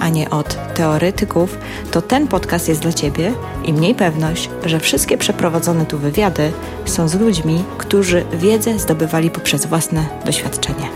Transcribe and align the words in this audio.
a 0.00 0.08
nie 0.08 0.30
od 0.30 0.74
teoretyków, 0.74 1.58
to 1.90 2.02
ten 2.02 2.28
podcast 2.28 2.68
jest 2.68 2.80
dla 2.80 2.92
Ciebie 2.92 3.32
i 3.64 3.72
mniej 3.72 3.94
pewność, 3.94 4.50
że 4.64 4.80
wszystkie 4.80 5.18
przeprowadzone 5.18 5.86
tu 5.86 5.98
wywiady 5.98 6.52
są 6.84 7.08
z 7.08 7.14
ludźmi, 7.14 7.64
którzy 7.78 8.24
wiedzę 8.32 8.78
zdobywali 8.78 9.30
poprzez 9.30 9.66
własne 9.66 10.06
doświadczenie. 10.24 10.88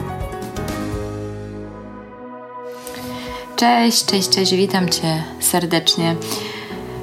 Cześć, 3.56 4.04
cześć, 4.04 4.28
cześć, 4.28 4.54
witam 4.54 4.88
Cię 4.88 5.24
serdecznie. 5.40 6.16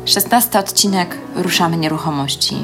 16 0.06 0.60
odcinek 0.60 1.18
Ruszamy 1.36 1.78
Nieruchomości. 1.78 2.56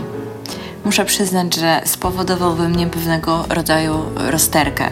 Muszę 0.86 1.06
przyznać, 1.06 1.56
że 1.56 1.82
spowodował 1.86 2.56
we 2.56 2.70
mnie 2.70 2.88
pewnego 2.88 3.46
rodzaju 3.50 3.96
rozterkę, 4.16 4.92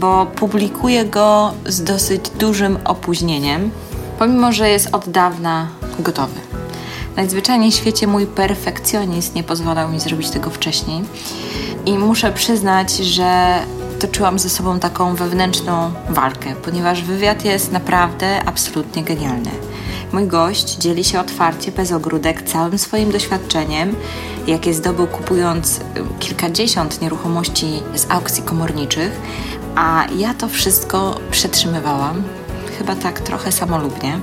bo 0.00 0.26
publikuję 0.26 1.04
go 1.04 1.52
z 1.66 1.82
dosyć 1.82 2.30
dużym 2.30 2.78
opóźnieniem, 2.84 3.70
pomimo 4.18 4.52
że 4.52 4.68
jest 4.68 4.94
od 4.94 5.08
dawna 5.08 5.68
gotowy. 5.98 6.40
Najzwyczajniej 7.16 7.72
w 7.72 7.74
świecie 7.74 8.06
mój 8.06 8.26
perfekcjonizm 8.26 9.34
nie 9.34 9.42
pozwalał 9.42 9.88
mi 9.88 10.00
zrobić 10.00 10.30
tego 10.30 10.50
wcześniej 10.50 11.04
i 11.86 11.98
muszę 11.98 12.32
przyznać, 12.32 12.92
że 12.92 13.58
toczyłam 13.98 14.38
ze 14.38 14.50
sobą 14.50 14.78
taką 14.78 15.14
wewnętrzną 15.14 15.92
walkę, 16.08 16.54
ponieważ 16.64 17.02
wywiad 17.02 17.44
jest 17.44 17.72
naprawdę 17.72 18.44
absolutnie 18.46 19.04
genialny. 19.04 19.50
Mój 20.12 20.26
gość 20.26 20.76
dzieli 20.76 21.04
się 21.04 21.20
otwarcie, 21.20 21.72
bez 21.72 21.92
ogródek, 21.92 22.42
całym 22.42 22.78
swoim 22.78 23.10
doświadczeniem, 23.10 23.96
jakie 24.46 24.74
zdobył 24.74 25.06
kupując 25.06 25.80
kilkadziesiąt 26.18 27.00
nieruchomości 27.00 27.82
z 27.94 28.10
aukcji 28.10 28.42
komorniczych, 28.42 29.20
a 29.76 30.06
ja 30.16 30.34
to 30.34 30.48
wszystko 30.48 31.20
przetrzymywałam, 31.30 32.22
chyba 32.78 32.96
tak 32.96 33.20
trochę 33.20 33.52
samolubnie, 33.52 34.18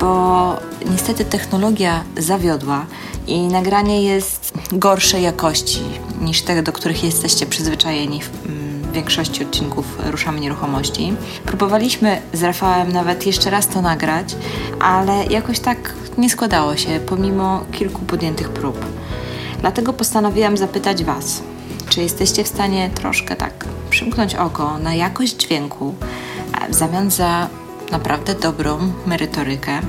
bo 0.00 0.56
niestety 0.90 1.24
technologia 1.24 2.04
zawiodła 2.16 2.86
i 3.26 3.40
nagranie 3.40 4.02
jest 4.02 4.52
gorszej 4.72 5.22
jakości 5.22 5.82
niż 6.20 6.42
te, 6.42 6.62
do 6.62 6.72
których 6.72 7.04
jesteście 7.04 7.46
przyzwyczajeni 7.46 8.22
w 8.22 8.46
mm, 8.46 8.92
większości 8.92 9.44
odcinków 9.44 9.98
Ruszamy 10.10 10.40
Nieruchomości. 10.40 11.12
Próbowaliśmy 11.46 12.22
z 12.32 12.42
Rafałem 12.42 12.92
nawet 12.92 13.26
jeszcze 13.26 13.50
raz 13.50 13.68
to 13.68 13.82
nagrać, 13.82 14.36
ale 14.80 15.24
jakoś 15.24 15.60
tak 15.60 15.94
nie 16.18 16.30
składało 16.30 16.76
się, 16.76 17.00
pomimo 17.06 17.64
kilku 17.72 18.00
podjętych 18.00 18.48
prób. 18.48 18.84
Dlatego 19.60 19.92
postanowiłam 19.92 20.56
zapytać 20.56 21.04
Was, 21.04 21.42
czy 21.88 22.00
jesteście 22.02 22.44
w 22.44 22.48
stanie 22.48 22.90
troszkę 22.94 23.36
tak 23.36 23.64
przymknąć 23.90 24.34
oko 24.34 24.78
na 24.78 24.94
jakość 24.94 25.36
dźwięku 25.36 25.94
w 26.70 26.74
zamian 26.74 27.10
za 27.10 27.48
naprawdę 27.90 28.34
dobrą 28.34 28.78
merytorykę. 29.06 29.80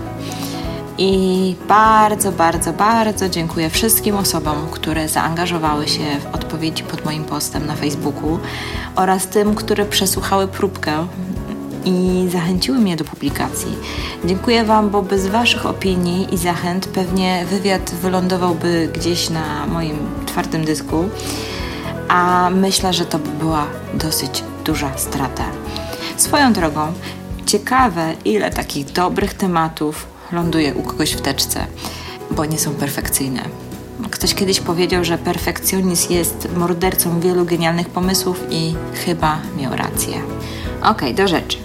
I 0.97 1.55
bardzo, 1.67 2.31
bardzo, 2.31 2.73
bardzo 2.73 3.29
dziękuję 3.29 3.69
wszystkim 3.69 4.15
osobom, 4.15 4.55
które 4.71 5.09
zaangażowały 5.09 5.87
się 5.87 6.03
w 6.19 6.35
odpowiedzi 6.35 6.83
pod 6.83 7.05
moim 7.05 7.23
postem 7.23 7.65
na 7.65 7.75
Facebooku 7.75 8.39
oraz 8.95 9.27
tym, 9.27 9.55
które 9.55 9.85
przesłuchały 9.85 10.47
próbkę 10.47 11.07
i 11.85 12.27
zachęciły 12.31 12.77
mnie 12.77 12.95
do 12.95 13.03
publikacji. 13.03 13.75
Dziękuję 14.25 14.63
Wam, 14.63 14.89
bo 14.89 15.01
bez 15.01 15.27
Waszych 15.27 15.65
opinii 15.65 16.33
i 16.33 16.37
zachęt 16.37 16.87
pewnie 16.87 17.45
wywiad 17.49 17.91
wylądowałby 18.01 18.89
gdzieś 18.93 19.29
na 19.29 19.65
moim 19.67 19.97
twardym 20.25 20.65
dysku, 20.65 21.09
a 22.13 22.49
myślę, 22.49 22.93
że 22.93 23.05
to 23.05 23.19
by 23.19 23.29
była 23.29 23.67
dosyć 23.93 24.43
duża 24.65 24.97
strata. 24.97 25.45
Swoją 26.17 26.53
drogą, 26.53 26.93
ciekawe, 27.45 28.13
ile 28.25 28.51
takich 28.51 28.85
dobrych 28.85 29.33
tematów 29.33 30.07
ląduje 30.31 30.73
u 30.75 30.83
kogoś 30.83 31.11
w 31.11 31.21
teczce, 31.21 31.65
bo 32.31 32.45
nie 32.45 32.59
są 32.59 32.73
perfekcyjne. 32.73 33.41
Ktoś 34.11 34.33
kiedyś 34.33 34.59
powiedział, 34.59 35.03
że 35.03 35.17
perfekcjonizm 35.17 36.13
jest 36.13 36.47
mordercą 36.57 37.19
wielu 37.19 37.45
genialnych 37.45 37.89
pomysłów 37.89 38.43
i 38.49 38.75
chyba 39.05 39.37
miał 39.57 39.75
rację. 39.75 40.21
Okej, 40.79 40.91
okay, 40.91 41.13
do 41.13 41.27
rzeczy. 41.27 41.57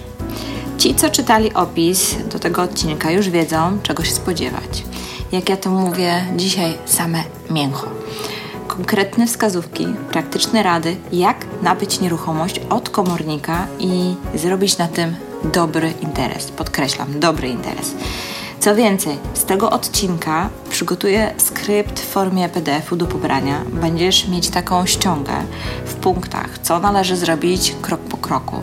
Ci, 0.77 0.95
co 0.95 1.09
czytali 1.09 1.53
opis 1.53 2.15
do 2.31 2.39
tego 2.39 2.61
odcinka, 2.61 3.11
już 3.11 3.29
wiedzą, 3.29 3.77
czego 3.83 4.03
się 4.03 4.11
spodziewać. 4.11 4.83
Jak 5.31 5.49
ja 5.49 5.57
to 5.57 5.69
mówię, 5.69 6.25
dzisiaj 6.35 6.77
same 6.85 7.23
mięcho. 7.49 7.87
Konkretne 8.79 9.27
wskazówki, 9.27 9.87
praktyczne 10.11 10.63
rady, 10.63 10.95
jak 11.11 11.45
nabyć 11.61 11.99
nieruchomość 11.99 12.61
od 12.69 12.89
komornika 12.89 13.67
i 13.79 14.15
zrobić 14.35 14.77
na 14.77 14.87
tym 14.87 15.15
dobry 15.53 15.93
interes. 16.01 16.51
Podkreślam, 16.51 17.19
dobry 17.19 17.47
interes. 17.47 17.91
Co 18.59 18.75
więcej, 18.75 19.17
z 19.33 19.45
tego 19.45 19.69
odcinka 19.69 20.49
przygotuję 20.69 21.33
skrypt 21.37 21.99
w 21.99 22.09
formie 22.09 22.49
PDF-u 22.49 22.95
do 22.95 23.05
pobrania. 23.05 23.61
Będziesz 23.73 24.27
mieć 24.27 24.49
taką 24.49 24.85
ściągę 24.85 25.33
w 25.85 25.93
punktach, 25.93 26.59
co 26.63 26.79
należy 26.79 27.17
zrobić 27.17 27.75
krok 27.81 27.99
po 28.01 28.17
kroku 28.17 28.61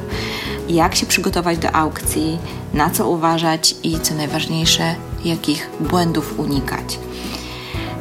jak 0.69 0.95
się 0.95 1.07
przygotować 1.07 1.59
do 1.59 1.73
aukcji, 1.73 2.39
na 2.75 2.91
co 2.91 3.09
uważać 3.09 3.75
i 3.83 4.01
co 4.01 4.15
najważniejsze, 4.15 4.95
jakich 5.25 5.71
błędów 5.81 6.39
unikać. 6.39 6.99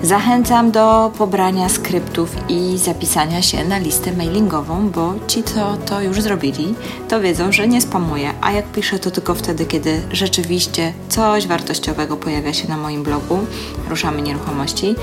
Zachęcam 0.06 0.72
do 0.72 1.12
pobrania 1.18 1.70
skryptów 1.70 2.36
i 2.50 2.78
zapisania 2.78 3.42
się 3.42 3.66
na 3.66 3.78
listę 3.78 4.12
mailingową, 4.12 4.90
bo 4.90 5.14
ci, 5.28 5.44
co 5.44 5.78
to 5.78 6.02
już 6.02 6.22
zrobili, 6.22 6.76
to 7.08 7.22
wiedzą, 7.22 7.52
że 7.52 7.68
nie 7.68 7.82
spamuję, 7.82 8.34
a 8.42 8.52
jak 8.52 8.66
piszę, 8.66 9.00
to 9.00 9.12
tylko 9.12 9.36
wtedy, 9.36 9.66
kiedy 9.66 10.02
rzeczywiście 10.12 10.94
coś 11.10 11.48
wartościowego 11.48 12.18
pojawia 12.18 12.54
się 12.54 12.68
na 12.68 12.78
moim 12.78 13.04
blogu 13.04 13.40
Ruszamy 13.90 14.22
Nieruchomości. 14.22 14.96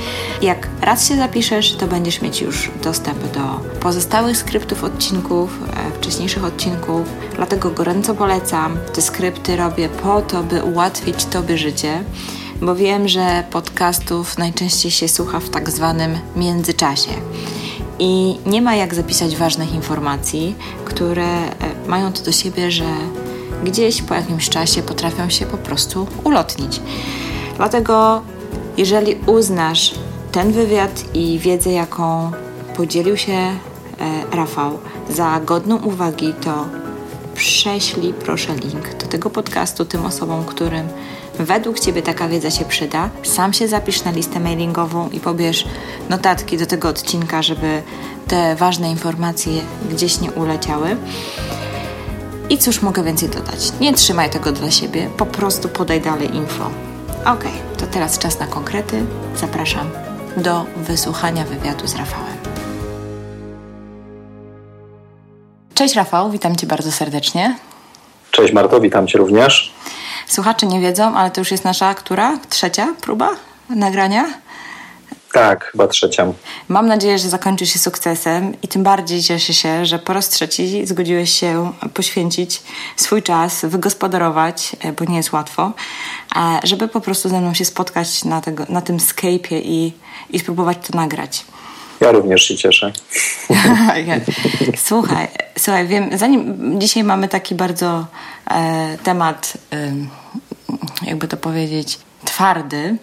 Jak 0.43 0.69
raz 0.81 1.09
się 1.09 1.17
zapiszesz, 1.17 1.77
to 1.77 1.87
będziesz 1.87 2.23
mieć 2.23 2.41
już 2.41 2.71
dostęp 2.83 3.19
do 3.19 3.61
pozostałych 3.81 4.37
skryptów 4.37 4.85
odcinków, 4.85 5.59
e, 5.77 5.99
wcześniejszych 5.99 6.45
odcinków, 6.45 7.09
dlatego 7.37 7.71
gorąco 7.71 8.15
polecam. 8.15 8.77
Te 8.95 9.03
skrypty 9.03 9.57
robię 9.57 9.89
po 9.89 10.21
to, 10.21 10.43
by 10.43 10.63
ułatwić 10.63 11.25
Tobie 11.25 11.59
życie 11.59 12.05
bo 12.63 12.75
wiem, 12.75 13.09
że 13.09 13.45
podcastów 13.51 14.39
najczęściej 14.39 14.91
się 14.91 15.09
słucha 15.09 15.41
w 15.41 15.51
tak 15.51 15.71
zwanym 15.71 16.19
międzyczasie. 16.37 17.11
I 17.99 18.39
nie 18.47 18.63
ma 18.63 18.75
jak 18.75 18.95
zapisać 18.95 19.37
ważnych 19.37 19.75
informacji, 19.75 20.55
które 20.85 21.25
e, 21.25 21.53
mają 21.87 22.13
to 22.13 22.23
do 22.23 22.33
siebie, 22.33 22.71
że 22.71 22.85
gdzieś 23.65 24.03
po 24.03 24.15
jakimś 24.15 24.49
czasie 24.49 24.83
potrafią 24.83 25.31
się 25.31 25.47
po 25.47 25.57
prostu 25.57 26.07
ulotnić. 26.25 26.81
Dlatego, 27.57 28.23
jeżeli 28.77 29.17
uznasz 29.27 29.95
ten 30.33 30.53
wywiad 30.53 31.05
i 31.15 31.39
wiedzę, 31.39 31.73
jaką 31.73 32.31
podzielił 32.77 33.17
się 33.17 33.33
e, 33.33 33.57
Rafał, 34.33 34.79
za 35.11 35.41
godną 35.45 35.77
uwagi, 35.77 36.35
to 36.45 36.67
prześlij 37.35 38.15
proszę 38.15 38.55
link 38.57 38.95
do 38.95 39.07
tego 39.07 39.31
podcastu 39.31 39.85
tym 39.85 40.07
osobom, 40.07 40.45
którym 40.45 40.89
według 41.39 41.81
Ciebie 41.81 42.03
taka 42.03 42.29
wiedza 42.29 42.51
się 42.51 42.65
przyda. 42.65 43.11
Sam 43.23 43.53
się 43.53 43.69
zapisz 43.69 44.05
na 44.05 44.11
listę 44.11 44.41
mailingową 44.41 45.11
i 45.11 45.21
pobierz 45.21 45.65
notatki 46.09 46.59
do 46.59 46.67
tego 46.67 46.89
odcinka, 46.89 47.43
żeby 47.43 47.83
te 48.29 48.57
ważne 48.57 48.91
informacje 48.91 49.53
gdzieś 49.91 50.21
nie 50.21 50.31
uleciały. 50.31 50.97
I 52.51 52.59
cóż 52.59 52.83
mogę 52.83 53.03
więcej 53.03 53.29
dodać? 53.29 53.73
Nie 53.81 53.93
trzymaj 53.93 54.31
tego 54.31 54.53
dla 54.53 54.71
siebie, 54.71 55.11
po 55.17 55.27
prostu 55.27 55.69
podaj 55.69 56.01
dalej 56.01 56.37
info. 56.37 56.71
Ok, 57.27 57.45
to 57.79 57.87
teraz 57.87 58.19
czas 58.19 58.41
na 58.41 58.47
konkrety. 58.47 59.05
Zapraszam 59.37 59.91
do 60.37 60.65
wysłuchania 60.77 61.45
wywiadu 61.45 61.87
z 61.87 61.95
Rafałem. 61.95 62.37
Cześć 65.75 65.95
Rafał, 65.95 66.31
witam 66.31 66.57
Cię 66.57 66.67
bardzo 66.67 66.93
serdecznie. 66.93 67.57
Cześć 68.31 68.53
Marto, 68.53 68.81
witam 68.81 69.07
Cię 69.07 69.19
również. 69.19 69.73
Słuchacze 70.27 70.67
nie 70.67 70.81
wiedzą, 70.81 71.17
ale 71.17 71.31
to 71.31 71.41
już 71.41 71.51
jest 71.51 71.65
nasza 71.65 71.95
która? 71.95 72.39
Trzecia 72.49 72.95
próba 73.01 73.31
nagrania? 73.69 74.25
Tak, 75.33 75.65
chyba 75.65 75.89
trzecia. 75.89 76.27
Mam 76.69 76.87
nadzieję, 76.87 77.19
że 77.19 77.29
zakończy 77.29 77.67
się 77.67 77.79
sukcesem 77.79 78.61
i 78.63 78.69
tym 78.69 78.83
bardziej 78.83 79.23
cieszę 79.23 79.55
się, 79.55 79.87
że 79.87 79.99
po 79.99 80.13
raz 80.13 80.29
trzeci 80.29 80.87
zgodziłeś 80.87 81.31
się 81.31 81.73
poświęcić 81.95 82.63
swój 82.97 83.23
czas, 83.23 83.65
wygospodarować, 83.65 84.77
e, 84.81 84.93
bo 84.93 85.05
nie 85.05 85.17
jest 85.17 85.33
łatwo, 85.33 85.73
e, 86.37 86.61
żeby 86.65 86.89
po 86.89 87.01
prostu 87.01 87.29
ze 87.29 87.41
mną 87.41 87.55
się 87.55 87.65
spotkać 87.65 88.25
na, 88.25 88.41
tego, 88.41 88.67
na 88.69 88.81
tym 88.81 88.99
Skype'ie 88.99 89.61
i, 89.65 89.93
i 90.31 90.39
spróbować 90.39 90.79
to 90.91 90.97
nagrać. 90.97 91.45
Ja 92.03 92.13
również 92.13 92.43
się 92.43 92.57
cieszę. 92.57 92.93
słuchaj, 94.89 95.29
słuchaj, 95.59 95.87
wiem, 95.87 96.11
zanim 96.19 96.81
dzisiaj 96.81 97.05
mamy 97.05 97.29
taki 97.29 97.55
bardzo 97.55 98.07
e, 98.51 98.99
temat, 99.03 99.53
e, 99.73 99.93
jakby 101.07 101.29
to 101.29 101.37
powiedzieć, 101.37 101.99
twardy, 102.25 102.97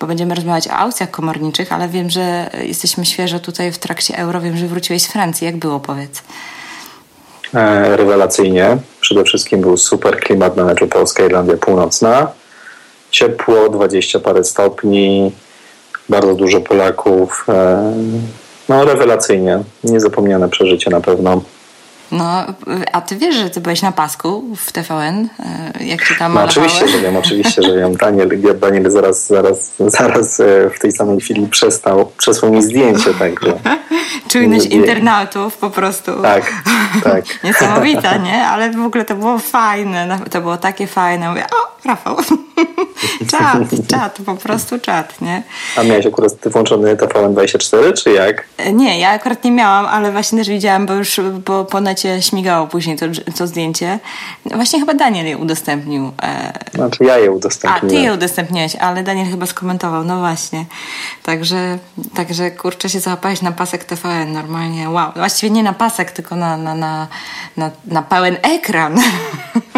bo 0.00 0.06
będziemy 0.06 0.34
rozmawiać 0.34 0.68
o 0.68 0.72
aukcjach 0.72 1.10
komorniczych, 1.10 1.72
ale 1.72 1.88
wiem, 1.88 2.10
że 2.10 2.50
jesteśmy 2.62 3.06
świeżo 3.06 3.40
tutaj 3.40 3.72
w 3.72 3.78
trakcie 3.78 4.18
euro. 4.18 4.40
Wiem, 4.40 4.56
że 4.56 4.66
wróciłeś 4.66 5.02
z 5.02 5.06
Francji. 5.06 5.44
Jak 5.44 5.56
było, 5.56 5.80
powiedz? 5.80 6.22
E, 7.54 7.96
rewelacyjnie. 7.96 8.76
Przede 9.00 9.24
wszystkim 9.24 9.60
był 9.60 9.76
super 9.76 10.20
klimat 10.20 10.56
na 10.56 10.64
meczu 10.64 10.88
Polska-Irlandia 10.88 11.56
Północna. 11.56 12.32
Ciepło, 13.10 13.68
20 13.68 14.20
parę 14.20 14.44
stopni, 14.44 15.32
bardzo 16.10 16.34
dużo 16.34 16.60
Polaków. 16.60 17.44
E, 17.48 17.92
no 18.68 18.84
rewelacyjnie. 18.84 19.62
Niezapomniane 19.84 20.48
przeżycie 20.48 20.90
na 20.90 21.00
pewno. 21.00 21.42
No, 22.12 22.44
a 22.92 23.00
ty 23.00 23.16
wiesz, 23.16 23.36
że 23.36 23.50
ty 23.50 23.60
byłeś 23.60 23.82
na 23.82 23.92
pasku 23.92 24.44
w 24.56 24.72
TVN? 24.72 25.28
E, 25.78 25.84
jak 25.84 26.04
się 26.04 26.14
tam 26.14 26.34
no, 26.34 26.44
Oczywiście, 26.44 26.88
że 26.88 26.98
wiem, 26.98 27.16
oczywiście, 27.16 27.62
że 27.62 27.76
wiem. 27.76 27.96
Daniel, 27.96 28.28
Daniel 28.60 28.90
zaraz, 28.90 29.26
zaraz, 29.26 29.72
zaraz 29.78 30.40
e, 30.40 30.70
w 30.70 30.78
tej 30.78 30.92
samej 30.92 31.20
chwili 31.20 31.46
przestał, 31.46 32.12
przesłał 32.16 32.52
mi 32.52 32.62
zdjęcie, 32.62 33.14
także... 33.14 33.52
Czujność 34.32 34.66
internautów 34.66 35.56
po 35.56 35.70
prostu. 35.70 36.22
Tak, 36.22 36.52
tak. 37.04 37.24
Niesamowita, 37.44 38.16
nie? 38.16 38.46
Ale 38.46 38.70
w 38.70 38.84
ogóle 38.84 39.04
to 39.04 39.14
było 39.14 39.38
fajne. 39.38 40.18
To 40.30 40.40
było 40.40 40.56
takie 40.56 40.86
fajne. 40.86 41.28
Mówię, 41.28 41.44
o, 41.44 41.88
Rafał. 41.88 42.16
czat, 43.30 43.88
czat, 43.88 44.18
po 44.26 44.34
prostu 44.34 44.78
czat, 44.78 45.20
nie? 45.20 45.42
A 45.76 45.82
miałeś 45.82 46.06
akurat 46.06 46.32
włączony 46.46 46.96
TVN24, 46.96 47.92
czy 47.92 48.12
jak? 48.12 48.44
Nie, 48.72 48.98
ja 48.98 49.10
akurat 49.10 49.44
nie 49.44 49.50
miałam, 49.50 49.86
ale 49.86 50.12
właśnie 50.12 50.38
też 50.38 50.48
widziałam, 50.48 50.86
bo 50.86 50.94
już 50.94 51.20
po, 51.44 51.64
po 51.64 51.80
necie 51.80 52.22
śmigało 52.22 52.66
później 52.66 52.96
to, 52.96 53.06
to 53.38 53.46
zdjęcie. 53.46 53.98
Właśnie 54.44 54.80
chyba 54.80 54.94
Daniel 54.94 55.26
je 55.26 55.38
udostępnił. 55.38 56.12
E, 56.22 56.52
znaczy 56.74 57.04
ja 57.04 57.18
je 57.18 57.30
udostępniłem. 57.30 57.86
A, 57.86 57.90
ty 57.90 58.04
je 58.04 58.14
udostępniłeś, 58.14 58.76
ale 58.76 59.02
Daniel 59.02 59.26
chyba 59.26 59.46
skomentował, 59.46 60.04
no 60.04 60.18
właśnie. 60.18 60.64
Także, 61.22 61.78
także 62.14 62.50
kurczę 62.50 62.88
się 62.88 63.00
załapałeś 63.00 63.42
na 63.42 63.52
pasek 63.52 63.84
TVN 63.84 64.32
normalnie, 64.32 64.90
wow. 64.90 65.12
Właściwie 65.16 65.50
nie 65.50 65.62
na 65.62 65.72
pasek, 65.72 66.10
tylko 66.10 66.36
na, 66.36 66.56
na, 66.56 66.74
na, 66.74 67.06
na, 67.56 67.70
na 67.86 68.02
pełen 68.02 68.36
ekran. 68.42 69.00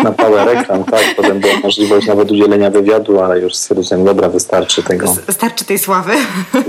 Na 0.05 0.13
pełen 0.13 0.49
ekran, 0.59 0.85
tak. 0.85 1.05
Potem 1.17 1.41
była 1.41 1.55
możliwość 1.63 2.07
nawet 2.07 2.31
udzielenia 2.31 2.71
wywiadu, 2.73 3.21
ale 3.21 3.41
już 3.41 3.55
stwierdziłem, 3.55 4.05
dobra, 4.05 4.29
wystarczy 4.29 4.83
tego. 4.83 5.15
Wystarczy 5.27 5.65
tej 5.65 5.79
sławy. 5.79 6.13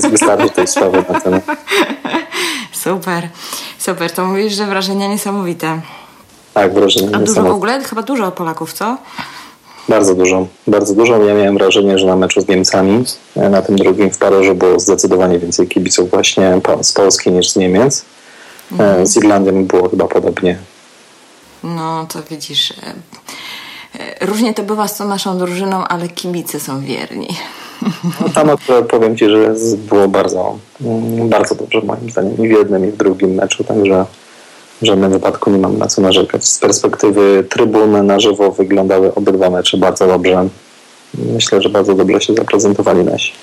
Wystarczy 0.10 0.50
tej 0.50 0.68
sławy 0.68 1.04
na 1.10 1.22
ten. 1.22 1.42
Super, 2.84 3.30
super. 3.80 4.12
To 4.12 4.26
mówisz, 4.26 4.54
że 4.54 4.66
wrażenia 4.66 5.08
niesamowite. 5.08 5.82
Tak, 6.54 6.74
wrażenia 6.74 7.10
A 7.14 7.20
dużo 7.20 7.44
w 7.44 7.46
ogóle? 7.46 7.84
Chyba 7.84 8.02
dużo 8.02 8.32
Polaków, 8.32 8.74
co? 8.74 8.98
Bardzo 9.90 10.16
dużo, 10.16 10.48
bardzo 10.68 10.96
dużo. 10.96 11.24
Ja 11.24 11.34
miałem 11.34 11.58
wrażenie, 11.58 12.00
że 12.00 12.06
na 12.06 12.16
meczu 12.16 12.42
z 12.42 12.48
Niemcami, 12.48 13.06
e, 13.36 13.50
na 13.50 13.62
tym 13.62 13.76
drugim 13.76 14.12
w 14.12 14.18
Paryżu 14.18 14.56
było 14.56 14.80
zdecydowanie 14.80 15.40
więcej 15.40 15.68
kibiców 15.68 16.10
właśnie 16.10 16.62
z 16.82 16.92
Polski 16.92 17.32
niż 17.32 17.50
z 17.50 17.56
Niemiec. 17.56 18.06
E. 18.80 19.06
Z 19.06 19.18
Irlandią 19.18 19.66
było 19.66 19.90
chyba 19.90 20.08
podobnie. 20.08 20.58
No, 21.64 22.06
to 22.10 22.20
widzisz, 22.30 22.72
e, 22.72 22.94
różnie 24.22 24.54
to 24.54 24.64
bywa 24.64 24.88
z 24.88 24.98
tą 24.98 25.08
naszą 25.08 25.38
drużyną, 25.38 25.84
ale 25.84 26.08
kibice 26.08 26.60
są 26.60 26.82
wierni. 26.82 27.28
No, 28.04 28.30
tam 28.30 28.48
powiem 28.90 29.18
Ci, 29.18 29.30
że 29.30 29.56
było 29.78 30.08
bardzo, 30.08 30.58
mm, 30.82 31.30
bardzo 31.30 31.56
dobrze 31.56 31.82
moim 31.82 32.10
zdaniem 32.10 32.38
i 32.38 32.48
w 32.48 32.52
jednym 32.52 32.90
i 32.90 32.92
w 32.92 32.98
drugim 32.98 33.34
meczu, 33.34 33.64
także 33.64 34.06
w 34.82 34.86
żadnym 34.86 35.12
wypadku 35.12 35.50
nie 35.52 35.58
mam 35.58 35.78
na 35.78 35.88
co 35.88 36.02
narzekać. 36.02 36.46
Z 36.46 36.60
perspektywy 36.60 37.46
trybuny 37.50 38.04
na 38.04 38.20
żywo 38.20 38.52
wyglądały 38.52 39.16
obydwa 39.16 39.50
mecze 39.50 39.78
bardzo 39.78 40.08
dobrze. 40.08 40.48
Myślę, 41.18 41.62
że 41.62 41.70
bardzo 41.70 41.94
dobrze 41.94 42.22
się 42.22 42.34
zaprezentowali 42.34 43.04
nasi. 43.04 43.34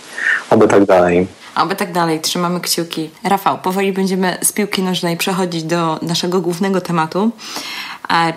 Oby 0.51 0.69
tak 0.69 0.85
dalej. 0.85 1.27
Oby 1.57 1.77
tak 1.77 1.93
dalej, 1.93 2.21
trzymamy 2.21 2.61
kciuki. 2.61 3.11
Rafał, 3.25 3.59
powoli 3.59 3.93
będziemy 3.93 4.39
z 4.43 4.53
piłki 4.53 4.83
nożnej 4.83 5.17
przechodzić 5.17 5.63
do 5.65 5.99
naszego 6.03 6.41
głównego 6.41 6.81
tematu, 6.81 7.31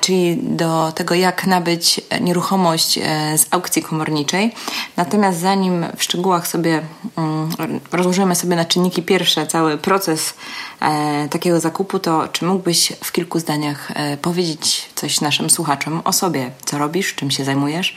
czyli 0.02 0.38
do 0.42 0.92
tego, 0.96 1.16
jak 1.16 1.48
nabyć 1.48 2.02
nieruchomość 2.22 2.98
e, 2.98 3.38
z 3.38 3.48
aukcji 3.52 3.82
komorniczej. 3.82 4.54
Natomiast 4.98 5.40
zanim 5.40 5.86
w 5.98 6.04
szczegółach 6.04 6.48
sobie 6.48 6.82
mm, 7.18 7.50
rozłożymy 7.92 8.36
sobie 8.36 8.56
na 8.56 8.66
czynniki 8.66 9.04
pierwsze 9.04 9.48
cały 9.48 9.78
proces 9.78 10.34
e, 10.82 11.28
takiego 11.30 11.60
zakupu, 11.60 12.00
to 12.00 12.28
czy 12.28 12.46
mógłbyś 12.46 12.94
w 13.04 13.12
kilku 13.12 13.40
zdaniach 13.40 13.92
e, 13.96 14.18
powiedzieć 14.18 14.90
coś 14.96 15.22
naszym 15.22 15.50
słuchaczom 15.50 16.02
o 16.04 16.14
sobie? 16.14 16.52
Co 16.66 16.78
robisz, 16.78 17.16
czym 17.16 17.32
się 17.32 17.46
zajmujesz? 17.46 17.96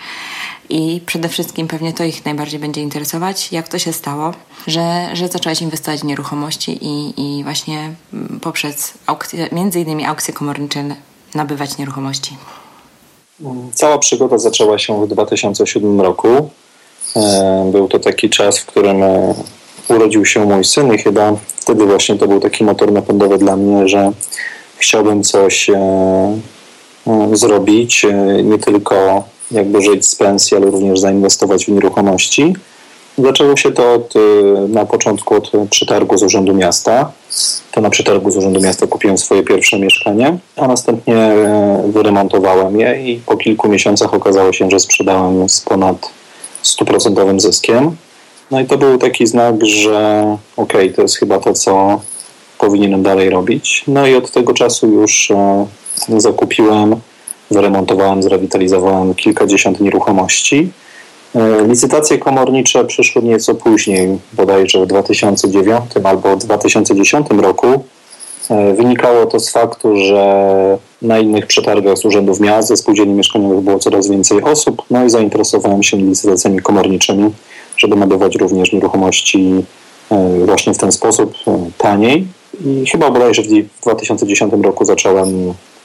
I 0.68 1.00
przede 1.06 1.28
wszystkim 1.28 1.68
pewnie 1.68 1.92
to 1.92 2.04
ich 2.04 2.24
najbardziej 2.24 2.60
będzie 2.60 2.82
interesować, 2.82 3.52
jak 3.52 3.68
to 3.68 3.78
się 3.78 3.92
stało, 3.92 4.34
że, 4.66 5.08
że 5.12 5.28
zacząłeś 5.28 5.62
inwestować 5.62 6.00
w 6.00 6.04
nieruchomości 6.04 6.78
i, 6.84 7.14
i 7.20 7.44
właśnie 7.44 7.94
poprzez 8.40 8.94
aukcje, 9.06 9.48
między 9.52 9.80
innymi 9.80 10.04
aukcje 10.04 10.34
komornicze 10.34 10.96
nabywać 11.34 11.78
nieruchomości? 11.78 12.36
Cała 13.74 13.98
przygoda 13.98 14.38
zaczęła 14.38 14.78
się 14.78 15.06
w 15.06 15.08
2007 15.08 16.00
roku. 16.00 16.28
E, 17.16 17.68
był 17.72 17.88
to 17.88 17.98
taki 17.98 18.30
czas, 18.30 18.58
w 18.58 18.66
którym 18.66 19.02
e, 19.02 19.34
urodził 19.88 20.24
się 20.24 20.44
mój 20.44 20.64
syn 20.64 20.94
i 20.94 20.98
chyba 20.98 21.32
wtedy 21.56 21.86
właśnie 21.86 22.16
to 22.16 22.28
był 22.28 22.40
taki 22.40 22.64
motor 22.64 22.92
napędowy 22.92 23.38
dla 23.38 23.56
mnie, 23.56 23.88
że 23.88 24.12
chciałbym 24.76 25.22
coś 25.22 25.70
e, 25.70 26.38
zrobić, 27.32 28.06
nie 28.44 28.58
tylko 28.58 29.24
jakby 29.50 29.82
żyć 29.82 30.08
z 30.08 30.14
pensji, 30.14 30.56
ale 30.56 30.66
również 30.66 31.00
zainwestować 31.00 31.64
w 31.64 31.68
nieruchomości. 31.68 32.54
Zaczęło 33.18 33.56
się 33.56 33.72
to 33.72 33.92
od, 33.94 34.16
y, 34.16 34.20
na 34.68 34.86
początku 34.86 35.34
od 35.34 35.50
przetargu 35.70 36.18
z 36.18 36.22
Urzędu 36.22 36.54
Miasta. 36.54 37.12
To 37.72 37.80
na 37.80 37.90
przetargu 37.90 38.30
z 38.30 38.36
Urzędu 38.36 38.60
Miasta 38.60 38.86
kupiłem 38.86 39.18
swoje 39.18 39.42
pierwsze 39.42 39.78
mieszkanie, 39.78 40.38
a 40.56 40.68
następnie 40.68 41.16
e, 41.16 41.82
wyremontowałem 41.92 42.80
je 42.80 43.12
i 43.12 43.20
po 43.26 43.36
kilku 43.36 43.68
miesiącach 43.68 44.14
okazało 44.14 44.52
się, 44.52 44.70
że 44.70 44.80
sprzedałem 44.80 45.48
z 45.48 45.60
ponad 45.60 46.10
stuprocentowym 46.62 47.40
zyskiem. 47.40 47.96
No 48.50 48.60
i 48.60 48.66
to 48.66 48.78
był 48.78 48.98
taki 48.98 49.26
znak, 49.26 49.66
że 49.66 50.24
okej, 50.56 50.82
okay, 50.82 50.96
to 50.96 51.02
jest 51.02 51.16
chyba 51.16 51.38
to, 51.38 51.52
co 51.52 52.00
powinienem 52.58 53.02
dalej 53.02 53.30
robić. 53.30 53.84
No 53.88 54.06
i 54.06 54.14
od 54.14 54.30
tego 54.30 54.54
czasu 54.54 54.86
już 54.86 55.30
e, 55.30 55.66
zakupiłem, 56.16 56.96
wyremontowałem, 57.50 58.22
zrewitalizowałem 58.22 59.14
kilkadziesiąt 59.14 59.80
nieruchomości 59.80 60.70
licytacje 61.68 62.18
komornicze 62.18 62.84
przyszły 62.84 63.22
nieco 63.22 63.54
później, 63.54 64.18
bodajże 64.32 64.84
w 64.84 64.86
2009 64.86 65.82
albo 66.04 66.36
2010 66.36 67.26
roku. 67.30 67.66
E, 68.50 68.74
wynikało 68.74 69.26
to 69.26 69.40
z 69.40 69.50
faktu, 69.50 69.96
że 69.96 70.78
na 71.02 71.18
innych 71.18 71.46
przetargach 71.46 71.98
z 71.98 72.04
urzędów 72.04 72.40
miast, 72.40 72.68
ze 72.68 72.76
spółdzielni 72.76 73.14
mieszkaniowych 73.14 73.60
było 73.60 73.78
coraz 73.78 74.08
więcej 74.08 74.42
osób, 74.42 74.82
no 74.90 75.04
i 75.04 75.10
zainteresowałem 75.10 75.82
się 75.82 75.96
licytacjami 75.96 76.60
komorniczymi, 76.60 77.30
żeby 77.76 77.96
nabywać 77.96 78.36
również 78.36 78.72
nieruchomości 78.72 79.64
e, 80.10 80.46
właśnie 80.46 80.74
w 80.74 80.78
ten 80.78 80.92
sposób 80.92 81.34
taniej. 81.78 82.26
I 82.66 82.86
chyba 82.86 83.10
bodajże 83.10 83.42
w 83.42 83.46
2010 83.82 84.52
roku 84.62 84.84
zacząłem 84.84 85.54
E, 85.54 85.75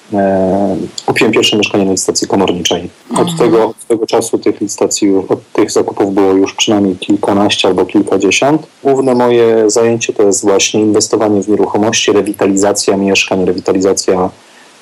kupiłem 1.05 1.31
pierwsze 1.33 1.57
mieszkanie 1.57 1.85
na 1.85 1.91
licytacji 1.91 2.27
komorniczej. 2.27 2.89
Od, 3.17 3.37
tego, 3.37 3.67
od 3.67 3.85
tego 3.87 4.05
czasu 4.07 4.37
tych 4.37 4.61
licytacji, 4.61 5.15
od 5.29 5.51
tych 5.53 5.71
zakupów 5.71 6.13
było 6.13 6.31
już 6.31 6.53
przynajmniej 6.53 6.95
kilkanaście 6.95 7.67
albo 7.67 7.85
kilkadziesiąt. 7.85 8.67
Główne 8.83 9.15
moje 9.15 9.69
zajęcie 9.69 10.13
to 10.13 10.23
jest 10.23 10.41
właśnie 10.41 10.81
inwestowanie 10.81 11.43
w 11.43 11.49
nieruchomości, 11.49 12.11
rewitalizacja 12.11 12.97
mieszkań, 12.97 13.45
rewitalizacja 13.45 14.29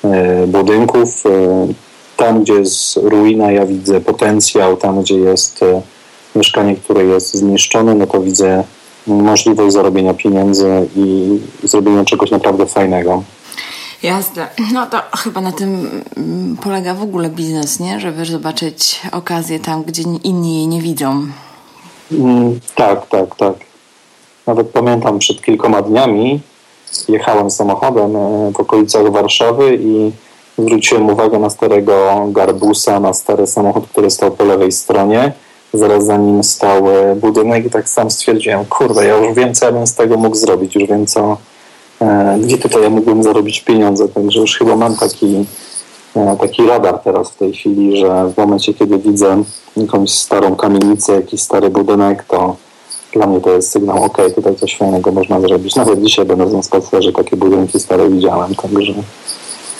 e, 0.04 0.46
budynków. 0.46 1.26
E, 1.26 1.66
tam, 2.16 2.42
gdzie 2.42 2.52
jest 2.52 2.96
ruina, 2.96 3.52
ja 3.52 3.66
widzę 3.66 4.00
potencjał, 4.00 4.76
tam, 4.76 5.02
gdzie 5.02 5.14
jest 5.14 5.64
mieszkanie, 6.36 6.76
które 6.76 7.04
jest 7.04 7.34
zniszczone, 7.34 7.94
no 7.94 8.06
to 8.06 8.20
widzę 8.20 8.64
możliwość 9.06 9.72
zarobienia 9.72 10.14
pieniędzy 10.14 10.88
i 10.96 11.38
zrobienia 11.64 12.04
czegoś 12.04 12.30
naprawdę 12.30 12.66
fajnego. 12.66 13.22
Jasne. 14.02 14.48
No 14.72 14.86
to 14.86 14.98
chyba 15.16 15.40
na 15.40 15.52
tym 15.52 16.02
mm, 16.16 16.56
polega 16.56 16.94
w 16.94 17.02
ogóle 17.02 17.28
biznes, 17.28 17.80
nie? 17.80 18.00
Żeby 18.00 18.24
zobaczyć 18.24 19.00
okazję 19.12 19.60
tam, 19.60 19.82
gdzie 19.82 20.02
inni 20.24 20.56
jej 20.56 20.68
nie 20.68 20.82
widzą. 20.82 21.26
Mm, 22.12 22.60
tak, 22.74 23.06
tak, 23.06 23.36
tak. 23.36 23.54
Nawet 24.46 24.68
pamiętam 24.68 25.18
przed 25.18 25.42
kilkoma 25.42 25.82
dniami 25.82 26.40
jechałem 27.08 27.50
samochodem 27.50 28.16
e, 28.16 28.52
w 28.52 28.60
okolicach 28.60 29.10
Warszawy 29.10 29.78
i 29.80 30.12
zwróciłem 30.58 31.10
uwagę 31.10 31.38
na 31.38 31.50
starego 31.50 32.26
garbusa, 32.28 33.00
na 33.00 33.14
stary 33.14 33.46
samochód, 33.46 33.88
który 33.88 34.10
stał 34.10 34.30
po 34.30 34.44
lewej 34.44 34.72
stronie. 34.72 35.32
Zaraz 35.74 36.04
za 36.04 36.16
nim 36.16 36.44
stał 36.44 36.90
e, 36.90 37.16
budynek 37.16 37.66
i 37.66 37.70
tak 37.70 37.88
sam 37.88 38.10
stwierdziłem, 38.10 38.64
kurde, 38.64 39.06
ja 39.06 39.16
już 39.16 39.34
wiem, 39.34 39.54
co 39.54 39.66
ja 39.66 39.72
bym 39.72 39.86
z 39.86 39.94
tego 39.94 40.16
mógł 40.16 40.36
zrobić, 40.36 40.74
już 40.74 40.88
wiem, 40.88 41.06
co, 41.06 41.36
gdzie 42.40 42.58
tutaj 42.58 42.82
ja 42.82 42.90
mógłbym 42.90 43.22
zarobić 43.22 43.60
pieniądze. 43.60 44.08
Także 44.08 44.40
już 44.40 44.58
chyba 44.58 44.76
mam 44.76 44.96
taki, 44.96 45.44
e, 46.16 46.36
taki 46.40 46.66
radar 46.66 46.98
teraz 46.98 47.30
w 47.30 47.36
tej 47.36 47.52
chwili, 47.52 47.96
że 47.96 48.32
w 48.34 48.36
momencie, 48.36 48.74
kiedy 48.74 48.98
widzę 48.98 49.42
jakąś 49.76 50.10
starą 50.10 50.56
kamienicę, 50.56 51.12
jakiś 51.12 51.42
stary 51.42 51.70
budynek, 51.70 52.24
to 52.24 52.56
dla 53.12 53.26
mnie 53.26 53.40
to 53.40 53.50
jest 53.50 53.70
sygnał, 53.70 54.04
ok, 54.04 54.18
tutaj 54.34 54.56
coś 54.56 54.76
fajnego 54.76 55.12
można 55.12 55.40
zrobić. 55.40 55.76
Nawet 55.76 56.02
dzisiaj 56.02 56.26
będąc 56.26 56.52
na 56.52 56.62
spacerze 56.62 57.12
takie 57.12 57.36
budynki 57.36 57.80
stare 57.80 58.10
widziałem, 58.10 58.54
także 58.54 58.94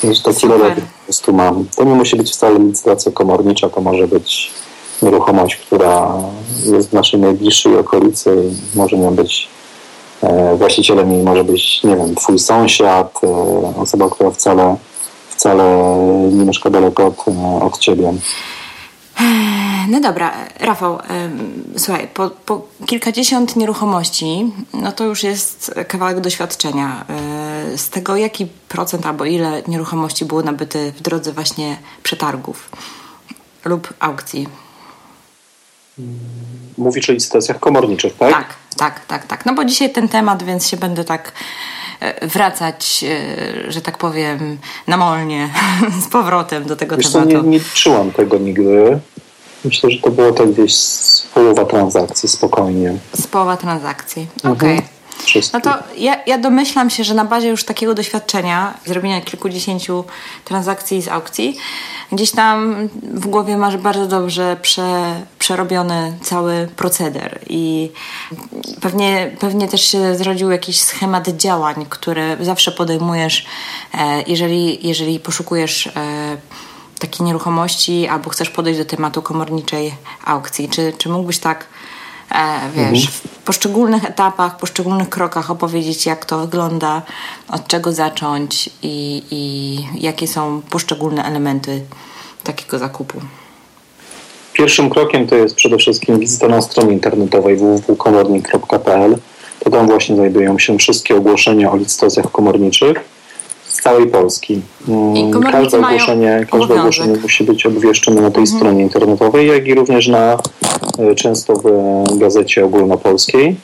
już 0.05 0.21
taki 0.21 0.49
radar 0.49 0.75
po 0.75 1.05
prostu 1.05 1.33
mam. 1.33 1.65
To 1.77 1.85
nie 1.85 1.95
musi 1.95 2.17
być 2.17 2.33
wcale 2.33 2.59
licytacja 2.59 3.13
komornicza, 3.13 3.69
to 3.69 3.81
może 3.81 4.09
być 4.09 4.51
nieruchomość, 5.03 5.57
która 5.57 6.13
jest 6.73 6.91
w 6.91 6.93
naszej 6.93 7.21
najbliższej 7.21 7.77
okolicy 7.77 8.51
i 8.75 8.79
może 8.79 8.99
nią 8.99 9.15
być 9.15 9.49
e, 9.49 9.60
właścicielem 10.57 11.13
jej 11.13 11.23
może 11.23 11.45
być, 11.45 11.85
nie 11.85 11.97
wiem, 11.97 12.15
twój 12.15 12.39
sąsiad, 12.39 13.21
e, 13.25 13.27
osoba, 13.77 14.11
która 14.11 14.31
wcale, 14.31 14.77
wcale 15.29 15.65
nie 16.33 16.45
mieszka 16.45 16.71
daleko 16.71 17.07
od, 17.07 17.29
e, 17.29 17.65
od 17.65 17.79
ciebie. 17.79 18.13
No 19.89 20.01
dobra, 20.01 20.33
Rafał, 20.61 20.99
słuchaj, 21.77 22.09
po, 22.15 22.31
po, 22.31 22.63
kilkadziesiąt 22.87 23.57
nieruchomości, 23.57 24.53
no 24.75 24.93
to 24.93 25.05
już 25.05 25.23
jest 25.23 25.75
kawałek 25.89 26.21
doświadczenia. 26.21 27.05
Z 27.77 27.89
tego 27.89 28.17
jaki 28.17 28.47
procent 28.69 29.07
albo 29.07 29.25
ile 29.25 29.63
nieruchomości 29.69 30.25
było 30.25 30.43
nabyte 30.43 30.93
w 30.93 31.01
drodze 31.01 31.33
właśnie 31.33 31.77
przetargów 32.03 32.71
lub 33.65 33.95
aukcji? 34.01 34.49
Mówisz 36.79 37.11
o 37.11 37.13
licytacjach 37.13 37.61
komorniczych, 37.61 38.17
tak? 38.17 38.31
Tak, 38.31 38.55
tak, 38.77 39.07
tak, 39.07 39.27
tak. 39.27 39.47
No 39.47 39.55
bo 39.55 39.65
dzisiaj 39.65 39.93
ten 39.93 40.09
temat, 40.09 40.43
więc 40.43 40.69
się 40.69 40.77
będę 40.77 41.05
tak 41.05 41.33
e, 42.01 42.27
wracać, 42.27 43.05
e, 43.05 43.73
że 43.73 43.81
tak 43.81 43.99
powiem, 43.99 44.59
namolnie 44.87 45.49
z 46.07 46.09
powrotem 46.09 46.65
do 46.65 46.77
tego 46.77 46.97
Wiesz 46.97 47.13
tematu. 47.13 47.31
Co, 47.31 47.43
nie, 47.43 47.49
nie 47.49 47.61
czułam 47.75 48.13
tego 48.13 48.39
nigdy. 48.39 49.01
Myślę, 49.65 49.91
że 49.91 49.99
to 49.99 50.11
było 50.11 50.33
tak 50.33 50.53
gdzieś 50.53 50.77
z 50.77 51.27
połowa 51.35 51.65
transakcji, 51.65 52.29
spokojnie. 52.29 52.99
Z 53.13 53.27
połowa 53.27 53.57
transakcji, 53.57 54.27
mhm. 54.37 54.55
okej. 54.55 54.79
Okay. 54.79 55.00
No 55.53 55.61
to 55.61 55.75
ja, 55.97 56.17
ja 56.27 56.39
domyślam 56.39 56.91
się, 56.91 57.05
że 57.05 57.15
na 57.15 57.25
bazie 57.25 57.49
już 57.49 57.65
takiego 57.65 57.95
doświadczenia, 57.95 58.75
zrobienia 58.87 59.21
kilkudziesięciu 59.21 60.05
transakcji 60.45 61.03
z 61.03 61.09
aukcji, 61.09 61.57
gdzieś 62.13 62.31
tam 62.31 62.89
w 63.03 63.27
głowie 63.27 63.57
masz 63.57 63.77
bardzo 63.77 64.07
dobrze 64.07 64.57
prze, 64.63 65.21
przerobiony 65.39 66.19
cały 66.23 66.69
proceder 66.77 67.39
i 67.49 67.91
pewnie, 68.81 69.37
pewnie 69.41 69.69
też 69.69 69.85
się 69.85 70.17
zrodził 70.17 70.51
jakiś 70.51 70.81
schemat 70.81 71.29
działań, 71.29 71.87
które 71.91 72.37
zawsze 72.41 72.73
podejmujesz, 72.73 73.47
e, 73.95 74.23
jeżeli, 74.27 74.89
jeżeli 74.89 75.21
poszukujesz 75.21 75.87
e, 75.87 75.91
takiej 76.99 77.27
nieruchomości 77.27 78.09
albo 78.09 78.31
chcesz 78.31 78.51
podejść 78.51 78.79
do 78.79 78.85
tematu 78.85 79.23
komorniczej 79.23 79.95
aukcji. 80.25 80.69
Czy, 80.69 80.93
czy 80.99 81.09
mógłbyś 81.09 81.39
tak 81.39 81.67
wiesz, 82.75 82.85
mhm. 82.85 83.07
w 83.13 83.45
poszczególnych 83.45 84.05
etapach, 84.05 84.57
poszczególnych 84.57 85.09
krokach 85.09 85.51
opowiedzieć, 85.51 86.07
jak 86.07 86.25
to 86.25 86.39
wygląda, 86.39 87.03
od 87.49 87.67
czego 87.67 87.93
zacząć 87.93 88.71
i, 88.83 89.23
i 89.31 89.79
jakie 90.03 90.27
są 90.29 90.63
poszczególne 90.71 91.25
elementy 91.25 91.83
takiego 92.45 92.79
zakupu. 92.79 93.21
Pierwszym 94.53 94.91
krokiem 94.91 95.27
to 95.27 95.37
jest 95.37 95.55
przede 95.55 95.77
wszystkim 95.77 96.19
wizyta 96.19 96.49
na 96.49 96.63
stronie 96.63 96.93
internetowej 96.93 97.57
www.komornik.pl. 97.57 99.19
To 99.61 99.71
tam 99.71 99.87
właśnie 99.87 100.17
znajdują 100.17 100.59
się 100.59 100.79
wszystkie 100.79 101.17
ogłoszenia 101.17 101.73
o 101.73 101.77
licytacjach 101.77 102.31
komorniczych 102.31 103.20
z 103.71 103.83
całej 103.83 104.07
Polski. 104.07 104.61
Mm, 104.89 105.43
każde 105.43 105.79
ogłoszenie, 105.79 106.47
każde 106.51 106.75
ogłoszenie 106.75 107.19
musi 107.19 107.45
być 107.45 107.67
obwieszczone 107.67 108.21
na 108.21 108.31
tej 108.31 108.41
mhm. 108.41 108.59
stronie 108.59 108.83
internetowej, 108.83 109.49
jak 109.49 109.67
i 109.67 109.75
również 109.75 110.09
na 110.09 110.39
e, 110.99 111.15
często 111.15 111.55
w 111.55 112.19
gazecie 112.19 112.65
ogólnopolskiej. 112.65 113.57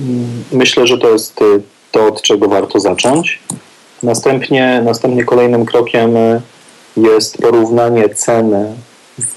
Mm, 0.00 0.44
myślę, 0.52 0.86
że 0.86 0.98
to 0.98 1.08
jest 1.08 1.42
e, 1.42 1.44
to, 1.90 2.06
od 2.06 2.22
czego 2.22 2.48
warto 2.48 2.80
zacząć. 2.80 3.40
Następnie, 4.02 4.82
następnie 4.84 5.24
kolejnym 5.24 5.66
krokiem 5.66 6.16
e, 6.16 6.40
jest 6.96 7.38
porównanie 7.38 8.08
ceny 8.08 8.72
w 9.18 9.36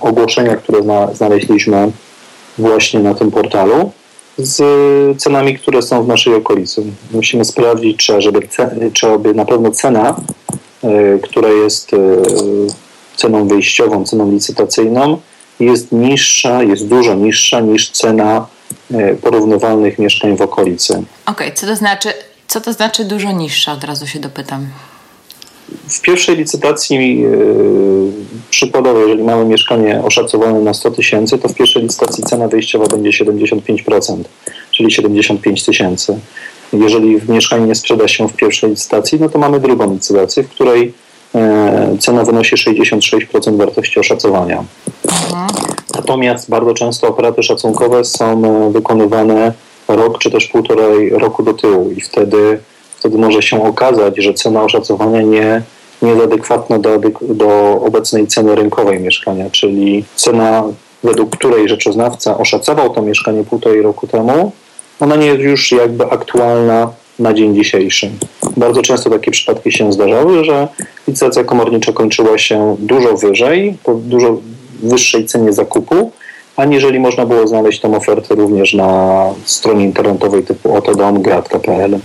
ogłoszeniach, 0.00 0.62
które 0.62 0.78
znaleźliśmy 1.12 1.90
właśnie 2.58 3.00
na 3.00 3.14
tym 3.14 3.30
portalu 3.30 3.92
z 4.38 4.62
cenami, 5.20 5.58
które 5.58 5.82
są 5.82 6.04
w 6.04 6.08
naszej 6.08 6.34
okolicy. 6.34 6.82
Musimy 7.10 7.44
sprawdzić, 7.44 7.96
czy 7.96 8.20
żeby, 8.20 8.48
czy 8.92 9.06
aby 9.06 9.34
na 9.34 9.44
pewno 9.44 9.70
cena, 9.70 10.16
e, 10.84 11.18
która 11.18 11.48
jest 11.48 11.94
e, 11.94 11.96
ceną 13.16 13.48
wyjściową, 13.48 14.04
ceną 14.04 14.30
licytacyjną, 14.30 15.20
jest 15.60 15.92
niższa, 15.92 16.62
jest 16.62 16.88
dużo 16.88 17.14
niższa 17.14 17.60
niż 17.60 17.90
cena 17.90 18.46
e, 18.94 19.14
porównywalnych 19.14 19.98
mieszkań 19.98 20.36
w 20.36 20.42
okolicy. 20.42 20.92
Okej, 20.92 21.06
okay, 21.26 21.52
co 21.52 21.66
to 21.66 21.76
znaczy, 21.76 22.08
co 22.48 22.60
to 22.60 22.72
znaczy 22.72 23.04
dużo 23.04 23.32
niższa? 23.32 23.72
Od 23.72 23.84
razu 23.84 24.06
się 24.06 24.18
dopytam. 24.18 24.66
W 25.88 26.00
pierwszej 26.00 26.36
licytacji 26.36 27.20
yy, 27.20 28.12
przykładowo, 28.50 29.00
jeżeli 29.00 29.22
mamy 29.22 29.44
mieszkanie 29.44 30.02
oszacowane 30.04 30.60
na 30.60 30.74
100 30.74 30.90
tysięcy, 30.90 31.38
to 31.38 31.48
w 31.48 31.54
pierwszej 31.54 31.82
licytacji 31.82 32.24
cena 32.24 32.48
wyjściowa 32.48 32.86
będzie 32.86 33.24
75%, 33.24 34.16
czyli 34.70 34.92
75 34.92 35.64
tysięcy. 35.64 36.18
Jeżeli 36.72 37.20
mieszkanie 37.28 37.66
nie 37.66 37.74
sprzeda 37.74 38.08
się 38.08 38.28
w 38.28 38.32
pierwszej 38.32 38.70
licytacji, 38.70 39.20
no 39.20 39.28
to 39.28 39.38
mamy 39.38 39.60
drugą 39.60 39.92
licytację, 39.92 40.42
w 40.42 40.48
której 40.48 40.92
e, 41.34 41.96
cena 42.00 42.24
wynosi 42.24 42.56
66% 42.56 43.56
wartości 43.56 44.00
oszacowania. 44.00 44.64
Mhm. 45.10 45.46
Natomiast 45.94 46.50
bardzo 46.50 46.74
często 46.74 47.08
operaty 47.08 47.42
szacunkowe 47.42 48.04
są 48.04 48.44
e, 48.44 48.70
wykonywane 48.72 49.52
rok 49.88 50.18
czy 50.18 50.30
też 50.30 50.46
półtorej 50.46 51.10
roku 51.10 51.42
do 51.42 51.54
tyłu 51.54 51.90
i 51.90 52.00
wtedy 52.00 52.58
wtedy 53.04 53.18
może 53.18 53.42
się 53.42 53.64
okazać, 53.64 54.14
że 54.18 54.34
cena 54.34 54.62
oszacowania 54.62 55.22
nie, 55.22 55.62
jest 56.02 56.22
adekwatna 56.22 56.78
do, 56.78 57.00
do 57.20 57.80
obecnej 57.86 58.26
ceny 58.26 58.54
rynkowej 58.54 59.00
mieszkania, 59.00 59.50
czyli 59.50 60.04
cena, 60.16 60.64
według 61.02 61.36
której 61.36 61.68
rzeczoznawca 61.68 62.38
oszacował 62.38 62.90
to 62.90 63.02
mieszkanie 63.02 63.44
półtorej 63.44 63.82
roku 63.82 64.06
temu, 64.06 64.52
ona 65.00 65.16
nie 65.16 65.26
jest 65.26 65.40
już 65.40 65.72
jakby 65.72 66.04
aktualna 66.10 66.90
na 67.18 67.34
dzień 67.34 67.54
dzisiejszy. 67.54 68.10
Bardzo 68.56 68.82
często 68.82 69.10
takie 69.10 69.30
przypadki 69.30 69.72
się 69.72 69.92
zdarzały, 69.92 70.44
że 70.44 70.68
licytacja 71.08 71.44
komornicza 71.44 71.92
kończyła 71.92 72.38
się 72.38 72.76
dużo 72.78 73.16
wyżej, 73.16 73.76
po 73.84 73.94
dużo 73.94 74.36
wyższej 74.82 75.26
cenie 75.26 75.52
zakupu, 75.52 76.10
aniżeli 76.56 77.00
można 77.00 77.26
było 77.26 77.48
znaleźć 77.48 77.80
tą 77.80 77.94
ofertę 77.96 78.34
również 78.34 78.74
na 78.74 79.24
stronie 79.44 79.84
internetowej 79.84 80.42
typu 80.42 80.74
otodom.grat.pl. 80.74 81.98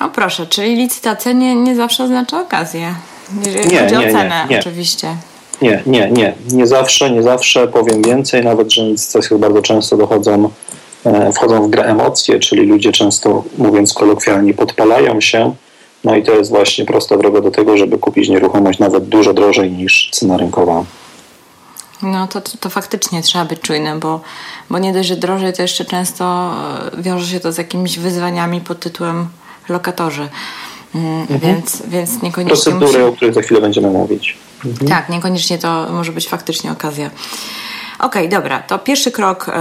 O 0.00 0.08
proszę, 0.08 0.46
czyli 0.46 0.76
licytacja 0.76 1.32
nie, 1.32 1.54
nie 1.54 1.76
zawsze 1.76 2.04
oznacza 2.04 2.40
okazję. 2.40 2.94
Jeżeli 3.44 3.68
nie, 3.68 3.80
chodzi 3.80 3.96
nie, 3.96 4.08
o 4.08 4.12
cenę, 4.12 4.46
nie, 4.50 4.58
oczywiście. 4.58 5.16
Nie, 5.62 5.82
nie, 5.86 6.10
nie. 6.10 6.34
Nie 6.52 6.66
zawsze, 6.66 7.10
nie 7.10 7.22
zawsze. 7.22 7.68
Powiem 7.68 8.02
więcej, 8.02 8.44
nawet, 8.44 8.72
że 8.72 8.82
licytacje 8.82 9.38
bardzo 9.38 9.62
często 9.62 9.96
dochodzą, 9.96 10.50
e, 11.06 11.32
wchodzą 11.32 11.62
w 11.62 11.70
grę 11.70 11.84
emocje, 11.84 12.38
czyli 12.38 12.66
ludzie 12.66 12.92
często, 12.92 13.44
mówiąc 13.58 13.94
kolokwialnie, 13.94 14.54
podpalają 14.54 15.20
się. 15.20 15.54
No 16.04 16.16
i 16.16 16.22
to 16.22 16.32
jest 16.32 16.50
właśnie 16.50 16.84
prosta 16.84 17.16
droga 17.16 17.40
do 17.40 17.50
tego, 17.50 17.76
żeby 17.76 17.98
kupić 17.98 18.28
nieruchomość 18.28 18.78
nawet 18.78 19.04
dużo 19.04 19.34
drożej 19.34 19.72
niż 19.72 20.10
cena 20.12 20.36
rynkowa. 20.36 20.84
No 22.02 22.26
to, 22.26 22.40
to, 22.40 22.50
to, 22.60 22.70
faktycznie 22.70 23.22
trzeba 23.22 23.44
być 23.44 23.60
czujnym, 23.60 24.00
bo, 24.00 24.20
bo 24.70 24.78
nie 24.78 24.92
dość, 24.92 25.08
że 25.08 25.16
drożej, 25.16 25.52
to 25.52 25.62
jeszcze 25.62 25.84
często 25.84 26.54
e, 26.98 27.02
wiąże 27.02 27.26
się 27.26 27.40
to 27.40 27.52
z 27.52 27.58
jakimiś 27.58 27.98
wyzwaniami 27.98 28.60
pod 28.60 28.80
tytułem 28.80 29.28
lokatorzy. 29.68 30.28
Mm, 30.94 31.20
mhm. 31.20 31.40
Więc, 31.40 31.82
więc 31.86 32.22
niekoniecznie. 32.22 32.72
Procedury, 32.72 32.98
musi... 32.98 33.02
o 33.02 33.12
której 33.12 33.34
za 33.34 33.42
chwilę 33.42 33.60
będziemy 33.60 33.90
mówić. 33.90 34.36
Mhm. 34.64 34.88
Tak, 34.88 35.08
niekoniecznie 35.08 35.58
to 35.58 35.86
może 35.92 36.12
być 36.12 36.28
faktycznie 36.28 36.72
okazja. 36.72 37.10
Okej, 37.98 38.26
okay, 38.26 38.28
dobra, 38.28 38.62
to 38.62 38.78
pierwszy 38.78 39.12
krok. 39.12 39.48
E, 39.48 39.52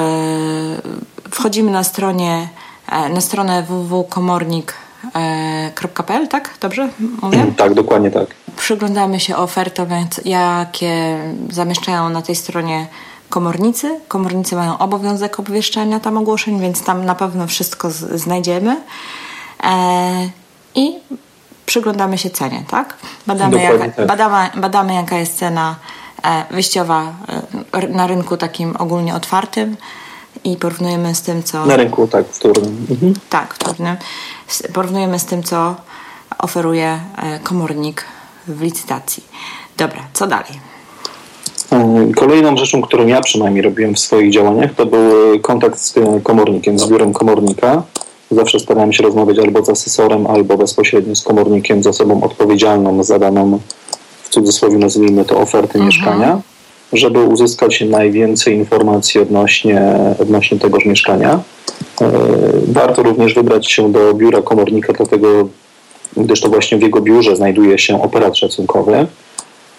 wchodzimy 1.32 1.72
na 1.72 1.84
stronie, 1.84 2.50
e, 2.92 3.10
na 3.10 3.22
stronę 3.22 3.64
www.komornik.pl, 3.64 6.28
tak? 6.28 6.50
Dobrze 6.62 6.90
mówię? 7.22 7.42
Mm, 7.42 7.56
tak, 7.56 7.74
dokładnie 7.74 8.12
tak. 8.12 8.28
Przyglądamy 8.58 9.20
się 9.20 9.36
ofertom, 9.36 9.88
jakie 10.26 11.18
zamieszczają 11.50 12.10
na 12.10 12.22
tej 12.22 12.36
stronie 12.36 12.88
komornicy. 13.30 14.00
Komornicy 14.08 14.56
mają 14.56 14.78
obowiązek 14.78 15.40
obwieszczania 15.40 16.00
tam 16.00 16.18
ogłoszeń, 16.18 16.60
więc 16.60 16.84
tam 16.84 17.06
na 17.06 17.16
pewno 17.16 17.48
wszystko 17.48 17.92
znajdziemy. 17.92 18.82
E, 19.64 20.30
i 20.76 20.94
przyglądamy 21.66 22.18
się 22.18 22.30
cenie, 22.30 22.64
tak? 22.70 22.98
Badamy, 23.28 23.64
jaka, 23.64 23.90
tak. 23.90 24.08
Badamy, 24.08 24.50
badamy 24.62 24.94
jaka 24.94 25.18
jest 25.18 25.38
cena 25.38 25.76
e, 26.24 26.46
wyjściowa 26.52 27.14
e, 27.74 27.88
na 27.88 28.08
rynku 28.08 28.38
takim 28.38 28.76
ogólnie 28.80 29.16
otwartym 29.16 29.78
i 30.44 30.58
porównujemy 30.58 31.16
z 31.16 31.22
tym, 31.22 31.44
co. 31.44 31.66
Na 31.66 31.76
rynku, 31.76 32.08
tak, 32.08 32.28
wtórnym. 32.28 32.88
Mhm. 32.92 33.14
Tak, 33.30 33.54
wtórnym. 33.54 33.98
Porównujemy 34.74 35.20
z 35.20 35.26
tym, 35.26 35.44
co 35.44 35.76
oferuje 36.38 37.00
komornik 37.44 38.06
w 38.48 38.62
licytacji. 38.62 39.24
Dobra, 39.78 40.04
co 40.14 40.28
dalej? 40.28 40.60
Kolejną 42.16 42.58
rzeczą, 42.58 42.82
którą 42.82 43.08
ja 43.08 43.22
przynajmniej 43.22 43.62
robiłem 43.62 43.96
w 43.96 44.00
swoich 44.00 44.32
działaniach, 44.32 44.74
to 44.76 44.86
był 44.86 45.40
kontakt 45.40 45.80
z 45.80 45.94
komornikiem, 46.24 46.80
z 46.80 46.90
biurem 46.90 47.14
komornika. 47.14 47.84
Zawsze 48.32 48.60
starałem 48.60 48.94
się 48.94 49.04
rozmawiać 49.04 49.40
albo 49.40 49.66
z 49.66 49.70
asesorem, 49.70 50.28
albo 50.28 50.58
bezpośrednio 50.58 51.16
z 51.16 51.22
komornikiem, 51.22 51.84
z 51.84 51.88
osobą 51.88 52.24
odpowiedzialną 52.24 53.04
za 53.04 53.20
daną, 53.20 53.60
w 54.24 54.30
cudzysłowie 54.30 54.78
nazwijmy 54.78 55.26
to, 55.26 55.38
ofertę 55.40 55.74
mhm. 55.74 55.86
mieszkania, 55.86 56.42
żeby 56.94 57.24
uzyskać 57.24 57.82
najwięcej 57.82 58.56
informacji 58.56 59.22
odnośnie, 59.22 59.82
odnośnie 60.20 60.60
tegoż 60.60 60.86
mieszkania. 60.86 61.40
E, 62.02 62.12
warto 62.68 63.04
również 63.04 63.34
wybrać 63.34 63.72
się 63.72 63.92
do 63.92 64.14
biura 64.14 64.42
komornika, 64.42 64.94
dlatego 64.94 65.48
gdyż 66.18 66.42
to 66.42 66.50
właśnie 66.50 66.78
w 66.78 66.82
jego 66.82 67.02
biurze 67.02 67.36
znajduje 67.36 67.80
się 67.80 68.02
operat 68.02 68.38
szacunkowy. 68.38 69.08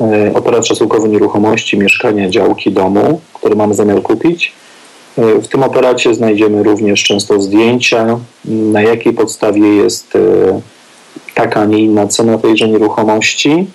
E, 0.01 0.35
operat 0.35 0.67
szacunkowy 0.67 1.09
nieruchomości, 1.09 1.79
mieszkania, 1.79 2.31
działki, 2.31 2.73
domu, 2.73 3.21
który 3.35 3.57
mamy 3.57 3.75
zamiar 3.75 4.03
kupić. 4.03 4.53
E, 5.19 5.41
w 5.41 5.49
tym 5.49 5.63
operacie 5.63 6.15
znajdziemy 6.15 6.63
również 6.63 7.03
często 7.03 7.41
zdjęcia, 7.41 8.19
na 8.45 8.83
jakiej 8.83 9.13
podstawie 9.13 9.69
jest 9.69 10.17
e, 10.17 10.61
taka, 11.35 11.61
a 11.61 11.65
nie 11.65 11.79
inna 11.79 12.09
cena 12.09 12.39
tejże 12.39 12.69
nieruchomości. 12.69 13.67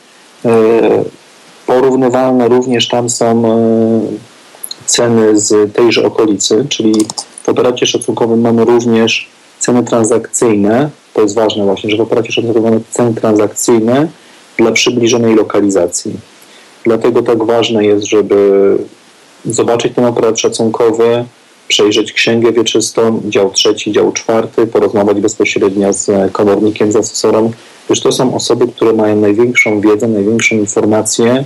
Porównywalne 1.65 2.47
również 2.47 2.87
tam 2.87 3.09
są 3.09 3.43
ceny 4.85 5.39
z 5.39 5.73
tejże 5.73 6.05
okolicy, 6.05 6.65
czyli 6.69 6.93
w 7.43 7.49
operacie 7.49 7.85
szacunkowym 7.85 8.41
mamy 8.41 8.65
również 8.65 9.29
ceny 9.59 9.83
transakcyjne. 9.83 10.89
To 11.13 11.21
jest 11.21 11.35
ważne 11.35 11.65
właśnie, 11.65 11.89
że 11.89 11.97
w 11.97 12.01
operacie 12.01 12.31
szacunkowym 12.31 12.63
mamy 12.63 12.81
ceny 12.89 13.13
transakcyjne 13.13 14.07
dla 14.57 14.71
przybliżonej 14.71 15.35
lokalizacji. 15.35 16.13
Dlatego 16.83 17.21
tak 17.21 17.43
ważne 17.43 17.85
jest, 17.85 18.05
żeby 18.05 18.77
zobaczyć 19.45 19.95
ten 19.95 20.05
aparat 20.05 20.39
szacunkowy, 20.39 21.25
przejrzeć 21.67 22.13
księgę 22.13 22.51
wieczystą, 22.51 23.21
dział 23.25 23.51
trzeci, 23.51 23.91
dział 23.91 24.11
czwarty, 24.11 24.67
porozmawiać 24.67 25.19
bezpośrednio 25.19 25.93
z 25.93 26.31
komornikiem, 26.31 26.91
z 26.91 26.95
asesorem, 26.95 27.51
gdyż 27.85 27.99
to 28.01 28.11
są 28.11 28.35
osoby, 28.35 28.67
które 28.67 28.93
mają 28.93 29.15
największą 29.15 29.81
wiedzę, 29.81 30.07
największą 30.07 30.55
informację 30.55 31.45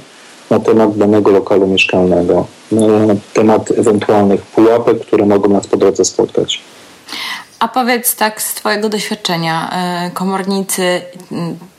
na 0.50 0.60
temat 0.60 0.98
danego 0.98 1.32
lokalu 1.32 1.68
mieszkalnego, 1.68 2.48
na 2.72 3.16
temat 3.34 3.72
ewentualnych 3.72 4.42
pułapek, 4.42 5.00
które 5.00 5.26
mogą 5.26 5.50
nas 5.50 5.68
po 5.68 5.78
drodze 5.78 6.06
spotkać. 6.06 6.62
A 7.64 7.68
powiedz 7.68 8.16
tak 8.16 8.42
z 8.42 8.54
Twojego 8.54 8.90
doświadczenia, 8.90 9.70
e, 9.72 10.12
komornicy, 10.12 11.02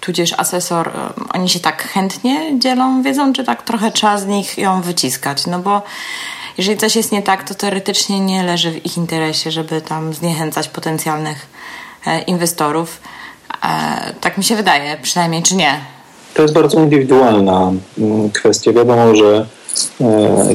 tudzież 0.00 0.34
asesor, 0.38 0.88
e, 0.88 0.92
oni 1.34 1.48
się 1.48 1.60
tak 1.60 1.82
chętnie 1.82 2.58
dzielą 2.58 3.02
wiedzą, 3.02 3.32
czy 3.32 3.44
tak 3.44 3.62
trochę 3.62 3.92
trzeba 3.92 4.18
z 4.18 4.26
nich 4.26 4.58
ją 4.58 4.82
wyciskać? 4.82 5.46
No 5.46 5.58
bo 5.58 5.82
jeżeli 6.58 6.78
coś 6.78 6.96
jest 6.96 7.12
nie 7.12 7.22
tak, 7.22 7.48
to 7.48 7.54
teoretycznie 7.54 8.20
nie 8.20 8.42
leży 8.42 8.70
w 8.70 8.86
ich 8.86 8.96
interesie, 8.96 9.50
żeby 9.50 9.80
tam 9.80 10.14
zniechęcać 10.14 10.68
potencjalnych 10.68 11.46
e, 12.06 12.20
inwestorów. 12.20 13.00
Tak 14.20 14.38
mi 14.38 14.44
się 14.44 14.56
wydaje, 14.56 14.96
przynajmniej, 15.02 15.42
czy 15.42 15.56
nie? 15.56 15.80
To 16.34 16.42
jest 16.42 16.54
bardzo 16.54 16.80
indywidualna 16.80 17.72
kwestia. 18.32 18.72
Wiadomo, 18.72 19.14
że 19.14 19.46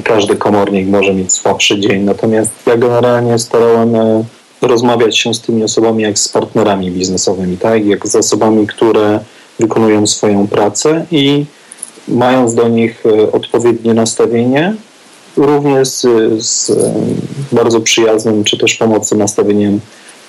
każdy 0.04 0.36
komornik 0.36 0.88
może 0.88 1.14
mieć 1.14 1.34
słabszy 1.34 1.80
dzień, 1.80 2.04
natomiast 2.04 2.52
ja 2.66 2.78
generalnie 2.78 3.40
starałem 3.40 3.96
rozmawiać 4.62 5.18
się 5.18 5.34
z 5.34 5.42
tymi 5.42 5.64
osobami 5.64 6.04
jak 6.04 6.20
z 6.20 6.30
partnerami 6.30 6.92
biznesowymi, 6.92 7.58
tak? 7.58 7.86
jak 7.86 8.08
z 8.08 8.16
osobami, 8.16 8.68
które 8.68 9.20
wykonują 9.60 10.08
swoją 10.08 10.48
pracę 10.48 11.06
i 11.12 11.46
mając 12.08 12.56
do 12.56 12.68
nich 12.68 13.04
e, 13.06 13.32
odpowiednie 13.32 13.94
nastawienie, 13.94 14.76
również 15.38 15.88
z, 15.88 16.02
z 16.44 16.72
bardzo 17.52 17.82
przyjaznym 17.82 18.44
czy 18.44 18.58
też 18.58 18.76
pomocnym 18.76 19.20
nastawieniem 19.20 19.80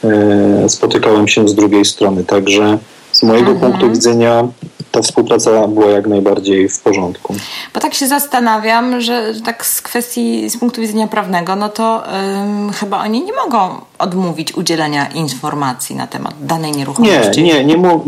e, 0.04 0.68
spotykałem 0.68 1.28
się 1.28 1.48
z 1.48 1.54
drugiej 1.54 1.84
strony. 1.84 2.24
Także 2.24 2.78
z 3.12 3.22
mojego 3.22 3.50
mhm. 3.50 3.72
punktu 3.72 3.90
widzenia 3.90 4.48
ta 4.90 5.02
współpraca 5.02 5.68
była 5.68 5.90
jak 5.90 6.06
najbardziej 6.06 6.68
w 6.68 6.80
porządku. 6.80 7.34
Bo 7.74 7.80
tak 7.80 7.94
się 7.94 8.06
zastanawiam, 8.06 9.00
że 9.00 9.32
tak 9.44 9.66
z 9.66 9.82
kwestii, 9.82 10.50
z 10.50 10.56
punktu 10.56 10.80
widzenia 10.80 11.06
prawnego, 11.06 11.56
no 11.56 11.68
to 11.68 12.02
ym, 12.42 12.72
chyba 12.72 12.98
oni 12.98 13.24
nie 13.24 13.32
mogą 13.32 13.74
odmówić 13.98 14.54
udzielenia 14.54 15.06
informacji 15.06 15.96
na 15.96 16.06
temat 16.06 16.34
danej 16.40 16.72
nieruchomości. 16.72 17.42
Nie, 17.42 17.54
nie, 17.54 17.64
nie, 17.64 17.76
mo 17.76 18.04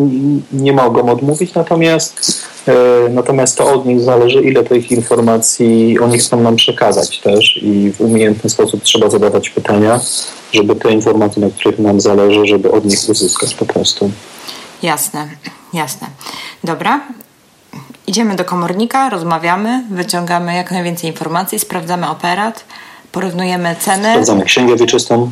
nie 0.53 0.73
mogą 0.73 1.13
odmówić, 1.13 1.55
natomiast, 1.55 2.43
yy, 2.67 2.75
natomiast 3.11 3.59
to 3.59 3.73
od 3.73 3.87
nich 3.87 4.01
zależy, 4.01 4.43
ile 4.43 4.65
tych 4.65 4.91
informacji 4.91 5.99
oni 5.99 6.19
chcą 6.19 6.41
nam 6.41 6.57
przekazać 6.57 7.21
też 7.21 7.61
i 7.63 7.93
w 7.93 8.01
umiejętny 8.01 8.51
sposób 8.51 8.83
trzeba 8.83 9.11
zadawać 9.11 9.51
pytania, 9.51 10.01
żeby 10.53 10.77
te 10.77 10.93
informacje, 10.93 11.43
na 11.43 11.51
których 11.51 11.79
nam 11.79 12.01
zależy, 12.01 12.47
żeby 12.47 12.71
od 12.71 12.85
nich 12.85 12.99
uzyskać 13.09 13.55
po 13.55 13.67
prostu. 13.67 14.11
Jasne, 14.83 15.29
jasne. 15.73 16.07
Dobra. 16.65 17.01
Idziemy 18.07 18.37
do 18.37 18.45
komornika, 18.45 19.11
rozmawiamy, 19.11 19.85
wyciągamy 19.91 20.55
jak 20.55 20.71
najwięcej 20.71 21.11
informacji, 21.11 21.59
sprawdzamy 21.59 22.11
operat, 22.11 22.65
porównujemy 23.13 23.77
ceny. 23.81 24.11
Sprawdzamy 24.11 24.45
księgę 24.45 24.77
wieczystą. 24.77 25.31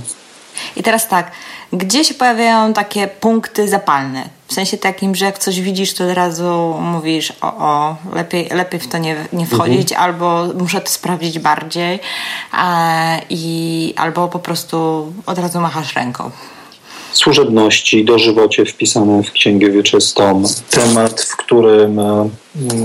I 0.76 0.82
teraz 0.82 1.08
tak, 1.08 1.30
gdzie 1.72 2.04
się 2.04 2.14
pojawiają 2.14 2.72
takie 2.72 3.08
punkty 3.08 3.68
zapalne? 3.68 4.28
W 4.46 4.52
sensie 4.52 4.78
takim, 4.78 5.14
że 5.14 5.24
jak 5.24 5.38
coś 5.38 5.60
widzisz, 5.60 5.94
to 5.94 6.04
od 6.04 6.10
razu 6.10 6.76
mówisz, 6.80 7.32
o, 7.40 7.56
o 7.56 7.96
lepiej, 8.12 8.48
lepiej 8.48 8.80
w 8.80 8.88
to 8.88 8.98
nie, 8.98 9.16
nie 9.32 9.46
wchodzić, 9.46 9.92
mhm. 9.92 10.02
albo 10.10 10.44
muszę 10.58 10.80
to 10.80 10.90
sprawdzić 10.90 11.38
bardziej, 11.38 12.00
a, 12.52 13.16
i, 13.30 13.94
albo 13.96 14.28
po 14.28 14.38
prostu 14.38 15.12
od 15.26 15.38
razu 15.38 15.60
machasz 15.60 15.94
ręką 15.94 16.30
służebności, 17.12 18.04
dożywocie 18.04 18.64
wpisane 18.64 19.22
w 19.22 19.32
Księgę 19.32 19.70
Wieczystą, 19.70 20.42
temat, 20.70 21.20
w 21.20 21.36
którym 21.36 21.98
e, 21.98 22.30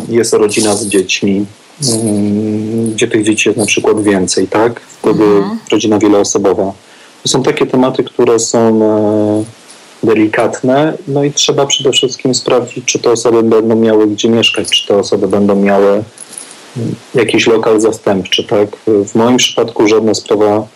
jest 0.09 0.33
rodzina 0.33 0.75
z 0.75 0.87
dziećmi, 0.87 1.45
mm, 1.93 2.91
gdzie 2.91 3.07
tych 3.07 3.23
dzieci 3.25 3.49
jest 3.49 3.59
na 3.59 3.65
przykład 3.65 4.03
więcej, 4.03 4.47
tak? 4.47 4.79
Wtedy 4.79 5.23
mhm. 5.23 5.59
rodzina 5.71 5.99
wieloosobowa. 5.99 6.73
To 7.23 7.29
są 7.29 7.43
takie 7.43 7.65
tematy, 7.65 8.03
które 8.03 8.39
są 8.39 8.83
e, 8.83 9.43
delikatne, 10.05 10.93
no 11.07 11.23
i 11.23 11.31
trzeba 11.31 11.65
przede 11.65 11.91
wszystkim 11.91 12.35
sprawdzić, 12.35 12.85
czy 12.85 12.99
te 12.99 13.11
osoby 13.11 13.43
będą 13.43 13.75
miały 13.75 14.07
gdzie 14.07 14.29
mieszkać, 14.29 14.69
czy 14.69 14.87
te 14.87 14.97
osoby 14.97 15.27
będą 15.27 15.55
miały 15.55 16.03
mm, 16.77 16.95
jakiś 17.15 17.47
lokal 17.47 17.81
zastępczy, 17.81 18.43
tak? 18.43 18.69
W 18.87 19.15
moim 19.15 19.37
przypadku 19.37 19.87
żadna 19.87 20.13
sprawa 20.13 20.67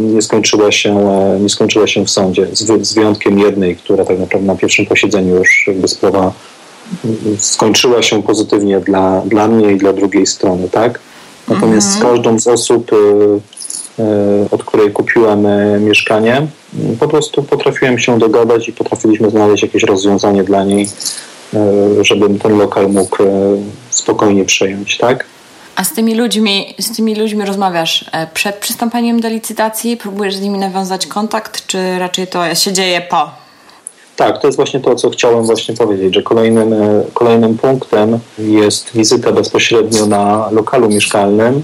nie 0.00 0.22
skończyła 0.22 0.72
się, 0.72 0.98
e, 0.98 1.40
nie 1.40 1.48
skończyła 1.48 1.86
się 1.86 2.04
w 2.04 2.10
sądzie, 2.10 2.46
z, 2.52 2.86
z 2.88 2.94
wyjątkiem 2.94 3.38
jednej, 3.38 3.76
która 3.76 4.04
tak 4.04 4.18
naprawdę 4.18 4.46
na 4.46 4.56
pierwszym 4.56 4.86
posiedzeniu 4.86 5.36
już 5.36 5.64
jakby 5.66 5.88
sprawa 5.88 6.32
mm, 7.04 7.36
skończyła 7.38 8.02
się 8.02 8.22
pozytywnie 8.22 8.80
dla, 8.80 9.22
dla 9.26 9.48
mnie 9.48 9.72
i 9.72 9.76
dla 9.76 9.92
drugiej 9.92 10.26
strony, 10.26 10.68
tak? 10.68 11.00
Natomiast 11.48 11.86
mhm. 11.86 11.98
z 11.98 12.02
każdą 12.02 12.38
z 12.38 12.46
osób, 12.46 12.90
e, 12.92 12.96
e, 14.02 14.46
od 14.50 14.64
której 14.64 14.90
kupiłem 14.90 15.46
mieszkanie, 15.84 16.36
mm, 16.36 16.96
po 16.96 17.08
prostu 17.08 17.42
potrafiłem 17.42 17.98
się 17.98 18.18
dogadać 18.18 18.68
i 18.68 18.72
potrafiliśmy 18.72 19.30
znaleźć 19.30 19.62
jakieś 19.62 19.82
rozwiązanie 19.82 20.44
dla 20.44 20.64
niej, 20.64 20.88
żebym 22.00 22.38
ten 22.38 22.58
lokal 22.58 22.88
mógł 22.88 23.16
spokojnie 23.90 24.44
przejąć, 24.44 24.98
tak? 24.98 25.24
A 25.80 25.84
z 25.84 25.92
tymi 25.92 26.14
ludźmi, 26.14 26.74
z 26.78 26.96
tymi 26.96 27.14
ludźmi 27.14 27.44
rozmawiasz 27.44 28.04
e, 28.12 28.26
przed 28.34 28.56
przystąpieniem 28.56 29.20
do 29.20 29.28
licytacji? 29.28 29.96
Próbujesz 29.96 30.34
z 30.36 30.40
nimi 30.40 30.58
nawiązać 30.58 31.06
kontakt, 31.06 31.66
czy 31.66 31.98
raczej 31.98 32.26
to 32.26 32.54
się 32.54 32.72
dzieje 32.72 33.00
po? 33.00 33.30
Tak, 34.16 34.40
to 34.40 34.48
jest 34.48 34.56
właśnie 34.56 34.80
to, 34.80 34.94
co 34.94 35.10
chciałem 35.10 35.44
właśnie 35.44 35.74
powiedzieć, 35.74 36.14
że 36.14 36.22
kolejnym, 36.22 36.72
e, 36.72 37.04
kolejnym 37.14 37.58
punktem 37.58 38.18
jest 38.38 38.90
wizyta 38.94 39.32
bezpośrednio 39.32 40.06
na 40.06 40.50
lokalu 40.50 40.88
mieszkalnym. 40.88 41.62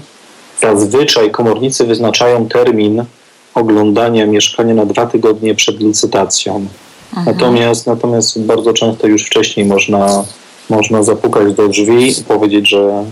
Zazwyczaj 0.61 1.31
komornicy 1.31 1.85
wyznaczają 1.85 2.47
termin 2.47 3.05
oglądania 3.53 4.25
mieszkania 4.25 4.73
na 4.73 4.85
dwa 4.85 5.05
tygodnie 5.05 5.55
przed 5.55 5.79
licytacją. 5.79 6.65
Mhm. 7.17 7.35
Natomiast, 7.35 7.87
natomiast 7.87 8.41
bardzo 8.41 8.73
często 8.73 9.07
już 9.07 9.25
wcześniej 9.25 9.65
można, 9.65 10.23
można 10.69 11.03
zapukać 11.03 11.53
do 11.53 11.67
drzwi 11.67 12.19
i 12.19 12.23
powiedzieć, 12.23 12.69
że 12.69 13.05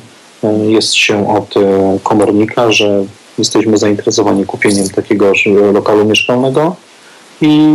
jest 0.53 0.93
się 0.93 1.35
od 1.35 1.57
e, 1.57 1.99
komornika, 2.03 2.71
że 2.71 3.03
jesteśmy 3.37 3.77
zainteresowani 3.77 4.45
kupieniem 4.45 4.89
takiego 4.89 5.33
lokalu 5.73 6.05
mieszkalnego 6.05 6.75
i 7.41 7.69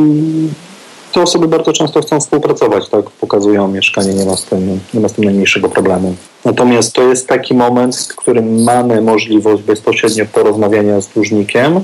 te 1.13 1.23
osoby 1.23 1.49
bardzo 1.49 1.73
często 1.73 2.01
chcą 2.01 2.21
współpracować, 2.21 2.89
tak, 2.89 3.11
pokazują 3.11 3.69
mieszkanie, 3.69 4.15
nie 4.15 4.25
ma, 4.25 4.37
z 4.37 4.45
tym, 4.45 4.81
nie 4.95 5.01
ma 5.01 5.09
z 5.09 5.13
tym 5.13 5.25
najmniejszego 5.25 5.69
problemu. 5.69 6.15
Natomiast 6.45 6.93
to 6.93 7.03
jest 7.03 7.29
taki 7.29 7.55
moment, 7.55 7.97
w 7.97 8.17
którym 8.17 8.63
mamy 8.63 9.01
możliwość 9.03 9.63
bezpośrednio 9.63 10.27
porozmawiania 10.27 11.01
z 11.01 11.09
dłużnikiem 11.09 11.81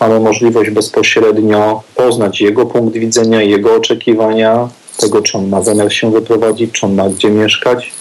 mamy 0.00 0.20
możliwość 0.20 0.70
bezpośrednio 0.70 1.82
poznać 1.94 2.40
jego 2.40 2.66
punkt 2.66 2.96
widzenia, 2.96 3.42
jego 3.42 3.74
oczekiwania, 3.74 4.68
tego, 4.96 5.22
czy 5.22 5.38
on 5.38 5.48
ma 5.48 5.62
zamiar 5.62 5.92
się 5.92 6.10
wyprowadzić, 6.12 6.72
czy 6.72 6.86
on 6.86 6.94
ma 6.94 7.08
gdzie 7.08 7.30
mieszkać, 7.30 7.92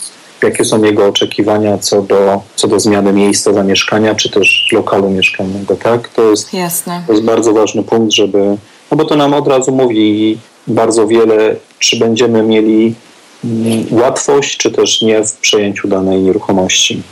jakie 0.45 0.65
są 0.65 0.83
jego 0.83 1.07
oczekiwania 1.07 1.77
co 1.77 2.01
do, 2.01 2.41
co 2.55 2.67
do 2.67 2.79
zmiany 2.79 3.13
miejsca 3.13 3.53
zamieszkania, 3.53 4.15
czy 4.15 4.29
też 4.29 4.69
lokalu 4.71 5.09
mieszkalnego, 5.09 5.75
tak? 5.75 6.07
To 6.07 6.29
jest, 6.29 6.53
Jasne. 6.53 7.03
to 7.07 7.13
jest 7.13 7.25
bardzo 7.25 7.53
ważny 7.53 7.83
punkt, 7.83 8.13
żeby, 8.13 8.57
no 8.91 8.97
bo 8.97 9.05
to 9.05 9.15
nam 9.15 9.33
od 9.33 9.47
razu 9.47 9.71
mówi 9.71 10.37
bardzo 10.67 11.07
wiele, 11.07 11.55
czy 11.79 11.99
będziemy 11.99 12.43
mieli 12.43 12.95
mm, 13.43 13.85
łatwość, 13.91 14.57
czy 14.57 14.71
też 14.71 15.01
nie 15.01 15.23
w 15.23 15.33
przejęciu 15.33 15.87
danej 15.87 16.21
nieruchomości. 16.21 17.03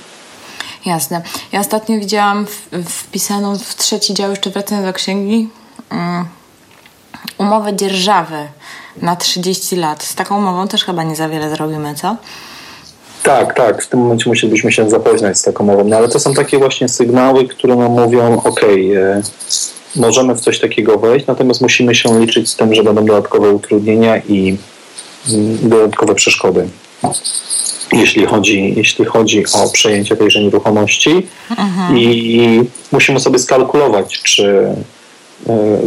Jasne. 0.85 1.21
Ja 1.51 1.59
ostatnio 1.59 1.99
widziałam 1.99 2.45
wpisaną 2.89 3.57
w 3.57 3.75
trzeci 3.75 4.13
dział, 4.13 4.29
jeszcze 4.29 4.49
wracając 4.49 4.87
do 4.87 4.93
księgi, 4.93 5.49
um, 5.91 6.25
umowę 7.37 7.75
dzierżawy 7.75 8.47
na 9.01 9.15
30 9.15 9.75
lat. 9.75 10.03
Z 10.03 10.15
taką 10.15 10.37
umową 10.37 10.67
też 10.67 10.85
chyba 10.85 11.03
nie 11.03 11.15
za 11.15 11.29
wiele 11.29 11.49
zrobimy, 11.49 11.95
co? 11.95 12.17
Tak, 13.23 13.55
tak. 13.55 13.83
W 13.83 13.87
tym 13.87 13.99
momencie 13.99 14.29
musielibyśmy 14.29 14.71
się 14.71 14.89
zapoznać 14.89 15.37
z 15.37 15.41
taką 15.41 15.63
umową. 15.63 15.83
No 15.83 15.97
ale 15.97 16.09
to 16.09 16.19
są 16.19 16.33
takie 16.33 16.57
właśnie 16.57 16.89
sygnały, 16.89 17.47
które 17.47 17.75
nam 17.75 17.91
mówią, 17.91 18.41
ok, 18.43 18.63
e, 18.63 19.21
możemy 19.95 20.35
w 20.35 20.41
coś 20.41 20.59
takiego 20.59 20.97
wejść, 20.97 21.27
natomiast 21.27 21.61
musimy 21.61 21.95
się 21.95 22.19
liczyć 22.19 22.49
z 22.49 22.55
tym, 22.55 22.75
że 22.75 22.83
będą 22.83 23.05
dodatkowe 23.05 23.49
utrudnienia 23.49 24.17
i 24.17 24.57
mm, 25.29 25.57
dodatkowe 25.69 26.15
przeszkody 26.15 26.67
jeśli 27.91 28.25
chodzi, 28.25 28.73
jeśli 28.77 29.05
chodzi 29.05 29.43
o 29.53 29.69
przejęcie 29.69 30.15
tejże 30.15 30.43
nieruchomości 30.43 31.27
mhm. 31.49 31.97
i 31.97 32.61
musimy 32.91 33.19
sobie 33.19 33.39
skalkulować, 33.39 34.19
czy 34.23 34.67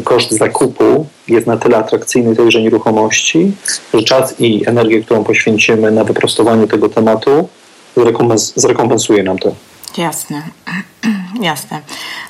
koszt 0.05 0.31
zakupu 0.31 1.07
jest 1.29 1.47
na 1.47 1.57
tyle 1.57 1.77
atrakcyjny 1.77 2.37
tejże 2.37 2.63
nieruchomości, 2.63 3.53
że 3.95 4.03
czas 4.03 4.41
i 4.41 4.69
energię, 4.69 5.01
którą 5.01 5.25
poświęcimy 5.25 5.91
na 5.91 6.05
wyprostowanie 6.05 6.67
tego 6.67 6.89
tematu, 6.89 7.49
zrekompensuje 8.57 9.23
nam 9.23 9.39
to. 9.39 9.55
Jasne, 9.99 10.43
jasne. 11.41 11.81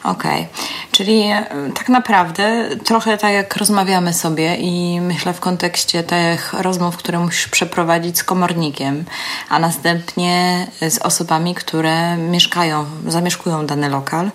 Okej. 0.05 0.41
Okay. 0.41 0.47
Czyli 0.93 1.23
e, 1.23 1.47
tak 1.75 1.89
naprawdę 1.89 2.69
trochę 2.85 3.19
tak 3.19 3.33
jak 3.33 3.57
rozmawiamy 3.57 4.13
sobie 4.13 4.57
i 4.57 5.01
myślę 5.01 5.33
w 5.33 5.41
kontekście 5.41 6.03
tych 6.03 6.53
rozmów, 6.53 6.97
które 6.97 7.19
musisz 7.19 7.49
przeprowadzić 7.49 8.19
z 8.19 8.25
komornikiem, 8.25 9.05
a 9.49 9.59
następnie 9.59 10.67
z 10.89 10.99
osobami, 10.99 11.55
które 11.55 12.17
mieszkają, 12.17 12.85
zamieszkują 13.07 13.67
dany 13.67 13.89
lokal. 13.89 14.31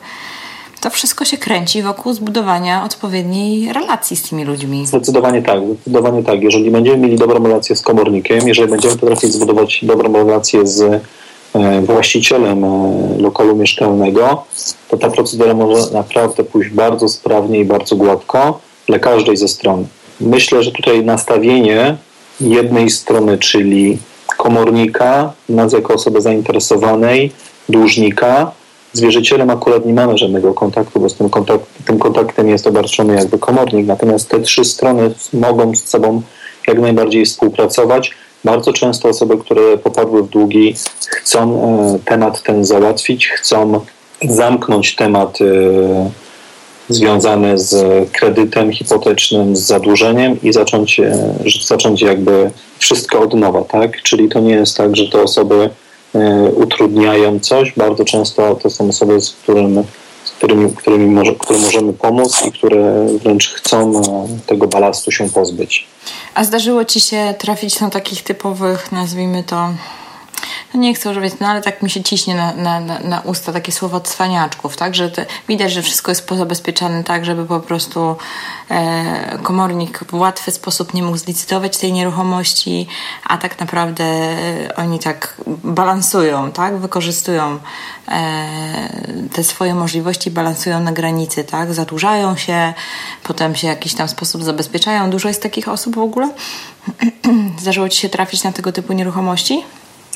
To 0.82 0.90
wszystko 0.90 1.26
się 1.26 1.38
kręci 1.38 1.82
wokół 1.82 2.14
zbudowania 2.14 2.84
odpowiedniej 2.84 3.74
relacji 3.74 4.18
z 4.18 4.30
tymi 4.30 4.46
ludźmi. 4.46 4.88
Zdecydowanie 4.88 5.42
tak, 5.42 5.60
zdecydowanie 5.74 6.24
tak. 6.24 6.42
Jeżeli 6.42 6.72
będziemy 6.72 6.98
mieli 6.98 7.18
dobrą 7.18 7.44
relację 7.44 7.76
z 7.76 7.82
komornikiem, 7.82 8.48
jeżeli 8.48 8.72
będziemy 8.72 8.96
potrafić 8.96 9.34
zbudować 9.34 9.80
dobrą 9.86 10.14
relację 10.14 10.68
z 10.68 11.04
E, 11.54 11.82
właścicielem 11.82 12.64
e, 12.64 12.68
lokalu 13.20 13.56
mieszkalnego, 13.56 14.44
to 14.90 14.98
ta 14.98 15.10
procedura 15.10 15.54
może 15.54 15.94
naprawdę 15.94 16.44
pójść 16.44 16.70
bardzo 16.70 17.10
sprawnie 17.10 17.60
i 17.60 17.66
bardzo 17.66 17.96
gładko 17.96 18.60
dla 18.88 19.00
każdej 19.00 19.38
ze 19.38 19.48
stron. 19.48 19.88
Myślę, 20.22 20.64
że 20.64 20.72
tutaj 20.72 21.06
nastawienie 21.06 21.98
jednej 22.42 22.90
strony, 22.90 23.38
czyli 23.38 23.98
komornika, 24.38 25.34
nas 25.50 25.74
jako 25.74 25.94
osoby 25.94 26.22
zainteresowanej, 26.22 27.32
dłużnika, 27.70 28.52
z 28.94 29.02
wierzycielem 29.02 29.50
akurat 29.50 29.86
nie 29.86 29.94
mamy 29.94 30.18
żadnego 30.18 30.54
kontaktu, 30.54 31.00
bo 31.00 31.10
z 31.10 31.16
tym, 31.16 31.30
kontakt, 31.30 31.66
tym 31.86 32.00
kontaktem 32.00 32.50
jest 32.50 32.68
obarczony 32.68 33.16
jakby 33.16 33.40
komornik. 33.40 33.88
Natomiast 33.88 34.30
te 34.30 34.40
trzy 34.40 34.66
strony 34.66 35.14
mogą 35.34 35.76
z 35.76 35.84
sobą 35.90 36.22
jak 36.68 36.80
najbardziej 36.80 37.26
współpracować, 37.26 38.12
bardzo 38.44 38.74
często 38.74 39.10
osoby, 39.10 39.38
które 39.38 39.78
popadły 39.78 40.24
w 40.24 40.30
długi, 40.30 40.76
chcą 41.08 41.64
e, 41.64 42.00
temat 42.06 42.44
ten 42.44 42.66
załatwić, 42.66 43.28
chcą 43.28 43.80
zamknąć 44.22 44.96
temat 44.96 45.38
e, 45.42 46.10
związany 46.90 47.60
z 47.60 48.10
kredytem 48.12 48.72
hipotecznym, 48.72 49.56
z 49.56 49.60
zadłużeniem 49.60 50.42
i 50.44 50.54
zacząć, 50.54 51.00
e, 51.00 51.36
zacząć 51.66 52.02
jakby 52.02 52.52
wszystko 52.80 53.20
od 53.20 53.34
nowa, 53.34 53.62
tak? 53.62 54.02
Czyli 54.02 54.30
to 54.30 54.40
nie 54.40 54.54
jest 54.54 54.78
tak, 54.78 54.96
że 54.96 55.08
te 55.08 55.22
osoby 55.22 55.70
utrudniają 56.56 57.40
coś. 57.40 57.74
Bardzo 57.78 58.06
często 58.06 58.56
to 58.56 58.70
są 58.70 58.90
osoby, 58.90 59.22
z 59.22 59.32
którym 59.32 59.84
którymi, 60.42 60.72
którymi 60.76 61.06
może, 61.06 61.36
które 61.36 61.60
możemy 61.60 61.94
pomóc 61.94 62.46
i 62.46 62.52
które 62.52 63.06
wręcz 63.24 63.50
chcą 63.50 64.02
tego 64.48 64.68
balastu 64.68 65.12
się 65.12 65.30
pozbyć. 65.30 65.88
A 66.34 66.44
zdarzyło 66.44 66.86
Ci 66.86 67.02
się 67.02 67.34
trafić 67.38 67.80
na 67.80 67.90
takich 67.90 68.24
typowych, 68.24 68.92
nazwijmy 68.92 69.44
to, 69.44 69.70
no 70.74 70.80
nie 70.80 70.94
chcę 70.94 71.12
używać, 71.12 71.34
no 71.40 71.48
ale 71.48 71.62
tak 71.62 71.82
mi 71.82 71.90
się 71.90 72.04
ciśnie 72.04 72.36
na, 72.36 72.80
na, 72.80 73.00
na 73.00 73.22
usta 73.22 73.54
takie 73.54 73.72
słowo 73.72 74.00
cwaniaczków, 74.00 74.78
tak, 74.78 74.96
że 74.96 75.12
te, 75.12 75.26
widać, 75.48 75.72
że 75.72 75.82
wszystko 75.82 76.12
jest 76.12 76.28
pozabezpieczane 76.28 77.04
tak, 77.04 77.26
żeby 77.26 77.46
po 77.46 77.60
prostu 77.60 78.16
e, 78.70 79.40
komornik 79.44 80.00
w 80.00 80.14
łatwy 80.14 80.52
sposób 80.52 80.94
nie 80.94 81.04
mógł 81.04 81.18
zlicytować 81.18 81.78
tej 81.78 81.94
nieruchomości, 81.94 82.88
a 83.28 83.38
tak 83.38 83.60
naprawdę 83.60 84.04
e, 84.04 84.76
oni 84.76 85.00
tak 85.00 85.36
balansują, 85.64 86.52
tak, 86.52 86.78
wykorzystują 86.78 87.60
e, 88.08 89.30
te 89.34 89.44
swoje 89.44 89.76
możliwości, 89.76 90.32
balansują 90.32 90.80
na 90.80 90.92
granicy, 90.92 91.44
tak, 91.44 91.74
zadłużają 91.74 92.38
się, 92.38 92.74
potem 93.24 93.56
się 93.56 93.68
w 93.68 93.70
jakiś 93.70 93.94
tam 93.94 94.08
sposób 94.08 94.44
zabezpieczają. 94.44 95.10
Dużo 95.10 95.28
jest 95.28 95.44
takich 95.44 95.68
osób 95.68 95.96
w 95.96 96.00
ogóle? 96.00 96.30
Zdarzyło 97.62 97.90
Ci 97.90 98.00
się 98.00 98.10
trafić 98.10 98.44
na 98.44 98.52
tego 98.52 98.72
typu 98.72 98.94
nieruchomości? 98.94 99.64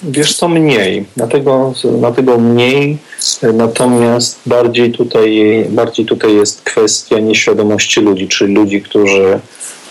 Wiesz 0.03 0.37
co, 0.37 0.47
mniej. 0.47 1.05
Dlatego, 1.17 1.73
dlatego 1.99 2.37
mniej, 2.37 2.97
natomiast 3.53 4.39
bardziej 4.45 4.91
tutaj, 4.91 5.65
bardziej 5.69 6.05
tutaj 6.05 6.35
jest 6.35 6.61
kwestia 6.61 7.19
nieświadomości 7.19 8.01
ludzi, 8.01 8.27
czyli 8.27 8.53
ludzi, 8.53 8.81
którzy 8.81 9.39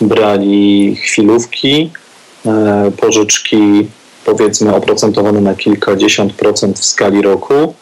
brali 0.01 0.95
chwilówki, 0.95 1.91
e, 2.45 2.91
pożyczki 2.97 3.87
powiedzmy 4.25 4.75
oprocentowane 4.75 5.41
na 5.41 5.55
kilkadziesiąt 5.55 6.33
procent 6.33 6.79
w 6.79 6.85
skali 6.85 7.21
roku 7.21 7.73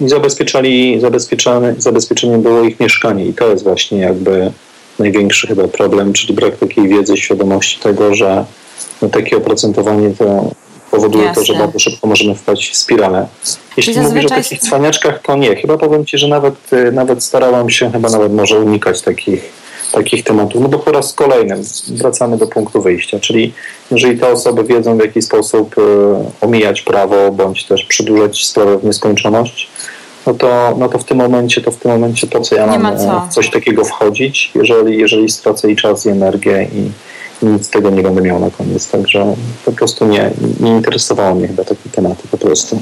i 0.00 0.08
zabezpieczali, 0.08 1.00
zabezpieczane, 1.00 1.74
zabezpieczenie 1.78 2.38
było 2.38 2.62
ich 2.62 2.80
mieszkanie 2.80 3.26
i 3.26 3.34
to 3.34 3.50
jest 3.50 3.64
właśnie 3.64 3.98
jakby 3.98 4.52
największy 4.98 5.46
chyba 5.46 5.68
problem, 5.68 6.12
czyli 6.12 6.34
brak 6.34 6.56
takiej 6.56 6.88
wiedzy, 6.88 7.16
świadomości 7.16 7.80
tego, 7.80 8.14
że 8.14 8.44
no, 9.02 9.08
takie 9.08 9.36
oprocentowanie 9.36 10.10
to 10.10 10.50
powoduje 10.96 11.24
Jasne. 11.24 11.42
to, 11.42 11.46
że 11.46 11.58
bardzo 11.58 11.78
szybko 11.78 12.06
możemy 12.06 12.34
wpaść 12.34 12.70
w 12.70 12.76
spiralę. 12.76 13.26
Jeśli 13.76 13.94
zazwyczaj... 13.94 14.22
mówisz 14.22 14.32
o 14.32 14.42
takich 14.42 14.60
cwaniaczkach, 14.60 15.22
to 15.22 15.36
nie. 15.36 15.56
Chyba 15.56 15.78
powiem 15.78 16.06
Ci, 16.06 16.18
że 16.18 16.28
nawet, 16.28 16.72
y, 16.72 16.92
nawet 16.92 17.24
starałam 17.24 17.70
się 17.70 17.92
chyba 17.92 18.08
nawet 18.08 18.32
może 18.32 18.60
unikać 18.60 19.02
takich, 19.02 19.52
takich 19.92 20.24
tematów. 20.24 20.62
No 20.62 20.68
bo 20.68 20.78
po 20.78 20.92
raz 20.92 21.12
kolejny 21.12 21.56
wracamy 21.88 22.36
do 22.36 22.46
punktu 22.46 22.82
wyjścia, 22.82 23.20
czyli 23.20 23.52
jeżeli 23.90 24.18
te 24.18 24.28
osoby 24.28 24.64
wiedzą 24.64 24.96
w 24.96 25.00
jaki 25.00 25.22
sposób 25.22 25.78
y, 25.78 25.82
omijać 26.40 26.82
prawo, 26.82 27.32
bądź 27.32 27.64
też 27.64 27.84
przedłużać 27.84 28.46
sprawę 28.46 28.78
w 28.78 28.84
nieskończoność, 28.84 29.68
no 30.26 30.34
to, 30.34 30.74
no 30.78 30.88
to 30.88 30.98
w 30.98 31.04
tym 31.04 31.16
momencie, 31.16 31.60
to 31.60 31.70
w 31.70 31.76
tym 31.76 31.90
momencie 31.90 32.26
po 32.26 32.40
co 32.40 32.54
ja 32.54 32.66
mam 32.66 32.82
ma 32.82 32.96
co. 32.96 33.28
coś 33.30 33.50
takiego 33.50 33.84
wchodzić, 33.84 34.50
jeżeli, 34.54 34.98
jeżeli 34.98 35.28
stracę 35.28 35.70
i 35.70 35.76
czas, 35.76 36.06
i 36.06 36.08
energię 36.08 36.68
i, 36.74 36.90
nic 37.46 37.66
z 37.66 37.70
tego 37.70 37.90
nie 37.90 38.02
będę 38.02 38.22
miał 38.22 38.40
na 38.40 38.50
koniec. 38.50 38.90
Także 38.90 39.34
po 39.64 39.72
prostu 39.72 40.06
nie, 40.06 40.30
nie 40.60 40.70
interesowało 40.70 41.34
mnie 41.34 41.48
chyba 41.48 41.64
takie 41.64 41.90
tematy 41.92 42.28
po 42.30 42.38
prostu. 42.38 42.80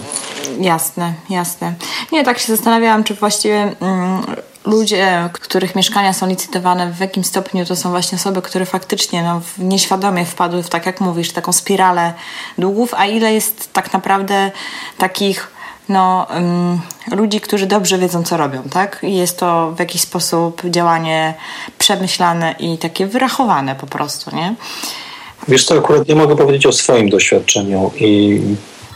Jasne, 0.60 1.14
jasne. 1.30 1.74
Nie, 2.12 2.24
tak 2.24 2.38
się 2.38 2.56
zastanawiałam, 2.56 3.04
czy 3.04 3.14
właściwie 3.14 3.72
mm, 3.80 4.22
ludzie, 4.64 5.28
których 5.32 5.74
mieszkania 5.74 6.12
są 6.12 6.26
licytowane, 6.26 6.92
w 6.92 7.00
jakim 7.00 7.24
stopniu 7.24 7.64
to 7.64 7.76
są 7.76 7.90
właśnie 7.90 8.16
osoby, 8.16 8.42
które 8.42 8.66
faktycznie 8.66 9.22
no, 9.22 9.40
nieświadomie 9.58 10.24
wpadły 10.24 10.62
w, 10.62 10.68
tak 10.68 10.86
jak 10.86 11.00
mówisz, 11.00 11.32
taką 11.32 11.52
spiralę 11.52 12.12
długów, 12.58 12.94
a 12.94 13.06
ile 13.06 13.34
jest 13.34 13.72
tak 13.72 13.92
naprawdę 13.92 14.50
takich 14.98 15.53
no, 15.88 16.26
um, 16.34 16.80
ludzi, 17.12 17.40
którzy 17.40 17.66
dobrze 17.66 17.98
wiedzą, 17.98 18.22
co 18.22 18.36
robią, 18.36 18.62
tak? 18.62 19.00
I 19.02 19.14
jest 19.14 19.38
to 19.38 19.72
w 19.76 19.78
jakiś 19.78 20.00
sposób 20.00 20.62
działanie 20.64 21.34
przemyślane 21.78 22.54
i 22.58 22.78
takie 22.78 23.06
wyrachowane 23.06 23.74
po 23.74 23.86
prostu, 23.86 24.36
nie? 24.36 24.54
Wiesz 25.48 25.64
co, 25.64 25.78
akurat 25.78 26.08
nie 26.08 26.14
mogę 26.14 26.36
powiedzieć 26.36 26.66
o 26.66 26.72
swoim 26.72 27.08
doświadczeniu 27.10 27.90
i 28.00 28.40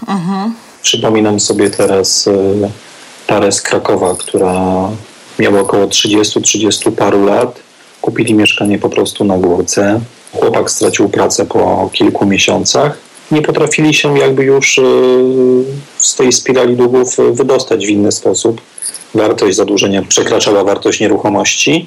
mhm. 0.08 0.54
przypominam 0.82 1.40
sobie 1.40 1.70
teraz 1.70 2.26
y, 2.26 2.70
parę 3.26 3.52
z 3.52 3.62
Krakowa, 3.62 4.14
która 4.18 4.54
miała 5.38 5.60
około 5.60 5.86
30-30 5.86 6.92
paru 6.92 7.24
lat. 7.24 7.60
Kupili 8.00 8.34
mieszkanie 8.34 8.78
po 8.78 8.88
prostu 8.88 9.24
na 9.24 9.38
górce. 9.38 10.00
Chłopak 10.32 10.70
stracił 10.70 11.08
pracę 11.08 11.46
po 11.46 11.90
kilku 11.92 12.26
miesiącach 12.26 13.07
nie 13.30 13.42
potrafili 13.42 13.94
się 13.94 14.18
jakby 14.18 14.44
już 14.44 14.78
y, 14.78 14.82
z 15.98 16.16
tej 16.16 16.32
spirali 16.32 16.76
długów 16.76 17.16
wydostać 17.32 17.86
w 17.86 17.90
inny 17.90 18.12
sposób. 18.12 18.60
wartość 19.14 19.56
zadłużenia 19.56 20.02
przekraczała 20.02 20.64
wartość 20.64 21.00
nieruchomości 21.00 21.86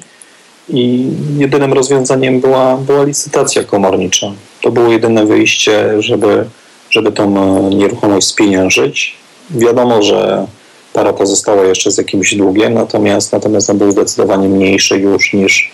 i 0.68 1.06
jedynym 1.38 1.72
rozwiązaniem 1.72 2.40
była, 2.40 2.76
była 2.76 3.04
licytacja 3.04 3.64
komornicza. 3.64 4.32
To 4.62 4.70
było 4.70 4.88
jedyne 4.88 5.26
wyjście, 5.26 6.02
żeby, 6.02 6.44
żeby 6.90 7.12
tą 7.12 7.70
nieruchomość 7.70 8.26
spieniężyć. 8.26 9.14
Wiadomo, 9.50 10.02
że 10.02 10.46
para 10.92 11.12
pozostała 11.12 11.64
jeszcze 11.64 11.90
z 11.90 11.98
jakimś 11.98 12.34
długiem, 12.34 12.74
natomiast, 12.74 13.32
natomiast 13.32 13.70
on 13.70 13.78
był 13.78 13.92
zdecydowanie 13.92 14.48
mniejszy 14.48 14.98
już 14.98 15.32
niż, 15.32 15.70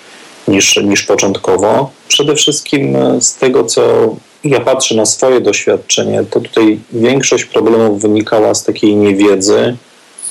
niż, 0.48 0.76
niż 0.76 1.02
początkowo. 1.02 1.90
Przede 2.08 2.34
wszystkim 2.34 2.96
z 3.20 3.36
tego, 3.36 3.64
co 3.64 4.14
ja 4.44 4.60
patrzę 4.60 4.94
na 4.94 5.06
swoje 5.06 5.40
doświadczenie, 5.40 6.24
to 6.30 6.40
tutaj 6.40 6.80
większość 6.92 7.44
problemów 7.44 8.02
wynikała 8.02 8.54
z 8.54 8.64
takiej 8.64 8.96
niewiedzy 8.96 9.76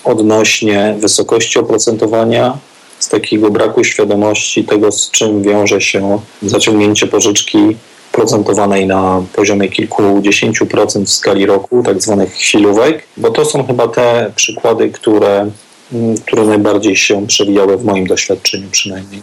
odnośnie 0.04 0.96
wysokości 1.00 1.60
oprocentowania, 1.60 2.58
z 3.00 3.10
takiego 3.10 3.50
braku 3.50 3.84
świadomości 3.84 4.64
tego, 4.64 4.92
z 4.92 5.12
czym 5.12 5.44
wiąże 5.44 5.82
się 5.82 6.20
zaciągnięcie 6.42 7.08
pożyczki 7.08 7.76
procentowanej 8.12 8.88
na 8.88 9.24
poziomie 9.34 9.70
kilkudziesięciu 9.70 10.66
procent 10.66 11.10
w 11.10 11.14
skali 11.14 11.46
roku, 11.46 11.84
tak 11.84 12.02
zwanych 12.02 12.34
chwilówek, 12.34 13.04
bo 13.18 13.30
to 13.30 13.46
są 13.46 13.68
chyba 13.68 13.88
te 13.88 14.32
przykłady, 14.36 14.90
które, 14.90 15.52
które 16.26 16.44
najbardziej 16.44 16.96
się 16.96 17.28
przewijały 17.28 17.78
w 17.78 17.86
moim 17.86 18.08
doświadczeniu 18.08 18.68
przynajmniej. 18.72 19.22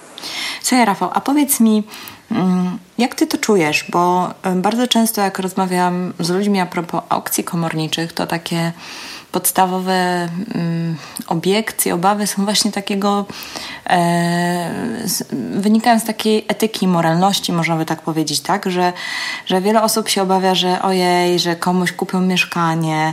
Słuchaj 0.62 0.86
Rafał, 0.86 1.10
a 1.12 1.20
powiedz 1.20 1.60
mi, 1.60 1.70
mm, 1.70 1.84
jak 2.98 3.14
ty 3.14 3.26
to 3.26 3.38
czujesz? 3.38 3.84
Bo 3.90 4.34
bardzo 4.56 4.88
często 4.88 5.20
jak 5.20 5.38
rozmawiam 5.38 6.12
z 6.20 6.30
ludźmi 6.30 6.60
a 6.60 6.66
propos 6.66 7.02
aukcji 7.08 7.44
komorniczych, 7.44 8.12
to 8.12 8.26
takie 8.26 8.72
podstawowe 9.34 10.28
um, 10.54 10.96
obiekcje, 11.26 11.94
obawy 11.94 12.26
są 12.26 12.44
właśnie 12.44 12.72
takiego, 12.72 13.26
e, 13.86 14.70
z, 15.04 15.22
wynikają 15.60 16.00
z 16.00 16.04
takiej 16.04 16.44
etyki, 16.48 16.88
moralności, 16.88 17.52
można 17.52 17.76
by 17.76 17.86
tak 17.86 18.02
powiedzieć, 18.02 18.40
tak? 18.40 18.70
Że, 18.70 18.92
że 19.46 19.60
wiele 19.60 19.82
osób 19.82 20.08
się 20.08 20.22
obawia, 20.22 20.54
że 20.54 20.82
ojej, 20.82 21.38
że 21.38 21.56
komuś 21.56 21.92
kupią 21.92 22.20
mieszkanie, 22.20 23.12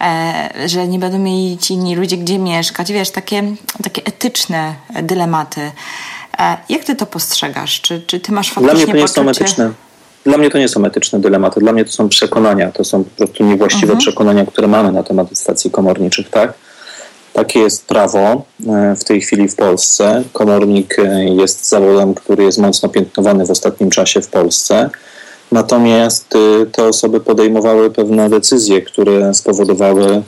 e, 0.00 0.68
że 0.68 0.88
nie 0.88 0.98
będą 0.98 1.18
mieli 1.18 1.58
ci 1.58 1.74
inni 1.74 1.96
ludzie 1.96 2.16
gdzie 2.16 2.38
mieszkać, 2.38 2.92
wiesz, 2.92 3.10
takie, 3.10 3.42
takie 3.82 4.04
etyczne 4.04 4.74
dylematy. 5.02 5.72
E, 6.38 6.56
jak 6.68 6.84
ty 6.84 6.94
to 6.94 7.06
postrzegasz? 7.06 7.80
Czy, 7.80 8.02
czy 8.06 8.20
ty 8.20 8.32
masz 8.32 8.52
faktycznie 8.52 8.74
Dla 8.74 8.74
mnie 8.74 8.86
to 8.86 8.92
nie 8.92 9.02
poczucie... 9.02 9.22
są 9.22 9.28
etyczne. 9.30 9.72
Dla 10.24 10.38
mnie 10.38 10.50
to 10.50 10.58
nie 10.58 10.68
są 10.68 10.84
etyczne 10.84 11.20
dylematy, 11.20 11.60
dla 11.60 11.72
mnie 11.72 11.84
to 11.84 11.92
są 11.92 12.08
przekonania, 12.08 12.72
to 12.72 12.84
są 12.84 13.04
po 13.04 13.10
prostu 13.10 13.44
niewłaściwe 13.44 13.92
mhm. 13.92 13.98
przekonania, 13.98 14.46
które 14.46 14.68
mamy 14.68 14.92
na 14.92 15.02
temat 15.02 15.28
stacji 15.32 15.70
komorniczych, 15.70 16.30
tak? 16.30 16.52
Takie 17.32 17.60
jest 17.60 17.86
prawo 17.86 18.44
e, 18.68 18.96
w 18.96 19.04
tej 19.04 19.20
chwili 19.20 19.48
w 19.48 19.56
Polsce. 19.56 20.22
Komornik 20.32 20.98
e, 20.98 21.24
jest 21.24 21.68
zawodem, 21.68 22.14
który 22.14 22.44
jest 22.44 22.58
mocno 22.58 22.88
piętnowany 22.88 23.46
w 23.46 23.50
ostatnim 23.50 23.90
czasie 23.90 24.20
w 24.20 24.28
Polsce. 24.28 24.90
Natomiast 25.52 26.34
e, 26.36 26.66
te 26.66 26.84
osoby 26.84 27.20
podejmowały 27.20 27.90
pewne 27.90 28.30
decyzje, 28.30 28.82
które 28.82 29.34
spowodowały 29.34 30.22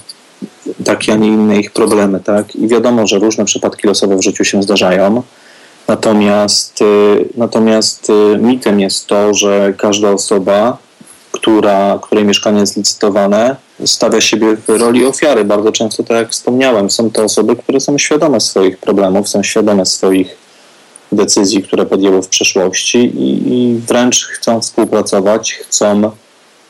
takie, 0.84 1.12
a 1.12 1.16
nie 1.16 1.28
inne 1.28 1.56
ich 1.60 1.70
problemy. 1.70 2.20
Tak? 2.20 2.56
I 2.56 2.68
wiadomo, 2.68 3.06
że 3.06 3.18
różne 3.18 3.44
przypadki 3.44 3.86
losowe 3.86 4.16
w 4.16 4.22
życiu 4.22 4.44
się 4.44 4.62
zdarzają. 4.62 5.22
Natomiast, 5.88 6.82
y, 6.82 7.28
natomiast 7.36 8.10
y, 8.10 8.38
mitem 8.38 8.80
jest 8.80 9.06
to, 9.06 9.34
że 9.34 9.74
każda 9.78 10.10
osoba, 10.10 10.78
która, 11.32 11.98
której 12.02 12.24
mieszkanie 12.24 12.60
jest 12.60 12.76
licytowane, 12.76 13.56
stawia 13.86 14.20
siebie 14.20 14.56
w 14.56 14.68
roli 14.68 15.06
ofiary. 15.06 15.44
Bardzo 15.44 15.72
często, 15.72 16.02
tak 16.02 16.16
jak 16.16 16.30
wspomniałem, 16.30 16.90
są 16.90 17.10
to 17.10 17.24
osoby, 17.24 17.56
które 17.56 17.80
są 17.80 17.98
świadome 17.98 18.40
swoich 18.40 18.78
problemów, 18.78 19.28
są 19.28 19.42
świadome 19.42 19.86
swoich 19.86 20.36
decyzji, 21.12 21.62
które 21.62 21.86
podjęły 21.86 22.22
w 22.22 22.28
przeszłości 22.28 22.98
i, 22.98 23.52
i 23.52 23.78
wręcz 23.78 24.26
chcą 24.26 24.60
współpracować, 24.60 25.52
chcą 25.52 26.10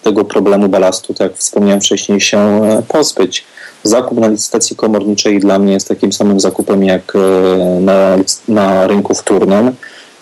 tego 0.03 0.25
problemu 0.25 0.69
balastu, 0.69 1.15
tak 1.15 1.31
jak 1.31 1.39
wspomniałem 1.39 1.81
wcześniej, 1.81 2.21
się 2.21 2.39
e, 2.39 2.83
pozbyć 2.89 3.45
zakup 3.85 4.19
na 4.19 4.29
licytacji 4.29 4.77
komorniczej 4.77 5.41
dla 5.41 5.59
mnie 5.59 5.73
jest 5.73 5.89
takim 5.89 6.13
samym 6.13 6.41
zakupem 6.41 6.85
jak 6.85 7.13
e, 7.17 7.81
na, 7.81 8.17
na 8.49 8.87
rynku 8.87 9.15
wtórnym. 9.15 9.73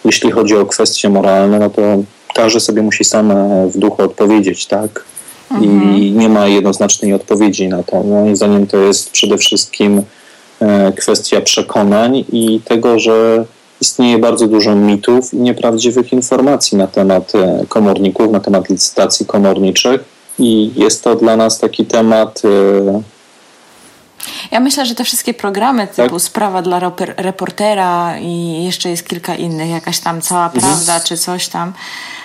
Jeśli 0.05 0.31
chodzi 0.31 0.57
o 0.57 0.67
kwestie 0.67 1.09
moralne, 1.09 1.59
no 1.59 1.71
to 1.71 1.83
każdy 2.35 2.61
sobie 2.61 2.83
musi 2.83 3.05
sam 3.05 3.31
e, 3.31 3.67
w 3.67 3.79
duchu 3.79 4.03
odpowiedzieć, 4.03 4.67
tak? 4.67 5.05
Mhm. 5.51 5.97
I 5.97 6.13
nie 6.13 6.29
ma 6.29 6.49
jednoznacznej 6.49 7.15
odpowiedzi 7.15 7.69
na 7.69 7.83
to. 7.83 8.03
Moim 8.03 8.37
zdaniem 8.37 8.67
to 8.67 8.77
jest 8.77 9.11
przede 9.11 9.39
wszystkim 9.39 10.03
e, 10.61 10.93
kwestia 10.93 11.41
przekonań 11.41 12.25
i 12.33 12.61
tego, 12.65 12.99
że 12.99 13.45
istnieje 13.81 14.19
bardzo 14.19 14.47
dużo 14.47 14.75
mitów 14.75 15.35
i 15.35 15.37
nieprawdziwych 15.37 16.13
informacji 16.13 16.79
na 16.79 16.87
temat 16.87 17.33
komorników, 17.69 18.33
na 18.33 18.41
temat 18.41 18.69
licytacji 18.69 19.27
komorniczych. 19.27 20.05
I 20.39 20.71
jest 20.77 21.05
to 21.05 21.17
dla 21.17 21.37
nas 21.37 21.59
taki 21.59 21.85
temat 21.85 22.43
ja 24.51 24.61
myślę, 24.61 24.87
że 24.87 24.95
te 24.95 25.05
wszystkie 25.05 25.35
programy 25.35 25.87
typu 25.87 26.11
tak? 26.11 26.23
Sprawa 26.23 26.63
dla 26.63 26.81
reportera 27.17 28.19
i 28.19 28.65
jeszcze 28.65 28.91
jest 28.91 29.09
kilka 29.09 29.35
innych, 29.35 29.71
jakaś 29.71 29.99
tam 29.99 30.21
cała 30.21 30.45
mhm. 30.45 30.63
prawda 30.63 31.01
czy 31.01 31.17
coś 31.17 31.49
tam, 31.49 31.73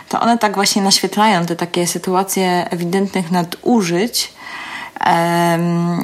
to 0.09 0.19
one 0.19 0.37
tak 0.37 0.55
właśnie 0.55 0.81
naświetlają 0.81 1.45
te 1.45 1.55
takie 1.55 1.87
sytuacje 1.87 2.67
ewidentnych 2.69 3.31
nadużyć 3.31 4.37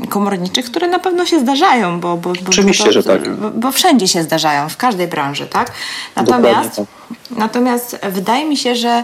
komorniczych, 0.09 0.65
które 0.65 0.87
na 0.87 0.99
pewno 0.99 1.25
się 1.25 1.39
zdarzają, 1.39 1.99
bo, 1.99 2.17
bo, 2.17 2.33
bo, 2.33 2.49
Oczywiście, 2.49 2.85
bo, 2.85 2.91
że 2.91 3.03
tak. 3.03 3.35
Bo, 3.35 3.51
bo, 3.51 3.71
wszędzie 3.71 4.07
się 4.07 4.23
zdarzają, 4.23 4.69
w 4.69 4.77
każdej 4.77 5.07
branży, 5.07 5.47
tak? 5.47 5.71
Natomiast, 6.15 6.75
tak. 6.75 6.85
natomiast 7.37 7.99
wydaje 8.03 8.45
mi 8.45 8.57
się, 8.57 8.75
że, 8.75 9.03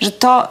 że 0.00 0.10
to 0.12 0.48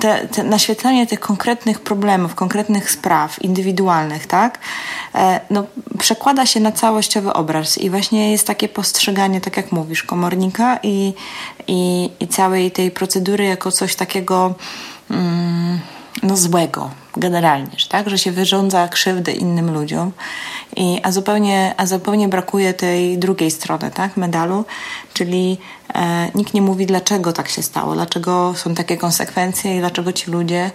te, 0.00 0.28
te 0.28 0.44
naświetlenie 0.44 1.06
tych 1.06 1.20
konkretnych 1.20 1.80
problemów, 1.80 2.34
konkretnych 2.34 2.90
spraw 2.90 3.42
indywidualnych, 3.42 4.26
tak, 4.26 4.58
e, 5.14 5.40
no, 5.50 5.64
przekłada 5.98 6.46
się 6.46 6.60
na 6.60 6.72
całościowy 6.72 7.32
obraz 7.32 7.78
i 7.78 7.90
właśnie 7.90 8.32
jest 8.32 8.46
takie 8.46 8.68
postrzeganie, 8.68 9.40
tak 9.40 9.56
jak 9.56 9.72
mówisz, 9.72 10.02
komornika 10.02 10.78
i, 10.82 11.14
i, 11.66 12.10
i 12.20 12.28
całej 12.28 12.70
tej 12.70 12.90
procedury 12.90 13.44
jako 13.44 13.72
coś 13.72 13.96
takiego 13.96 14.54
mm, 15.10 15.80
no, 16.22 16.36
złego 16.36 16.90
generalnie, 17.16 17.70
że, 17.76 17.88
tak? 17.88 18.10
że 18.10 18.18
się 18.18 18.32
wyrządza 18.32 18.88
krzywdę 18.88 19.32
innym 19.32 19.74
ludziom, 19.74 20.12
I, 20.76 21.00
a, 21.02 21.12
zupełnie, 21.12 21.74
a 21.76 21.86
zupełnie 21.86 22.28
brakuje 22.28 22.74
tej 22.74 23.18
drugiej 23.18 23.50
strony 23.50 23.90
tak? 23.94 24.16
medalu, 24.16 24.64
czyli 25.14 25.58
e, 25.94 26.30
nikt 26.34 26.54
nie 26.54 26.62
mówi, 26.62 26.86
dlaczego 26.86 27.32
tak 27.32 27.48
się 27.48 27.62
stało, 27.62 27.94
dlaczego 27.94 28.54
są 28.56 28.74
takie 28.74 28.96
konsekwencje 28.96 29.76
i 29.76 29.80
dlaczego 29.80 30.12
ci 30.12 30.30
ludzie 30.30 30.70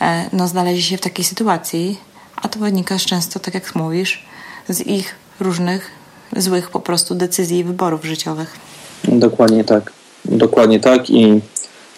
e, 0.00 0.24
no, 0.32 0.48
znaleźli 0.48 0.82
się 0.82 0.96
w 0.96 1.00
takiej 1.00 1.24
sytuacji, 1.24 2.00
a 2.36 2.48
to 2.48 2.58
wynika 2.58 2.98
często, 2.98 3.40
tak 3.40 3.54
jak 3.54 3.74
mówisz, 3.74 4.24
z 4.68 4.80
ich 4.80 5.14
różnych 5.40 5.90
złych 6.36 6.70
po 6.70 6.80
prostu 6.80 7.14
decyzji 7.14 7.58
i 7.58 7.64
wyborów 7.64 8.04
życiowych. 8.04 8.56
Dokładnie 9.04 9.64
tak. 9.64 9.92
Dokładnie 10.24 10.80
tak 10.80 11.10
i, 11.10 11.40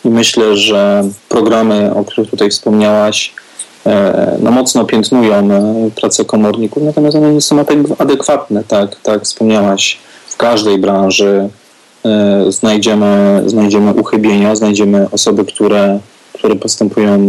i 0.05 0.09
myślę, 0.09 0.57
że 0.57 1.05
programy, 1.29 1.95
o 1.95 2.05
których 2.05 2.31
tutaj 2.31 2.51
wspomniałaś, 2.51 3.33
E, 3.89 4.37
no, 4.41 4.51
mocno 4.51 4.85
piętnują 4.85 5.35
e, 5.35 5.91
pracę 6.01 6.25
komorników, 6.25 6.83
natomiast 6.83 7.17
one 7.17 7.35
nie 7.35 7.41
są 7.41 7.65
adekwatne, 7.99 8.65
tak, 8.65 8.97
tak 9.03 9.23
wspomniałaś, 9.23 9.99
w 10.29 10.37
każdej 10.37 10.79
branży 10.79 11.49
e, 12.05 12.53
znajdziemy, 12.53 13.43
znajdziemy 13.47 13.95
uchybienia, 13.95 14.57
znajdziemy 14.57 15.07
osoby, 15.11 15.45
które, 15.45 15.99
które 16.33 16.57
postępują 16.57 17.29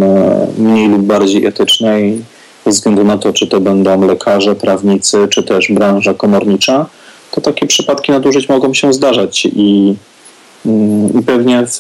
mniej 0.58 0.90
lub 0.90 1.02
bardziej 1.02 1.46
etycznie 1.46 2.00
i 2.00 2.24
ze 2.66 2.72
względu 2.72 3.04
na 3.04 3.18
to, 3.18 3.34
czy 3.34 3.48
to 3.48 3.60
będą 3.60 4.08
lekarze, 4.08 4.56
prawnicy, 4.56 5.28
czy 5.30 5.44
też 5.44 5.72
branża 5.72 6.14
komornicza, 6.14 6.86
to 7.32 7.42
takie 7.42 7.68
przypadki 7.68 8.12
nadużyć 8.12 8.50
mogą 8.50 8.74
się 8.74 8.94
zdarzać 8.94 9.46
i, 9.46 9.96
i 11.20 11.24
pewnie 11.26 11.66
w, 11.66 11.80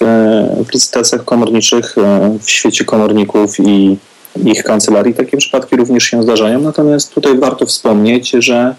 w 0.65 0.73
licytacjach 0.73 1.25
komorniczych, 1.25 1.95
w 2.41 2.49
świecie 2.49 2.85
komorników 2.85 3.59
i 3.59 3.97
ich 4.45 4.63
kancelarii 4.63 5.13
takie 5.13 5.37
przypadki 5.37 5.75
również 5.75 6.03
się 6.03 6.23
zdarzają. 6.23 6.61
Natomiast 6.61 7.13
tutaj 7.13 7.37
warto 7.37 7.65
wspomnieć, 7.65 8.29
że 8.29 8.75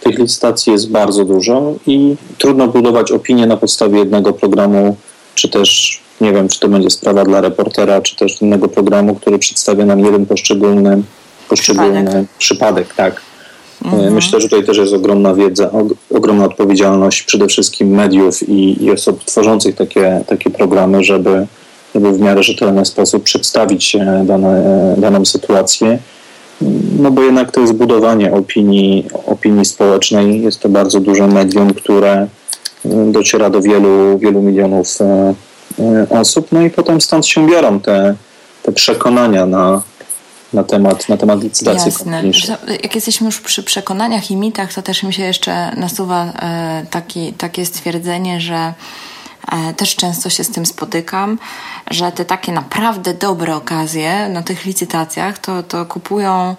tych 0.00 0.18
licytacji 0.18 0.72
jest 0.72 0.90
bardzo 0.90 1.24
dużo 1.24 1.74
i 1.86 2.16
trudno 2.38 2.68
budować 2.68 3.12
opinię 3.12 3.46
na 3.46 3.56
podstawie 3.56 3.98
jednego 3.98 4.32
programu, 4.32 4.96
czy 5.34 5.48
też 5.48 6.00
nie 6.20 6.32
wiem, 6.32 6.48
czy 6.48 6.60
to 6.60 6.68
będzie 6.68 6.90
sprawa 6.90 7.24
dla 7.24 7.40
reportera, 7.40 8.00
czy 8.00 8.16
też 8.16 8.42
innego 8.42 8.68
programu, 8.68 9.14
który 9.14 9.38
przedstawia 9.38 9.84
nam 9.84 10.00
jeden 10.00 10.26
poszczególny, 10.26 11.02
poszczególny 11.48 12.04
przypadek. 12.04 12.28
przypadek 12.38 12.94
tak. 12.94 13.29
Mhm. 13.84 14.14
Myślę, 14.14 14.40
że 14.40 14.48
tutaj 14.48 14.64
też 14.64 14.78
jest 14.78 14.92
ogromna 14.92 15.34
wiedza, 15.34 15.70
ogromna 16.14 16.44
odpowiedzialność 16.44 17.22
przede 17.22 17.46
wszystkim 17.46 17.88
mediów 17.88 18.48
i, 18.48 18.84
i 18.84 18.90
osób 18.90 19.24
tworzących 19.24 19.76
takie, 19.76 20.24
takie 20.26 20.50
programy, 20.50 21.04
żeby 21.04 21.46
żeby 21.94 22.12
w 22.12 22.20
miarę 22.20 22.42
rzetelny 22.42 22.84
sposób 22.84 23.22
przedstawić 23.22 23.96
dane, 24.24 24.94
daną 24.98 25.24
sytuację 25.24 25.98
no 26.98 27.10
bo 27.10 27.22
jednak 27.22 27.50
to 27.50 27.60
jest 27.60 27.72
budowanie 27.72 28.32
opinii, 28.32 29.08
opinii 29.26 29.64
społecznej. 29.64 30.42
Jest 30.42 30.60
to 30.60 30.68
bardzo 30.68 31.00
duże 31.00 31.26
medium, 31.26 31.74
które 31.74 32.26
dociera 33.06 33.50
do 33.50 33.62
wielu, 33.62 34.18
wielu 34.18 34.42
milionów 34.42 34.98
osób, 36.10 36.46
no 36.52 36.62
i 36.62 36.70
potem 36.70 37.00
stąd 37.00 37.26
się 37.26 37.46
biorą 37.46 37.80
te, 37.80 38.14
te 38.62 38.72
przekonania 38.72 39.46
na, 39.46 39.82
na 40.52 40.64
temat, 40.64 41.08
na 41.08 41.16
temat 41.16 41.42
licytacji 41.42 41.92
Jasne. 41.92 42.22
Jak 42.82 42.94
jesteśmy 42.94 43.26
już 43.26 43.40
przy 43.40 43.62
przekonaniach 43.62 44.30
i 44.30 44.36
mitach, 44.36 44.72
to 44.72 44.82
też 44.82 45.02
mi 45.02 45.12
się 45.12 45.22
jeszcze 45.22 45.76
nasuwa 45.76 46.24
e, 46.24 46.86
taki, 46.90 47.32
takie 47.32 47.66
stwierdzenie, 47.66 48.40
że 48.40 48.74
e, 49.52 49.74
też 49.74 49.96
często 49.96 50.30
się 50.30 50.44
z 50.44 50.50
tym 50.50 50.66
spotykam, 50.66 51.38
że 51.90 52.12
te 52.12 52.24
takie 52.24 52.52
naprawdę 52.52 53.14
dobre 53.14 53.56
okazje 53.56 54.28
na 54.28 54.42
tych 54.42 54.64
licytacjach 54.64 55.38
to, 55.38 55.62
to 55.62 55.86
kupują, 55.86 56.56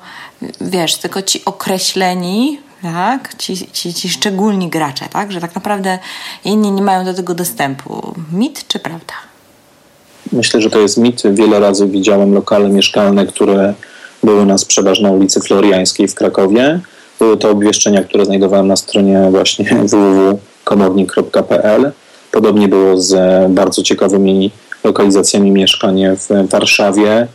wiesz, 0.61 0.97
tylko 0.97 1.21
ci 1.21 1.45
określeni, 1.45 2.59
tak? 2.81 3.35
Ci, 3.35 3.71
ci, 3.71 3.93
ci 3.93 4.09
szczególni 4.09 4.69
gracze, 4.69 5.05
tak? 5.09 5.31
Że 5.31 5.41
tak 5.41 5.55
naprawdę 5.55 5.99
inni 6.45 6.71
nie 6.71 6.81
mają 6.81 7.05
do 7.05 7.13
tego 7.13 7.33
dostępu. 7.33 8.15
Mit 8.31 8.67
czy 8.67 8.79
prawda? 8.79 9.30
Myślę, 10.31 10.61
że 10.61 10.69
to 10.69 10.79
jest 10.79 10.97
mit. 10.97 11.21
Wiele 11.31 11.59
razy 11.59 11.87
widziałem 11.87 12.33
lokale 12.33 12.69
mieszkalne, 12.69 13.25
które 13.25 13.73
były 14.23 14.45
na 14.45 14.57
sprzedaż 14.57 14.99
na 14.99 15.11
ulicy 15.11 15.41
Floriańskiej 15.41 16.07
w 16.07 16.15
Krakowie. 16.15 16.79
Były 17.19 17.37
to 17.37 17.49
obwieszczenia, 17.49 18.03
które 18.03 18.25
znajdowałem 18.25 18.67
na 18.67 18.75
stronie 18.75 19.27
właśnie 19.31 19.65
www.komornik.pl. 19.91 21.91
Podobnie 22.31 22.67
było 22.67 22.97
z 22.97 23.15
bardzo 23.51 23.83
ciekawymi 23.83 24.51
lokalizacjami 24.83 25.51
mieszkań 25.51 26.03
w 26.17 26.49
Warszawie, 26.49 27.27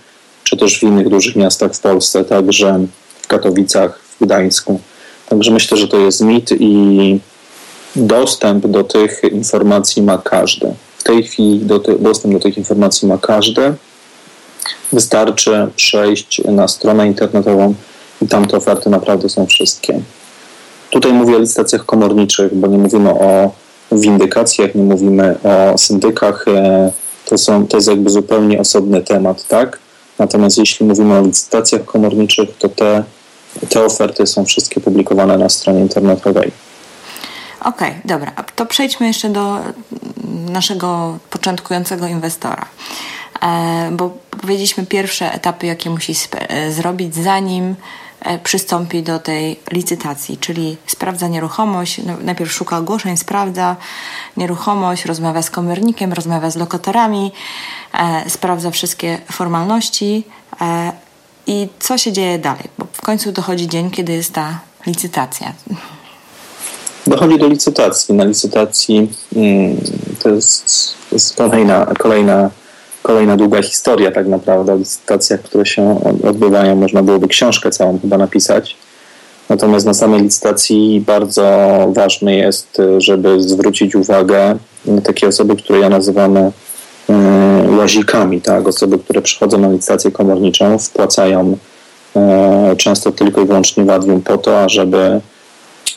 czy 0.45 0.57
też 0.57 0.79
w 0.79 0.83
innych 0.83 1.09
dużych 1.09 1.37
miastach 1.37 1.75
w 1.75 1.81
Polsce, 1.81 2.25
także 2.25 2.87
w 3.23 3.27
Katowicach, 3.27 4.01
w 4.21 4.25
Gdańsku. 4.25 4.81
Także 5.29 5.51
myślę, 5.51 5.77
że 5.77 5.89
to 5.89 5.99
jest 5.99 6.21
mit 6.21 6.51
i 6.61 7.21
dostęp 7.97 8.67
do 8.67 8.85
tych 8.85 9.23
informacji 9.33 10.03
ma 10.03 10.19
każdy 10.19 10.75
tej 11.07 11.23
chwili 11.23 11.59
do 11.59 11.79
ty, 11.79 11.99
dostęp 11.99 12.35
do 12.35 12.41
tych 12.41 12.59
informacji 12.59 13.09
ma 13.09 13.19
każdy. 13.19 13.75
Wystarczy 14.93 15.69
przejść 15.77 16.43
na 16.45 16.69
stronę 16.69 17.07
internetową 17.07 17.75
i 18.23 18.29
tam 18.29 18.47
te 18.47 18.57
oferty 18.57 18.91
naprawdę 18.91 19.29
są 19.29 19.47
wszystkie. 19.47 20.01
Tutaj 20.91 21.13
mówię 21.13 21.37
o 21.37 21.39
licytacjach 21.39 21.87
komorniczych, 21.87 22.55
bo 22.55 22.67
nie 22.67 22.79
mówimy 22.79 23.11
o 23.11 23.51
windykacjach, 23.93 24.75
nie 24.75 24.83
mówimy 24.83 25.37
o 25.73 25.79
syndykach. 25.79 26.45
E, 26.49 26.91
to, 27.25 27.39
są, 27.39 27.67
to 27.67 27.77
jest 27.77 27.89
jakby 27.89 28.11
zupełnie 28.11 28.61
osobny 28.61 29.03
temat, 29.03 29.49
tak? 29.49 29.79
Natomiast 30.19 30.59
jeśli 30.59 30.87
mówimy 30.87 31.19
o 31.19 31.23
licytacjach 31.23 31.85
komorniczych, 31.85 32.49
to 32.59 32.69
te, 32.69 33.05
te 33.69 33.85
oferty 33.85 34.27
są 34.27 34.45
wszystkie 34.45 34.81
publikowane 34.81 35.39
na 35.39 35.49
stronie 35.49 35.81
internetowej. 35.81 36.53
Okej, 37.67 37.91
okay, 37.91 38.01
dobra. 38.05 38.33
To 38.57 38.67
przejdźmy 38.67 39.07
jeszcze 39.07 39.29
do 39.29 39.61
naszego 40.51 41.19
początkującego 41.31 42.07
inwestora. 42.07 42.67
E, 43.43 43.91
bo 43.93 44.11
powiedzieliśmy 44.41 44.87
pierwsze 44.87 45.33
etapy, 45.33 45.67
jakie 45.67 45.91
musi 45.91 46.15
e, 46.33 46.73
zrobić, 46.73 47.15
zanim 47.15 47.75
e, 48.21 48.39
przystąpi 48.39 49.03
do 49.03 49.19
tej 49.19 49.61
licytacji, 49.73 50.39
czyli 50.39 50.77
sprawdza 50.87 51.29
nieruchomość, 51.29 52.01
no, 52.07 52.17
najpierw 52.21 52.53
szuka 52.53 52.79
ogłoszeń, 52.79 53.17
sprawdza 53.17 53.77
nieruchomość, 54.37 55.05
rozmawia 55.05 55.43
z 55.43 55.51
komornikiem, 55.51 56.13
rozmawia 56.13 56.51
z 56.51 56.57
lokatorami, 56.57 57.33
sprawdza 58.29 58.71
wszystkie 58.71 59.19
formalności 59.33 60.25
i 61.47 61.69
co 61.79 61.99
się 61.99 62.13
dzieje 62.13 62.39
dalej, 62.39 62.65
bo 62.79 62.87
w 62.93 63.01
końcu 63.01 63.33
dochodzi 63.33 63.69
dzień, 63.69 63.91
kiedy 63.91 64.13
jest 64.13 64.33
ta 64.33 64.59
licytacja 64.87 65.53
dochodzi 67.07 67.39
do 67.39 67.49
licytacji. 67.49 68.15
Na 68.15 68.25
licytacji 68.25 69.09
mm, 69.37 69.77
to 70.23 70.29
jest, 70.29 70.67
to 71.11 71.17
jest 71.17 71.37
kolejna, 71.37 71.87
kolejna, 71.99 72.51
kolejna 73.03 73.37
długa 73.37 73.63
historia 73.63 74.11
tak 74.11 74.27
naprawdę 74.27 74.73
o 74.73 74.77
licytacjach, 74.77 75.43
które 75.43 75.67
się 75.67 76.01
odbywają. 76.25 76.77
Można 76.77 77.03
byłoby 77.03 77.29
książkę 77.29 77.71
całą 77.71 77.99
chyba 78.01 78.19
napisać. 78.19 78.77
Natomiast 79.49 79.87
na 79.87 79.95
samej 79.95 80.23
licytacji 80.23 81.03
bardzo 81.07 81.45
ważne 81.93 82.35
jest, 82.35 82.83
żeby 82.99 83.43
zwrócić 83.43 83.95
uwagę 83.95 84.57
na 84.87 85.01
takie 85.01 85.29
osoby, 85.29 85.57
które 85.57 85.79
ja 85.79 85.89
nazywam 85.89 86.37
e, 86.37 86.53
łazikami, 87.79 88.41
tak? 88.41 88.69
osoby, 88.69 88.99
które 88.99 89.23
przychodzą 89.23 89.59
na 89.59 89.69
licytację 89.69 90.11
komorniczą, 90.11 90.79
wpłacają 90.79 91.57
e, 92.17 92.77
często 92.77 93.13
tylko 93.13 93.41
i 93.41 93.47
wyłącznie 93.47 93.85
wadium 93.85 94.23
po 94.23 94.39
to, 94.39 94.61
ażeby 94.61 95.21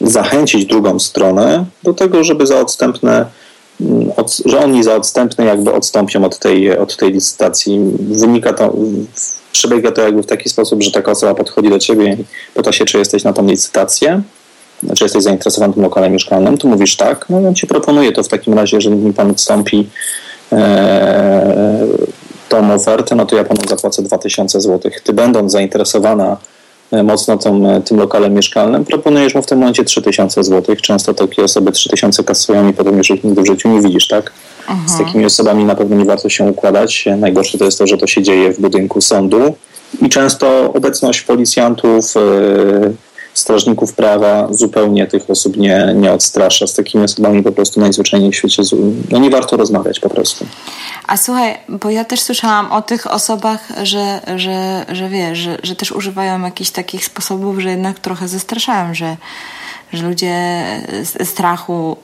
zachęcić 0.02 0.66
drugą 0.66 1.00
stronę 1.00 1.66
do 1.84 1.94
tego, 1.94 2.24
żeby 2.24 2.48
za 2.48 2.60
odstępne 2.60 3.26
mm, 3.82 4.12
od, 4.18 4.38
że 4.46 4.60
oni 4.60 4.84
za 4.84 4.96
odstępne 4.96 5.46
jakby 5.46 5.74
odstąpią 5.74 6.26
od 6.26 6.40
tej, 6.40 6.78
od 6.78 6.98
tej 6.98 7.12
licytacji. 7.12 7.80
Wynika 8.00 8.54
to, 8.54 8.74
przebiega 9.52 9.92
to 9.92 10.02
jakby 10.02 10.24
w 10.24 10.28
taki 10.28 10.50
sposób, 10.50 10.84
że 10.84 10.92
taka 10.92 11.12
osoba 11.12 11.34
podchodzi 11.36 11.70
do 11.70 11.80
ciebie 11.80 12.18
i 12.20 12.26
pyta 12.54 12.72
się, 12.72 12.86
czy 12.86 12.98
jesteś 12.98 13.24
na 13.24 13.34
tą 13.34 13.48
licytację, 13.48 14.22
czy 14.96 15.04
jesteś 15.04 15.24
zainteresowany 15.24 15.74
tym 15.74 15.84
lokalem 15.84 16.14
mieszkalnym, 16.14 16.58
tu 16.58 16.68
mówisz 16.68 16.96
tak, 16.96 17.26
no 17.30 17.38
on 17.38 17.56
ci 17.56 17.68
proponuje 17.68 18.12
to 18.12 18.24
w 18.24 18.28
takim 18.28 18.54
razie, 18.54 18.78
jeżeli 18.78 18.96
mi 18.96 19.14
pan 19.14 19.32
odstąpi 19.32 19.90
e, 20.52 21.88
tą 22.50 22.74
ofertę, 22.74 23.16
no 23.16 23.26
to 23.26 23.36
ja 23.36 23.44
panu 23.44 23.62
zapłacę 23.70 24.02
2000 24.02 24.62
zł. 24.62 24.92
Ty 25.04 25.14
będąc 25.14 25.52
zainteresowana 25.52 26.38
mocno 27.04 27.38
tą, 27.38 27.70
e, 27.70 27.82
tym 27.82 27.98
lokalem 27.98 28.34
mieszkalnym, 28.34 28.86
proponujesz 28.86 29.36
mu 29.36 29.42
w 29.42 29.46
tym 29.46 29.60
momencie 29.60 29.84
3000 29.84 30.44
zł. 30.44 30.76
Często 30.76 31.14
takie 31.14 31.44
osoby 31.44 31.72
3000 31.72 32.24
kasują 32.24 32.70
i 32.70 32.74
potem 32.74 32.98
już 32.98 33.10
ich 33.10 33.24
nigdy 33.24 33.42
w 33.42 33.46
życiu 33.46 33.70
nie 33.70 33.82
widzisz, 33.82 34.08
tak? 34.08 34.32
Z 34.66 34.72
mhm. 34.72 35.06
takimi 35.06 35.26
osobami 35.26 35.64
na 35.64 35.76
pewno 35.76 35.96
nie 35.96 36.06
warto 36.06 36.30
się 36.30 36.44
układać. 36.44 37.06
Najgorsze 37.18 37.58
to 37.58 37.66
jest 37.66 37.80
to, 37.80 37.88
że 37.88 37.98
to 37.98 38.08
się 38.08 38.24
dzieje 38.24 38.54
w 38.54 38.62
budynku 38.62 39.02
sądu 39.02 39.56
i 40.02 40.10
często 40.10 40.74
obecność 40.74 41.22
policjantów, 41.22 42.16
yy, 42.16 42.94
strażników 43.40 43.94
prawa 43.94 44.48
zupełnie 44.52 45.08
tych 45.08 45.30
osób 45.30 45.58
nie, 45.58 45.94
nie 45.96 46.12
odstrasza. 46.12 46.68
Z 46.68 46.74
takimi 46.74 47.04
osobami 47.04 47.44
po 47.44 47.52
prostu 47.52 47.80
najzwyczajniej 47.80 48.32
w 48.32 48.36
świecie 48.36 48.64
no 49.12 49.20
nie 49.20 49.30
warto 49.30 49.58
rozmawiać 49.58 50.00
po 50.00 50.10
prostu. 50.10 50.46
A 51.08 51.18
słuchaj, 51.18 51.58
bo 51.70 51.90
ja 51.90 52.06
też 52.06 52.22
słyszałam 52.22 52.72
o 52.72 52.82
tych 52.82 53.12
osobach, 53.12 53.68
że, 53.84 54.22
że, 54.36 54.86
że 54.92 55.10
wiesz, 55.10 55.38
że, 55.38 55.58
że 55.64 55.76
też 55.76 55.92
używają 55.92 56.42
jakichś 56.42 56.70
takich 56.70 57.06
sposobów, 57.06 57.60
że 57.60 57.70
jednak 57.70 58.00
trochę 58.00 58.28
zastraszają, 58.28 58.94
że 58.94 59.18
że 59.94 60.08
ludzie 60.08 60.36
z 61.04 61.30
strachu 61.30 61.98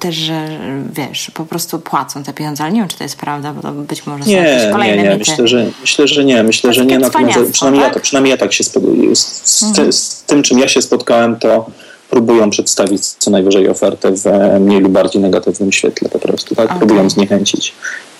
też, 0.00 0.14
że 0.14 0.48
wiesz, 0.92 1.30
po 1.34 1.44
prostu 1.46 1.78
płacą 1.78 2.22
te 2.22 2.32
pieniądze, 2.32 2.64
ale 2.64 2.72
nie 2.72 2.80
wiem, 2.80 2.88
czy 2.88 2.98
to 2.98 3.04
jest 3.04 3.16
prawda, 3.16 3.52
bo 3.52 3.62
to 3.62 3.72
być 3.72 4.06
może 4.06 4.24
nie, 4.24 4.36
są 4.36 4.42
jakieś 4.42 4.72
kolejne 4.72 4.96
nie, 4.96 5.02
nie. 5.02 5.16
Mity. 5.16 5.30
Myślę, 5.30 5.48
że, 5.48 5.66
myślę, 5.80 6.08
że 6.08 6.24
nie, 6.24 6.42
myślę, 6.42 6.72
że 6.72 6.86
nie, 6.86 6.98
natomiast 6.98 7.52
przynajmniej, 7.52 7.82
tak? 7.82 7.92
ja, 7.92 7.94
to, 7.94 8.00
przynajmniej 8.00 8.30
ja 8.30 8.36
tak 8.36 8.52
się 8.52 8.64
spotkałem. 8.64 9.16
Z, 9.16 9.42
z, 9.44 9.62
mhm. 9.62 9.92
z, 9.92 10.22
tym, 10.22 10.42
czym 10.42 10.58
ja 10.58 10.68
się 10.68 10.82
spotkałem, 10.82 11.36
to 11.36 11.66
próbują 12.10 12.50
przedstawić 12.50 13.06
co 13.06 13.30
najwyżej 13.30 13.68
ofertę 13.68 14.12
w 14.12 14.24
mniej 14.60 14.80
lub 14.80 14.92
bardziej 14.92 15.22
negatywnym 15.22 15.72
świetle 15.72 16.08
po 16.08 16.18
prostu, 16.18 16.54
tak? 16.54 16.66
Okay. 16.66 16.78
Próbują 16.78 17.10
zniechęcić. 17.10 17.74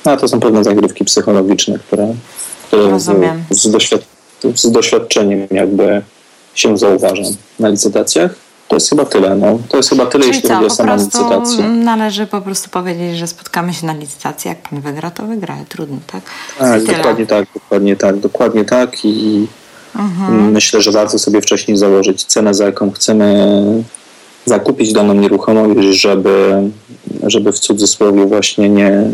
No, 0.05 0.13
a 0.13 0.17
to 0.17 0.29
są 0.29 0.41
pewne 0.41 0.65
zagrywki 0.65 1.05
psychologiczne, 1.05 1.79
które, 1.79 2.15
które 2.67 3.01
z, 3.01 3.11
z, 3.51 3.71
doświad 3.71 4.01
z 4.55 4.73
doświadczeniem 4.73 5.47
jakby 5.51 6.03
się 6.55 6.79
zauważam 6.79 7.25
na 7.61 7.69
licytacjach. 7.69 8.35
To 8.69 8.77
jest 8.77 8.91
chyba 8.91 9.05
tyle. 9.05 9.37
No. 9.37 9.59
To 9.69 9.77
jest 9.77 9.89
chyba 9.89 10.07
tyle, 10.07 10.25
Czyli 10.25 10.37
jeśli 10.37 10.49
co, 10.49 10.55
chodzi 10.55 10.67
o 10.67 10.71
samą 10.71 10.97
licytację. 10.97 11.65
Należy 11.69 12.27
po 12.27 12.41
prostu 12.41 12.71
powiedzieć, 12.71 13.19
że 13.19 13.27
spotkamy 13.27 13.75
się 13.75 13.87
na 13.87 13.93
licytacji. 13.93 14.49
Jak 14.49 14.59
pan 14.69 14.81
wygra, 14.81 15.11
to 15.11 15.23
wygra. 15.23 15.57
Trudno, 15.69 15.97
tak? 16.07 16.23
Tak, 16.59 16.85
dokładnie 16.85 17.27
tak, 17.27 17.47
dokładnie 17.55 17.97
tak, 17.97 18.19
dokładnie 18.19 18.65
tak. 18.65 19.05
I 19.05 19.47
mhm. 19.97 20.53
myślę, 20.53 20.83
że 20.83 20.93
warto 20.93 21.19
sobie 21.19 21.41
wcześniej 21.41 21.77
założyć 21.77 22.25
cenę, 22.25 22.55
za 22.55 22.65
jaką 22.65 22.91
chcemy 22.91 23.57
zakupić 24.47 24.93
daną 24.93 25.15
nieruchomość, 25.15 26.01
żeby, 26.01 26.63
żeby 27.23 27.53
w 27.53 27.59
cudzysłowie 27.59 28.27
właśnie 28.27 28.69
nie, 28.69 29.11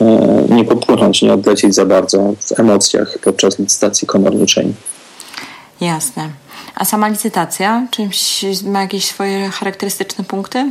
e, 0.00 0.44
nie 0.48 0.64
popłynąć, 0.64 1.22
nie 1.22 1.32
odlecieć 1.32 1.74
za 1.74 1.86
bardzo 1.86 2.34
w 2.40 2.60
emocjach 2.60 3.18
podczas 3.22 3.58
licytacji 3.58 4.06
komorniczej. 4.06 4.74
Jasne. 5.80 6.30
A 6.78 6.84
sama 6.84 7.08
licytacja, 7.08 7.86
czymś 7.90 8.44
ma 8.64 8.80
jakieś 8.80 9.04
swoje 9.04 9.48
charakterystyczne 9.48 10.24
punkty? 10.24 10.70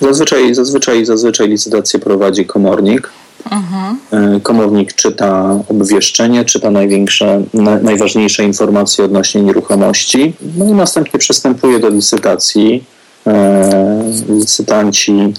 Zazwyczaj, 0.00 0.54
zazwyczaj, 0.54 1.04
zazwyczaj 1.04 1.48
licytację 1.48 1.98
prowadzi 1.98 2.46
komornik. 2.46 3.10
Mhm. 3.50 3.98
E, 4.36 4.40
komornik 4.40 4.92
czyta 4.94 5.60
obwieszczenie, 5.68 6.44
czyta 6.44 6.70
największe, 6.70 7.42
na, 7.54 7.78
najważniejsze 7.78 8.44
informacje 8.44 9.04
odnośnie 9.04 9.42
nieruchomości, 9.42 10.32
no 10.56 10.64
i 10.64 10.72
następnie 10.72 11.18
przystępuje 11.18 11.78
do 11.78 11.88
licytacji. 11.88 12.84
E, 13.26 14.12
licytanci 14.28 15.34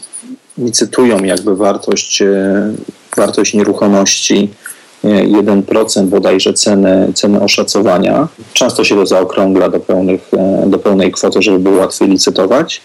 licytują 0.58 1.24
jakby 1.24 1.56
wartość, 1.56 2.22
e, 2.22 2.74
wartość 3.18 3.54
nieruchomości 3.54 4.50
1% 5.04 6.06
bodajże 6.06 6.54
ceny, 6.54 7.12
ceny 7.16 7.42
oszacowania. 7.42 8.28
Często 8.54 8.84
się 8.84 8.96
to 8.96 9.06
zaokrągla 9.06 9.70
do, 9.70 9.80
pełnych, 9.80 10.32
do 10.66 10.80
pełnej 10.80 11.12
kwoty, 11.12 11.42
żeby 11.42 11.60
było 11.60 11.80
łatwiej 11.80 12.10
licytować. 12.10 12.82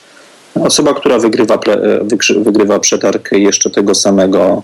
Osoba, 0.55 0.95
która 0.95 1.19
wygrywa, 1.19 1.59
wygrywa 2.37 2.79
przetarg 2.79 3.33
jeszcze 3.33 3.71
tego 3.71 3.95
samego 3.95 4.63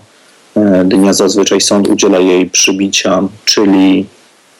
dnia, 0.85 1.13
zazwyczaj 1.13 1.61
sąd 1.61 1.87
udziela 1.87 2.19
jej 2.19 2.49
przybicia, 2.49 3.23
czyli 3.45 4.05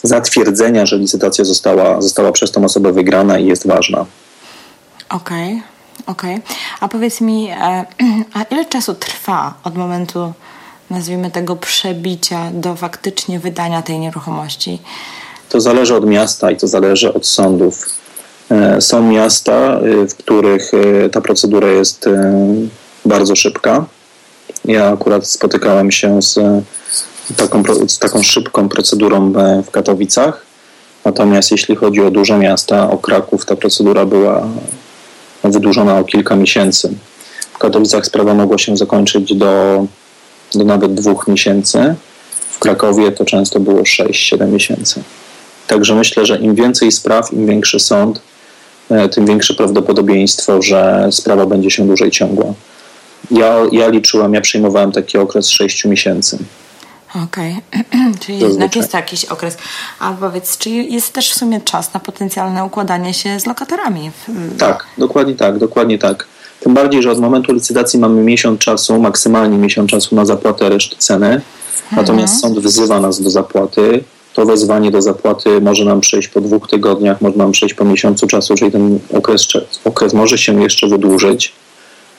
zatwierdzenia, 0.04 0.86
że 0.86 0.98
licytacja 0.98 1.46
została, 1.46 2.02
została 2.02 2.32
przez 2.32 2.52
tą 2.52 2.66
osobę 2.66 2.92
wygrana 2.92 3.40
i 3.40 3.46
jest 3.46 3.68
ważna. 3.68 4.06
Okej, 5.10 5.48
okay, 5.48 5.62
okej. 6.08 6.36
Okay. 6.36 6.56
A 6.80 6.88
powiedz 6.88 7.22
mi, 7.22 7.50
e, 7.50 7.86
a 8.34 8.44
ile 8.44 8.66
czasu 8.66 8.94
trwa 8.94 9.54
od 9.64 9.76
momentu, 9.76 10.34
nazwijmy 10.94 11.32
tego, 11.32 11.56
przebicia 11.56 12.52
do 12.54 12.76
faktycznie 12.76 13.40
wydania 13.40 13.82
tej 13.82 14.00
nieruchomości? 14.00 14.80
To 15.50 15.62
zależy 15.62 15.96
od 15.96 16.06
miasta 16.06 16.52
i 16.52 16.58
to 16.58 16.68
zależy 16.68 17.14
od 17.14 17.28
sądów. 17.28 17.86
E, 18.52 18.82
są 18.82 19.04
miasta, 19.12 19.54
e, 19.54 20.08
w 20.08 20.16
których 20.16 20.72
ta 21.12 21.22
procedura 21.22 21.68
jest 21.68 22.10
bardzo 23.06 23.36
szybka. 23.36 23.86
Ja 24.66 24.90
akurat 24.90 25.28
spotykałem 25.28 25.92
się 25.92 26.22
z 26.22 26.40
taką, 27.38 27.64
z 27.88 28.00
taką 28.00 28.24
szybką 28.24 28.70
procedurą 28.70 29.34
w 29.64 29.72
Katowicach. 29.72 30.46
Natomiast 31.06 31.52
jeśli 31.52 31.76
chodzi 31.76 32.02
o 32.02 32.12
duże 32.12 32.38
miasta, 32.38 32.90
o 32.90 32.98
Kraków, 32.98 33.46
ta 33.46 33.56
procedura 33.56 34.06
była 34.06 34.48
wydłużona 35.44 35.98
o 35.98 36.04
kilka 36.04 36.36
miesięcy. 36.36 36.94
W 37.54 37.58
Katowicach 37.58 38.06
sprawa 38.06 38.34
mogła 38.34 38.58
się 38.58 38.78
zakończyć 38.78 39.36
do, 39.36 39.86
do 40.56 40.66
nawet 40.66 40.94
dwóch 40.94 41.28
miesięcy. 41.28 41.96
W 42.50 42.60
Krakowie 42.60 43.12
to 43.12 43.26
często 43.26 43.60
było 43.60 43.82
6-7 43.82 44.48
miesięcy. 44.48 45.04
Także 45.68 45.96
myślę, 45.96 46.26
że 46.26 46.38
im 46.38 46.56
więcej 46.56 46.92
spraw, 46.92 47.34
im 47.34 47.48
większy 47.48 47.80
sąd, 47.80 48.22
e, 48.90 49.10
tym 49.10 49.26
większe 49.26 49.54
prawdopodobieństwo, 49.54 50.62
że 50.62 51.08
sprawa 51.12 51.46
będzie 51.46 51.72
się 51.72 51.88
dłużej 51.88 52.12
ciągła. 52.12 52.54
Ja, 53.32 53.56
ja 53.72 53.88
liczyłem, 53.88 54.34
ja 54.34 54.42
przyjmowałem 54.42 54.92
taki 54.92 55.18
okres 55.18 55.50
6 55.50 55.86
miesięcy. 55.86 56.38
Okej, 57.26 57.58
okay. 57.72 58.14
czyli 58.20 58.40
jednak 58.40 58.76
jest 58.76 58.92
to 58.92 58.98
jakiś 58.98 59.26
okres. 59.26 59.58
A 60.00 60.12
powiedz, 60.12 60.58
czy 60.58 60.70
jest 60.70 61.14
też 61.14 61.32
w 61.32 61.36
sumie 61.36 61.62
czas 61.62 61.94
na 61.94 62.00
potencjalne 62.00 62.66
układanie 62.66 63.14
się 63.14 63.40
z 63.40 63.46
lokatorami? 63.46 64.12
Tak, 64.58 64.86
dokładnie 64.98 65.36
tak, 65.36 65.58
dokładnie 65.58 66.00
tak. 66.00 66.28
Tym 66.64 66.74
bardziej, 66.74 67.04
że 67.04 67.12
od 67.12 67.20
momentu 67.20 67.54
licytacji 67.54 68.00
mamy 68.00 68.24
miesiąc 68.24 68.60
czasu, 68.60 69.00
maksymalnie 69.00 69.58
miesiąc 69.58 69.92
czasu 69.92 70.16
na 70.16 70.26
zapłatę 70.26 70.70
reszty 70.70 70.96
ceny. 71.00 71.28
Mhm. 71.28 71.42
Natomiast 71.92 72.42
sąd 72.42 72.60
wzywa 72.60 73.00
nas 73.00 73.22
do 73.22 73.30
zapłaty. 73.30 74.04
To 74.34 74.46
wezwanie 74.46 74.92
do 74.92 75.02
zapłaty 75.02 75.62
może 75.62 75.86
nam 75.86 76.02
przejść 76.02 76.28
po 76.28 76.42
dwóch 76.42 76.70
tygodniach, 76.70 77.22
może 77.22 77.38
nam 77.38 77.52
przejść 77.52 77.76
po 77.76 77.86
miesiącu 77.86 78.28
czasu, 78.28 78.56
czyli 78.56 78.72
ten 78.72 79.00
okres, 79.14 79.48
okres 79.86 80.14
może 80.14 80.38
się 80.38 80.62
jeszcze 80.62 80.88
wydłużyć. 80.88 81.54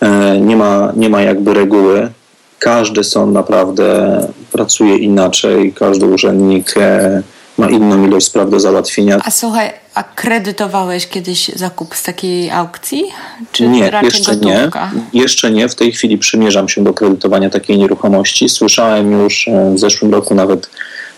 E, 0.01 0.41
nie 0.41 0.57
ma, 0.57 0.93
nie 0.97 1.09
ma 1.09 1.23
jakby 1.23 1.55
reguły 1.55 2.11
każdy 2.59 3.05
sąd 3.05 3.33
naprawdę 3.33 4.21
pracuje 4.53 4.97
inaczej, 4.97 5.73
każdy 5.73 6.07
urzędnik 6.07 6.75
e, 6.77 7.23
ma 7.59 7.71
inną 7.71 8.07
ilość 8.07 8.27
spraw 8.27 8.51
do 8.51 8.61
załatwienia. 8.61 9.19
A 9.25 9.31
słuchaj, 9.31 9.73
a 9.95 10.03
kredytowałeś 10.03 11.07
kiedyś 11.07 11.49
zakup 11.49 11.95
z 11.95 12.03
takiej 12.03 12.51
aukcji? 12.51 13.05
Czy 13.53 13.69
nie, 13.69 13.91
jeszcze 14.03 14.37
gotówka? 14.37 14.91
nie. 15.13 15.21
Jeszcze 15.21 15.51
nie. 15.51 15.69
W 15.69 15.75
tej 15.75 15.93
chwili 15.93 16.19
przymierzam 16.19 16.69
się 16.69 16.85
do 16.85 16.95
kredytowania 16.95 17.51
takiej 17.51 17.79
nieruchomości. 17.79 18.49
Słyszałem 18.49 19.13
już 19.13 19.49
e, 19.49 19.75
w 19.75 19.79
zeszłym 19.79 20.13
roku 20.13 20.35
nawet 20.35 20.71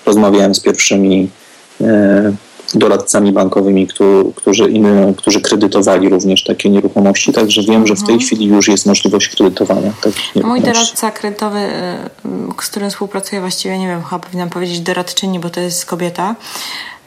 rozmawiałem 0.07 0.55
z 0.55 0.61
pierwszymi 0.61 1.31
e, 1.81 2.33
doradcami 2.75 3.33
bankowymi, 3.33 3.87
którzy, 4.35 4.73
którzy 5.17 5.41
kredytowali 5.41 6.09
również 6.09 6.45
takie 6.45 6.71
nieruchomości, 6.71 7.33
także 7.33 7.63
wiem, 7.63 7.87
że 7.87 7.95
w 7.95 8.03
tej 8.03 8.15
mhm. 8.15 8.27
chwili 8.27 8.47
już 8.47 8.69
jest 8.69 8.87
możliwość 8.87 9.29
kredytowania. 9.29 9.93
Mój 10.45 10.61
doradca 10.61 11.11
kredytowy, 11.11 11.59
y, 11.59 12.63
z 12.63 12.69
którym 12.69 12.91
współpracuję 12.91 13.41
właściwie, 13.41 13.79
nie 13.79 13.87
wiem, 13.87 14.03
chyba 14.03 14.19
powinnam 14.19 14.51
powiedzieć 14.51 14.81
doradczyni, 14.81 15.39
bo 15.39 15.51
to 15.51 15.61
jest 15.61 15.87
kobieta, 15.87 16.35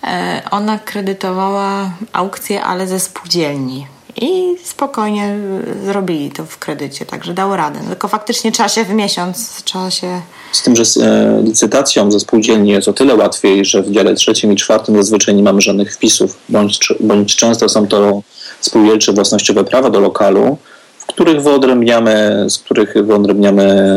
y, 0.04 0.08
ona 0.52 0.80
kredytowała 0.80 1.92
aukcję, 2.14 2.64
ale 2.64 2.88
ze 2.88 3.00
spółdzielni 3.00 3.88
i 4.22 4.56
spokojnie 4.64 5.38
zrobili 5.86 6.32
to 6.32 6.46
w 6.46 6.58
kredycie, 6.58 7.06
także 7.06 7.34
dało 7.34 7.56
radę. 7.56 7.80
Tylko 7.90 8.08
faktycznie 8.08 8.52
trzeba 8.52 8.70
się 8.70 8.86
w 8.86 8.90
miesiąc, 8.90 9.64
trzeba 9.64 9.92
się... 9.92 10.22
Z 10.52 10.64
tym, 10.64 10.76
że 10.76 10.86
z 10.86 10.98
e, 10.98 11.42
licytacją 11.44 12.12
ze 12.12 12.20
spółdzielni 12.20 12.70
jest 12.70 12.88
o 12.88 12.94
tyle 12.94 13.16
łatwiej, 13.16 13.66
że 13.66 13.82
w 13.82 13.92
dziale 13.92 14.16
trzecim 14.16 14.54
i 14.54 14.56
czwartym 14.56 14.96
zazwyczaj 14.96 15.36
nie 15.36 15.44
mamy 15.44 15.62
żadnych 15.62 15.94
wpisów, 15.94 16.38
bądź, 16.50 16.94
bądź 17.00 17.36
często 17.36 17.70
są 17.70 17.88
to 17.88 18.22
spółdzielcze 18.62 19.14
własnościowe 19.14 19.64
prawa 19.64 19.90
do 19.90 20.00
lokalu, 20.00 20.58
w 21.00 21.06
których 21.06 21.42
wyodrębniamy, 21.42 22.46
z 22.50 22.58
których 22.58 22.94
wyodrębniamy, 22.94 23.94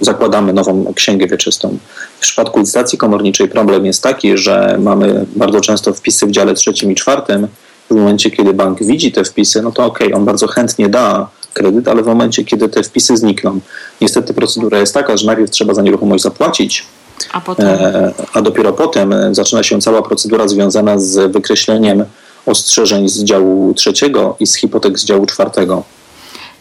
zakładamy 0.00 0.52
nową 0.52 0.94
księgę 0.94 1.26
wieczystą. 1.26 1.78
W 2.16 2.20
przypadku 2.20 2.60
licytacji 2.60 2.98
komorniczej 2.98 3.48
problem 3.48 3.86
jest 3.86 4.02
taki, 4.02 4.38
że 4.38 4.76
mamy 4.78 5.26
bardzo 5.36 5.60
często 5.60 5.92
wpisy 5.92 6.26
w 6.26 6.30
dziale 6.30 6.54
trzecim 6.54 6.92
i 6.92 6.94
czwartym, 6.94 7.48
w 7.94 7.98
momencie, 7.98 8.30
kiedy 8.30 8.54
bank 8.54 8.82
widzi 8.82 9.12
te 9.12 9.24
wpisy, 9.24 9.62
no 9.62 9.72
to 9.72 9.84
ok, 9.84 9.98
on 10.14 10.24
bardzo 10.24 10.46
chętnie 10.46 10.88
da 10.88 11.28
kredyt, 11.52 11.88
ale 11.88 12.02
w 12.02 12.06
momencie, 12.06 12.44
kiedy 12.44 12.68
te 12.68 12.82
wpisy 12.82 13.16
znikną. 13.16 13.60
Niestety 14.00 14.34
procedura 14.34 14.78
jest 14.78 14.94
taka, 14.94 15.16
że 15.16 15.26
najpierw 15.26 15.50
trzeba 15.50 15.74
za 15.74 15.82
nieruchomość 15.82 16.22
zapłacić, 16.22 16.86
a, 17.32 17.40
potem... 17.40 17.66
E, 17.66 18.12
a 18.32 18.42
dopiero 18.42 18.72
potem 18.72 19.34
zaczyna 19.34 19.62
się 19.62 19.80
cała 19.80 20.02
procedura 20.02 20.48
związana 20.48 20.98
z 20.98 21.32
wykreśleniem 21.32 22.04
ostrzeżeń 22.46 23.08
z 23.08 23.24
działu 23.24 23.74
trzeciego 23.74 24.36
i 24.40 24.46
z 24.46 24.54
hipotek 24.54 24.98
z 24.98 25.04
działu 25.04 25.26
czwartego. 25.26 25.82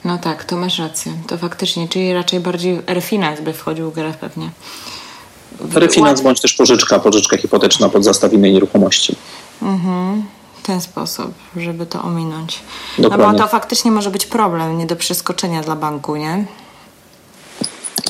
No 0.06 0.18
tak, 0.18 0.44
to 0.44 0.58
masz 0.58 0.80
rację. 0.80 1.12
To 1.28 1.38
faktycznie, 1.38 1.88
czyli 1.88 2.14
raczej 2.14 2.40
bardziej 2.40 2.82
refinans 2.88 3.42
by 3.42 3.54
wchodził 3.54 3.92
w 3.92 3.94
grę 3.94 4.14
pewnie. 4.22 4.50
Refinans 5.74 6.22
bądź 6.22 6.42
też 6.42 6.54
pożyczka, 6.54 7.00
pożyczka 7.00 7.38
hipoteczna 7.38 7.90
pod 7.90 8.04
zastaw 8.04 8.34
innej 8.34 8.54
nieruchomości. 8.54 9.16
Mhm 9.62 10.24
ten 10.64 10.82
sposób, 10.82 11.34
żeby 11.58 11.86
to 11.86 12.02
ominąć. 12.02 12.60
Dokładnie. 12.98 13.26
No 13.26 13.32
bo 13.32 13.38
to 13.38 13.48
faktycznie 13.48 13.92
może 13.92 14.10
być 14.10 14.26
problem, 14.26 14.78
nie 14.78 14.86
do 14.86 14.96
przeskoczenia 14.96 15.62
dla 15.62 15.76
banku, 15.76 16.16
nie? 16.16 16.46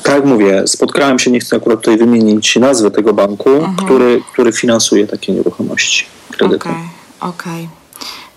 Tak 0.02 0.14
jak 0.14 0.24
mówię, 0.24 0.62
spotkałem 0.66 1.18
się, 1.18 1.30
nie 1.30 1.40
chcę 1.40 1.56
akurat 1.56 1.78
tutaj 1.78 1.98
wymienić 1.98 2.56
nazwy 2.56 2.90
tego 2.90 3.12
banku, 3.12 3.50
mhm. 3.50 3.76
który, 3.76 4.22
który 4.32 4.52
finansuje 4.52 5.06
takie 5.06 5.32
nieruchomości 5.32 6.06
kredytem. 6.30 6.72
Okej, 6.72 6.84
okay, 7.20 7.30
okej. 7.30 7.64
Okay. 7.64 7.84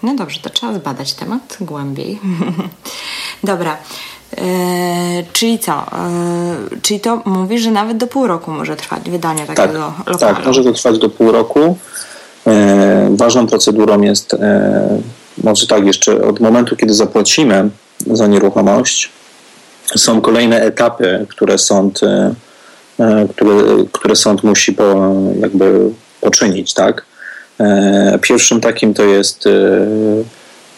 No 0.03 0.15
dobrze, 0.15 0.39
to 0.39 0.49
trzeba 0.49 0.73
zbadać 0.73 1.13
temat 1.13 1.57
głębiej. 1.61 2.19
Dobra. 3.43 3.77
Yy, 4.37 4.43
czyli 5.33 5.59
co? 5.59 5.85
Yy, 6.71 6.81
czyli 6.81 6.99
to 6.99 7.21
mówisz, 7.25 7.61
że 7.61 7.71
nawet 7.71 7.97
do 7.97 8.07
pół 8.07 8.27
roku 8.27 8.51
może 8.51 8.75
trwać 8.75 9.09
wydanie 9.09 9.45
takiego 9.45 9.93
tak, 9.97 10.07
lokalu? 10.07 10.35
Tak, 10.35 10.45
może 10.45 10.63
to 10.63 10.73
trwać 10.73 10.99
do 10.99 11.09
pół 11.09 11.31
roku. 11.31 11.77
E, 12.47 13.15
ważną 13.15 13.47
procedurą 13.47 14.01
jest, 14.01 14.33
e, 14.33 14.99
może 15.43 15.67
tak, 15.67 15.85
jeszcze 15.85 16.21
od 16.21 16.39
momentu, 16.39 16.75
kiedy 16.75 16.93
zapłacimy 16.93 17.69
za 18.11 18.27
nieruchomość, 18.27 19.09
są 19.97 20.21
kolejne 20.21 20.61
etapy, 20.61 21.25
które 21.29 21.57
sąd, 21.57 22.01
e, 22.03 22.33
które, 23.29 23.51
które 23.91 24.15
sąd 24.15 24.43
musi 24.43 24.73
po, 24.73 25.13
jakby 25.39 25.89
poczynić, 26.21 26.73
tak? 26.73 27.05
Pierwszym 28.21 28.61
takim 28.61 28.93
to 28.93 29.03
jest 29.03 29.43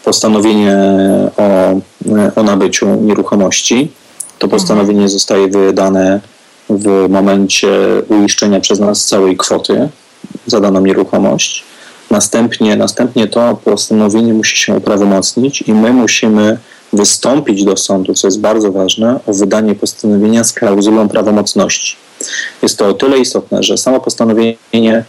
postanowienie 0.04 0.76
o, 1.36 1.80
o 2.36 2.42
nabyciu 2.42 2.94
nieruchomości. 2.94 3.92
To 4.38 4.48
postanowienie 4.48 5.08
zostaje 5.08 5.48
wydane 5.48 6.20
w 6.70 7.06
momencie 7.08 7.68
uiszczenia 8.08 8.60
przez 8.60 8.80
nas 8.80 9.06
całej 9.06 9.36
kwoty 9.36 9.88
za 10.46 10.60
daną 10.60 10.80
nieruchomość. 10.80 11.64
Następnie, 12.10 12.76
następnie 12.76 13.28
to 13.28 13.58
postanowienie 13.64 14.34
musi 14.34 14.56
się 14.56 14.74
uprawomocnić 14.74 15.62
i 15.62 15.72
my 15.72 15.92
musimy 15.92 16.58
wystąpić 16.92 17.64
do 17.64 17.76
sądu, 17.76 18.14
co 18.14 18.26
jest 18.26 18.40
bardzo 18.40 18.72
ważne, 18.72 19.20
o 19.26 19.32
wydanie 19.32 19.74
postanowienia 19.74 20.44
z 20.44 20.52
klauzulą 20.52 21.08
prawomocności. 21.08 21.96
Jest 22.62 22.78
to 22.78 22.88
o 22.88 22.94
tyle 22.94 23.18
istotne, 23.18 23.62
że 23.62 23.78
samo 23.78 24.00
postanowienie 24.00 25.04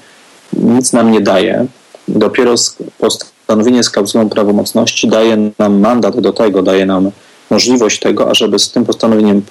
nic 0.53 0.93
nam 0.93 1.11
nie 1.11 1.21
daje. 1.21 1.65
Dopiero 2.07 2.55
postanowienie 2.97 3.83
z 3.83 3.89
klauzulą 3.89 4.29
prawomocności 4.29 5.07
daje 5.07 5.51
nam 5.59 5.79
mandat 5.79 6.19
do 6.19 6.33
tego, 6.33 6.61
daje 6.61 6.85
nam 6.85 7.11
możliwość 7.49 7.99
tego, 7.99 8.29
ażeby 8.29 8.59
z 8.59 8.71
tym 8.71 8.85
postanowieniem 8.85 9.41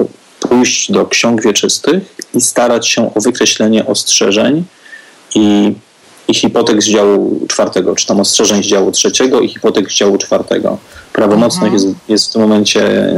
pójść 0.40 0.92
do 0.92 1.06
ksiąg 1.06 1.42
wieczystych 1.42 2.02
i 2.34 2.40
starać 2.40 2.88
się 2.88 3.14
o 3.14 3.20
wykreślenie 3.20 3.86
ostrzeżeń 3.86 4.64
i, 5.34 5.74
i 6.28 6.34
hipotek 6.34 6.82
z 6.82 6.86
działu 6.86 7.40
czwartego, 7.48 7.94
czy 7.94 8.06
tam 8.06 8.20
ostrzeżeń 8.20 8.62
z 8.62 8.66
działu 8.66 8.92
trzeciego 8.92 9.40
i 9.40 9.48
hipotek 9.48 9.90
z 9.90 9.94
działu 9.94 10.18
czwartego. 10.18 10.78
Prawomocność 11.12 11.72
mhm. 11.72 11.72
jest, 11.72 12.08
jest 12.08 12.28
w 12.28 12.32
tym 12.32 12.42
momencie, 12.42 13.12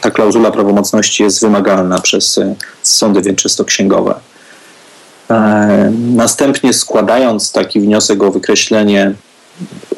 ta 0.00 0.10
klauzula 0.10 0.50
prawomocności 0.50 1.22
jest 1.22 1.40
wymagalna 1.40 2.00
przez 2.00 2.40
sądy 2.82 3.22
wieczystoksięgowe. 3.22 4.14
E, 5.30 5.92
następnie 6.14 6.72
składając 6.72 7.52
taki 7.52 7.80
wniosek 7.80 8.22
o 8.22 8.30
wykreślenie 8.30 9.14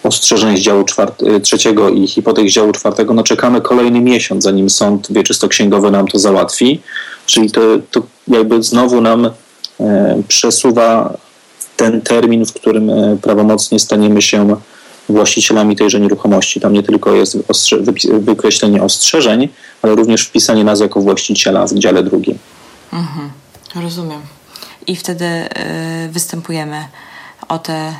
ostrzeżeń 0.02 0.56
z 0.56 0.60
działu 0.60 0.84
czwart- 0.84 1.40
trzeciego 1.42 1.88
i 1.88 2.06
hipotek 2.08 2.48
z 2.48 2.52
działu 2.52 2.72
czwartego, 2.72 3.14
no 3.14 3.22
czekamy 3.22 3.60
kolejny 3.60 4.00
miesiąc, 4.00 4.44
zanim 4.44 4.70
sąd 4.70 5.12
wieczysto-księgowy 5.12 5.90
nam 5.90 6.08
to 6.08 6.18
załatwi. 6.18 6.80
Czyli 7.26 7.50
to, 7.50 7.60
to 7.90 8.02
jakby 8.28 8.62
znowu 8.62 9.00
nam 9.00 9.30
e, 9.80 10.22
przesuwa 10.28 11.16
ten 11.80 12.00
termin, 12.00 12.46
w 12.46 12.52
którym 12.52 12.90
e, 12.90 13.16
prawomocnie 13.22 13.78
staniemy 13.78 14.22
się 14.22 14.56
właścicielami 15.08 15.76
tejże 15.76 16.00
nieruchomości. 16.00 16.60
Tam 16.60 16.72
nie 16.72 16.82
tylko 16.82 17.14
jest 17.14 17.36
ostrze- 17.48 18.20
wykreślenie 18.20 18.82
ostrzeżeń, 18.82 19.48
ale 19.82 19.94
również 19.94 20.22
wpisanie 20.22 20.64
nas 20.64 20.80
jako 20.80 21.00
właściciela 21.00 21.66
w 21.66 21.74
dziale 21.74 22.02
drugim. 22.02 22.38
Mhm, 22.92 23.30
rozumiem. 23.82 24.20
I 24.86 24.96
wtedy 24.96 25.24
y, 25.24 26.08
występujemy 26.08 26.84
o 27.48 27.58
te. 27.58 27.94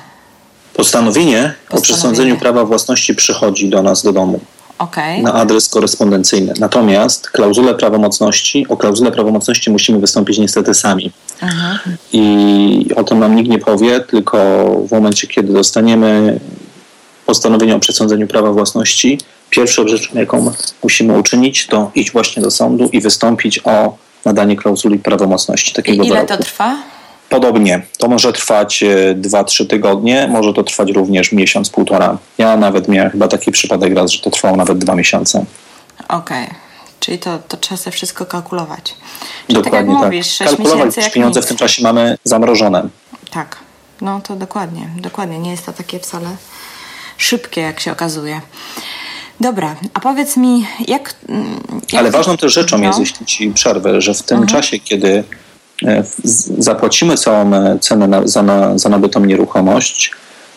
Postanowienie, 0.75 1.55
o 1.71 1.81
przesądzeniu 1.81 2.37
prawa 2.37 2.65
własności 2.65 3.15
przychodzi 3.15 3.69
do 3.69 3.83
nas 3.83 4.03
do 4.03 4.13
domu. 4.13 4.41
Okay. 4.79 5.23
Na 5.23 5.35
adres 5.35 5.69
korespondencyjny. 5.69 6.53
Natomiast 6.59 7.31
klauzulę 7.31 7.75
prawomocności, 7.75 8.67
o 8.69 8.77
klauzulę 8.77 9.13
prawomocności 9.13 9.71
musimy 9.71 9.99
wystąpić 9.99 10.39
niestety 10.39 10.75
sami. 10.75 11.13
I 12.13 12.87
o 12.97 13.05
tym 13.05 13.19
nam 13.19 13.37
nikt 13.37 13.51
nie 13.51 13.59
powie, 13.59 14.01
tylko 14.01 14.65
w 14.89 14.93
momencie, 14.93 15.27
kiedy 15.27 15.53
dostaniemy 15.53 16.41
postanowienie 17.27 17.77
o 17.77 17.79
przesądzeniu 17.79 18.27
prawa 18.27 18.53
własności, 18.53 19.19
pierwszą 19.51 19.89
rzeczą, 19.89 20.19
jaką 20.19 20.53
musimy 20.83 21.19
uczynić, 21.19 21.67
to 21.67 21.91
iść 21.95 22.13
właśnie 22.13 22.43
do 22.43 22.51
sądu 22.51 22.89
i 22.93 23.01
wystąpić 23.01 23.61
o 23.65 23.97
nadanie 24.25 24.57
klauzuli 24.57 24.99
prawomocności 24.99 25.75
takiego 25.75 26.03
I 26.03 26.07
ile 26.07 26.17
wyroku. 26.17 26.37
to 26.37 26.43
trwa? 26.43 26.77
Podobnie. 27.29 27.83
To 27.99 28.09
może 28.09 28.33
trwać 28.33 28.85
2-3 29.15 29.63
e, 29.63 29.67
tygodnie, 29.67 30.29
może 30.31 30.55
to 30.55 30.63
trwać 30.63 30.91
również 30.91 31.33
miesiąc, 31.33 31.71
półtora. 31.71 32.19
Ja 32.39 32.57
nawet 32.57 32.89
miałem 32.89 33.11
chyba 33.11 33.29
taki 33.29 33.53
przypadek 33.53 33.95
raz, 33.95 34.11
że 34.11 34.23
to 34.23 34.31
trwało 34.31 34.57
nawet 34.57 34.79
dwa 34.79 34.95
miesiące. 34.95 35.45
Okej. 36.09 36.45
Okay. 36.45 36.70
Czyli 37.01 37.19
to, 37.19 37.39
to 37.49 37.57
trzeba 37.57 37.77
sobie 37.77 37.93
wszystko 37.93 38.27
kalkulować. 38.27 38.95
Czyli 39.47 39.63
dokładnie 39.63 39.79
tak. 39.79 39.89
Jak 39.89 40.01
tak. 40.01 40.13
Mówisz, 40.13 40.39
kalkulować, 40.39 40.97
jak 40.97 41.13
pieniądze 41.13 41.43
w 41.43 41.47
tym 41.47 41.57
czasie 41.57 41.83
mamy 41.83 42.19
zamrożone. 42.25 42.89
Tak. 43.31 43.57
No 44.01 44.21
to 44.21 44.37
dokładnie, 44.37 44.89
dokładnie. 44.97 45.39
Nie 45.39 45.51
jest 45.51 45.67
to 45.67 45.73
takie 45.73 45.99
wcale 45.99 46.29
szybkie, 47.17 47.61
jak 47.61 47.81
się 47.81 47.93
okazuje. 47.93 48.41
Dobra, 49.41 49.77
a 49.95 50.01
powiedz 50.01 50.37
mi, 50.37 50.67
jak. 50.89 51.15
jak 51.93 52.01
Ale 52.01 52.11
ważną 52.11 52.37
też 52.37 52.53
rzeczą 52.53 52.79
no? 52.79 52.87
jest, 52.87 52.99
jeśli 52.99 53.27
ci 53.27 53.51
przerwę, 53.51 54.01
że 54.01 54.15
w 54.15 54.23
tym 54.23 54.39
mhm. 54.39 54.63
czasie, 54.63 54.79
kiedy 54.79 55.25
e, 55.87 56.05
zapłacimy 56.59 57.17
całą 57.17 57.55
e, 57.55 57.79
cenę 57.79 58.09
na, 58.09 58.27
za, 58.27 58.43
na, 58.43 58.79
za 58.79 58.89
nabytą 58.89 59.25
nieruchomość, 59.25 60.13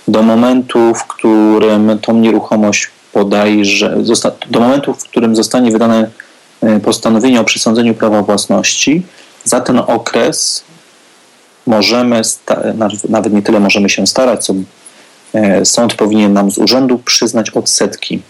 do 0.07 0.23
momentu, 0.23 0.93
w 0.93 1.07
którym 1.07 1.99
tą 1.99 2.13
nieruchomość 2.13 2.89
podajże, 3.13 3.97
do 4.49 4.59
momentu, 4.59 4.93
w 4.93 5.03
którym 5.03 5.35
zostanie 5.35 5.71
wydane 5.71 6.09
postanowienie 6.83 7.41
o 7.41 7.43
przesądzeniu 7.43 7.93
prawa 7.93 8.21
własności, 8.21 9.03
za 9.43 9.61
ten 9.61 9.79
okres 9.87 10.63
możemy, 11.67 12.21
nawet 13.09 13.33
nie 13.33 13.41
tyle 13.41 13.59
możemy 13.59 13.89
się 13.89 14.07
starać, 14.07 14.45
co 14.45 14.53
sąd 15.63 15.93
powinien 15.93 16.33
nam 16.33 16.51
z 16.51 16.57
urzędu 16.57 16.99
przyznać 16.99 17.49
odsetki 17.49 18.21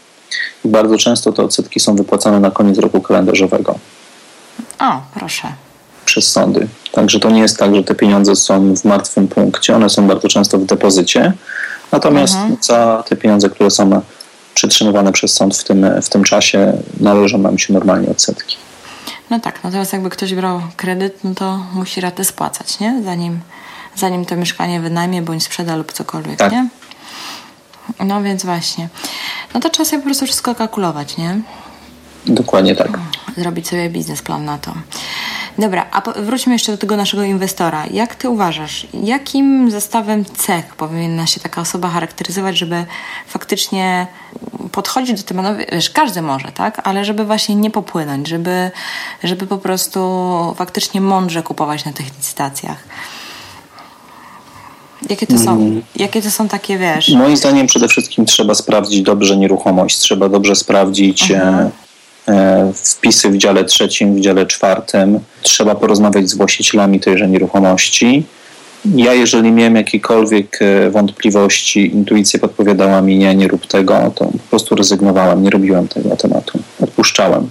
i 0.65 0.67
bardzo 0.67 0.97
często 0.97 1.31
te 1.31 1.43
odsetki 1.43 1.79
są 1.79 1.95
wypłacane 1.95 2.39
na 2.39 2.51
koniec 2.51 2.77
roku 2.77 3.01
kalendarzowego. 3.01 3.75
O, 4.79 5.01
proszę. 5.13 5.47
Przez 6.05 6.31
sądy. 6.31 6.67
Także 6.91 7.19
to 7.19 7.29
nie 7.29 7.41
jest 7.41 7.57
tak, 7.57 7.75
że 7.75 7.83
te 7.83 7.95
pieniądze 7.95 8.35
są 8.35 8.75
w 8.75 8.85
martwym 8.85 9.27
punkcie, 9.27 9.75
one 9.75 9.89
są 9.89 10.07
bardzo 10.07 10.27
często 10.27 10.57
w 10.57 10.65
depozycie. 10.65 11.33
Natomiast 11.91 12.35
mhm. 12.35 12.57
za 12.61 13.03
te 13.09 13.15
pieniądze, 13.15 13.49
które 13.49 13.71
są 13.71 14.01
przetrzymywane 14.53 15.11
przez 15.11 15.33
sąd 15.33 15.57
w 15.57 15.63
tym, 15.63 15.85
w 16.01 16.09
tym 16.09 16.23
czasie, 16.23 16.73
należą 16.99 17.37
nam 17.37 17.57
się 17.57 17.73
normalnie 17.73 18.09
odsetki. 18.09 18.57
No 19.29 19.39
tak, 19.39 19.63
natomiast 19.63 19.93
jakby 19.93 20.09
ktoś 20.09 20.33
brał 20.33 20.61
kredyt, 20.77 21.23
no 21.23 21.35
to 21.35 21.57
musi 21.73 22.01
ratę 22.01 22.25
spłacać, 22.25 22.79
nie? 22.79 23.01
Zanim, 23.03 23.39
zanim 23.95 24.25
to 24.25 24.35
mieszkanie 24.35 24.79
wynajmie 24.79 25.21
bądź 25.21 25.43
sprzeda 25.43 25.75
lub 25.75 25.93
cokolwiek, 25.93 26.37
tak. 26.37 26.51
nie? 26.51 26.69
No 27.99 28.23
więc 28.23 28.45
właśnie. 28.45 28.89
No 29.53 29.59
to 29.59 29.69
trzeba 29.69 29.89
sobie 29.89 29.99
po 29.99 30.05
prostu 30.05 30.25
wszystko 30.25 30.55
kalkulować, 30.55 31.17
nie? 31.17 31.41
Dokładnie 32.25 32.75
tak. 32.75 32.99
Zrobić 33.37 33.67
sobie 33.67 33.89
biznesplan 33.89 34.45
na 34.45 34.57
to. 34.57 34.73
A 35.93 36.01
wróćmy 36.21 36.53
jeszcze 36.53 36.71
do 36.71 36.77
tego 36.77 36.97
naszego 36.97 37.23
inwestora. 37.23 37.85
Jak 37.91 38.15
ty 38.15 38.29
uważasz, 38.29 38.87
jakim 39.03 39.71
zestawem 39.71 40.25
cech 40.25 40.75
powinna 40.75 41.27
się 41.27 41.39
taka 41.39 41.61
osoba 41.61 41.89
charakteryzować, 41.89 42.57
żeby 42.57 42.85
faktycznie 43.27 44.07
podchodzić 44.71 45.21
do 45.21 45.27
tematu, 45.27 45.59
wiesz, 45.71 45.89
każdy 45.89 46.21
może, 46.21 46.51
tak? 46.51 46.81
Ale 46.83 47.05
żeby 47.05 47.25
właśnie 47.25 47.55
nie 47.55 47.71
popłynąć, 47.71 48.27
żeby, 48.27 48.71
żeby 49.23 49.47
po 49.47 49.57
prostu 49.57 49.99
faktycznie 50.57 51.01
mądrze 51.01 51.43
kupować 51.43 51.85
na 51.85 51.93
tych 51.93 52.05
licytacjach. 52.17 52.83
Jakie 55.09 55.27
to 55.27 55.39
są? 55.39 55.51
Mm. 55.51 55.81
Jakie 55.95 56.21
to 56.21 56.31
są 56.31 56.47
takie, 56.47 56.77
wiesz? 56.77 57.09
Moim 57.09 57.37
zdaniem 57.37 57.67
przede 57.67 57.87
wszystkim 57.87 58.25
trzeba 58.25 58.55
sprawdzić 58.55 59.01
dobrze 59.01 59.37
nieruchomość. 59.37 59.97
Trzeba 59.97 60.29
dobrze 60.29 60.55
sprawdzić 60.55 61.31
mhm. 61.31 61.71
E, 62.27 62.31
e, 62.31 62.73
wpisy 62.73 63.29
w 63.29 63.37
dziale 63.37 63.63
trzecim, 63.63 64.15
w 64.15 64.19
dziale 64.19 64.45
czwartym. 64.45 65.19
Trzeba 65.41 65.75
porozmawiać 65.75 66.29
z 66.29 66.37
właścicielami 66.37 66.99
tejże 66.99 67.27
nieruchomości. 67.27 68.23
Ja, 68.95 69.13
jeżeli 69.13 69.51
miałem 69.51 69.75
jakiekolwiek 69.75 70.59
e, 70.61 70.89
wątpliwości, 70.89 71.95
intuicja 71.95 72.39
podpowiadała 72.39 73.01
mi 73.01 73.17
nie, 73.17 73.35
nie 73.35 73.47
rób 73.47 73.67
tego, 73.67 74.11
to 74.15 74.25
po 74.25 74.49
prostu 74.49 74.75
rezygnowałem, 74.75 75.43
nie 75.43 75.49
robiłem 75.49 75.87
tego 75.87 76.15
tematu. 76.15 76.59
Odpuszczałem. 76.81 77.49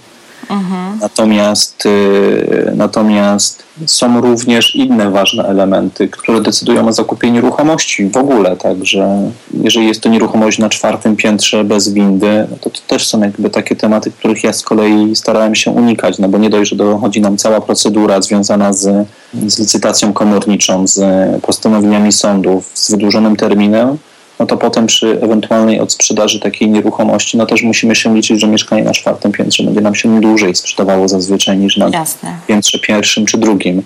Mhm. 0.51 0.99
Natomiast, 1.01 1.87
y, 1.87 2.73
natomiast 2.77 3.63
są 3.87 4.21
również 4.21 4.77
inne 4.77 5.11
ważne 5.11 5.45
elementy, 5.45 6.09
które 6.09 6.41
decydują 6.41 6.89
o 6.89 6.93
zakupieniu 6.93 7.35
nieruchomości 7.35 8.09
w 8.09 8.17
ogóle. 8.17 8.57
Także 8.57 9.31
jeżeli 9.55 9.89
jest 9.89 10.01
to 10.01 10.09
nieruchomość 10.09 10.59
na 10.59 10.69
czwartym 10.69 11.17
piętrze 11.17 11.65
bez 11.65 11.93
windy, 11.93 12.47
no 12.51 12.57
to, 12.61 12.71
to 12.71 12.81
też 12.87 13.09
są 13.09 13.21
jakby 13.21 13.51
takie 13.51 13.77
tematy, 13.77 14.11
których 14.11 14.45
ja 14.45 14.53
z 14.53 14.63
kolei 14.63 15.17
starałem 15.17 15.55
się 15.55 15.71
unikać, 15.71 16.19
no 16.19 16.29
bo 16.29 16.39
nie 16.39 16.51
dość, 16.51 16.71
że 16.71 16.77
dochodzi 16.77 17.21
nam 17.21 17.37
cała 17.37 17.61
procedura 17.61 18.23
związana 18.23 18.73
z, 18.73 19.07
z 19.47 19.59
licytacją 19.59 20.13
komorniczą, 20.13 20.87
z 20.87 21.01
postanowieniami 21.43 22.13
sądów, 22.13 22.71
z 22.75 22.91
wydłużonym 22.91 23.37
terminem, 23.37 23.99
no 24.43 24.47
to 24.47 24.57
potem 24.57 24.87
przy 24.87 25.21
ewentualnej 25.21 25.81
odsprzedaży 25.81 26.41
takiej 26.41 26.71
nieruchomości, 26.71 27.37
no 27.37 27.47
też 27.47 27.63
musimy 27.63 27.95
się 27.95 28.15
liczyć, 28.15 28.41
że 28.41 28.47
mieszkanie 28.47 28.83
na 28.83 28.93
czwartym 28.93 29.33
piętrze 29.33 29.65
będzie 29.65 29.81
nam 29.81 29.95
się 29.95 30.21
dłużej 30.21 30.55
sprzedawało 30.55 31.09
zazwyczaj 31.09 31.59
niż 31.59 31.77
na 31.77 31.89
Jasne. 31.89 32.37
piętrze 32.47 32.79
pierwszym 32.79 33.27
czy 33.27 33.39
drugim. 33.39 33.83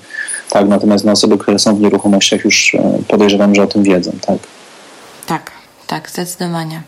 Tak, 0.51 0.69
natomiast 0.69 1.05
na 1.05 1.13
osoby, 1.13 1.39
które 1.39 1.59
są 1.59 1.77
w 1.77 1.81
nieruchomościach 1.81 2.45
już 2.45 2.75
e, 2.75 2.99
podejrzewam, 3.09 3.55
że 3.55 3.63
o 3.63 3.67
tym 3.67 3.83
wiedzą, 3.83 4.13
tak. 4.27 4.39
Tak, 5.87 6.11
zdecydowanie. 6.11 6.83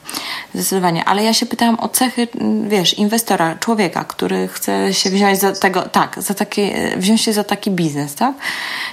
Zdecydowanie. 0.54 1.04
Ale 1.04 1.24
ja 1.24 1.34
się 1.34 1.46
pytałam 1.46 1.80
o 1.80 1.88
cechy, 1.88 2.28
wiesz, 2.68 2.94
inwestora, 2.94 3.54
człowieka, 3.54 4.04
który 4.04 4.48
chce 4.48 4.94
się 4.94 5.10
wziąć 5.10 5.38
za 5.38 5.52
tego, 5.52 5.82
tak, 5.82 6.22
za 6.22 6.34
taki, 6.34 6.62
wziąć 6.96 7.20
się 7.20 7.32
za 7.32 7.44
taki 7.44 7.70
biznes, 7.70 8.14
tak? 8.14 8.34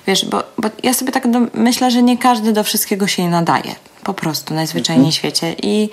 Wiesz, 0.08 0.26
bo, 0.26 0.44
bo 0.58 0.70
ja 0.84 0.94
sobie 0.94 1.12
tak 1.12 1.32
do, 1.32 1.40
myślę, 1.54 1.92
że 1.92 2.04
nie 2.04 2.18
każdy 2.18 2.54
do 2.54 2.64
wszystkiego 2.64 3.08
się 3.08 3.30
nadaje. 3.30 3.76
Po 4.04 4.14
prostu, 4.14 4.54
najzwyczajniej 4.54 5.12
w 5.12 5.16
świecie. 5.16 5.56
I, 5.64 5.90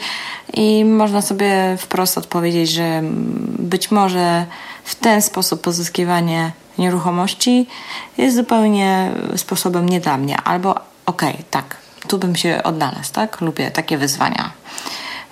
I 0.54 0.84
można 0.84 1.22
sobie 1.22 1.76
wprost 1.78 2.18
odpowiedzieć, 2.18 2.70
że 2.70 3.00
być 3.58 3.90
może 3.90 4.46
w 4.84 4.94
ten 4.94 5.22
sposób 5.22 5.60
pozyskiwanie 5.60 6.52
nieruchomości 6.78 7.66
jest 8.18 8.36
zupełnie 8.36 9.10
sposobem 9.36 9.88
nie 9.88 10.00
dla 10.00 10.18
mnie. 10.18 10.40
Albo 10.40 10.70
okej, 11.06 11.32
okay, 11.32 11.44
tak, 11.50 11.76
tu 12.08 12.18
bym 12.18 12.36
się 12.36 12.60
odnalazł, 12.64 13.12
tak? 13.12 13.40
Lubię 13.40 13.70
takie 13.70 13.98
wyzwania. 13.98 14.52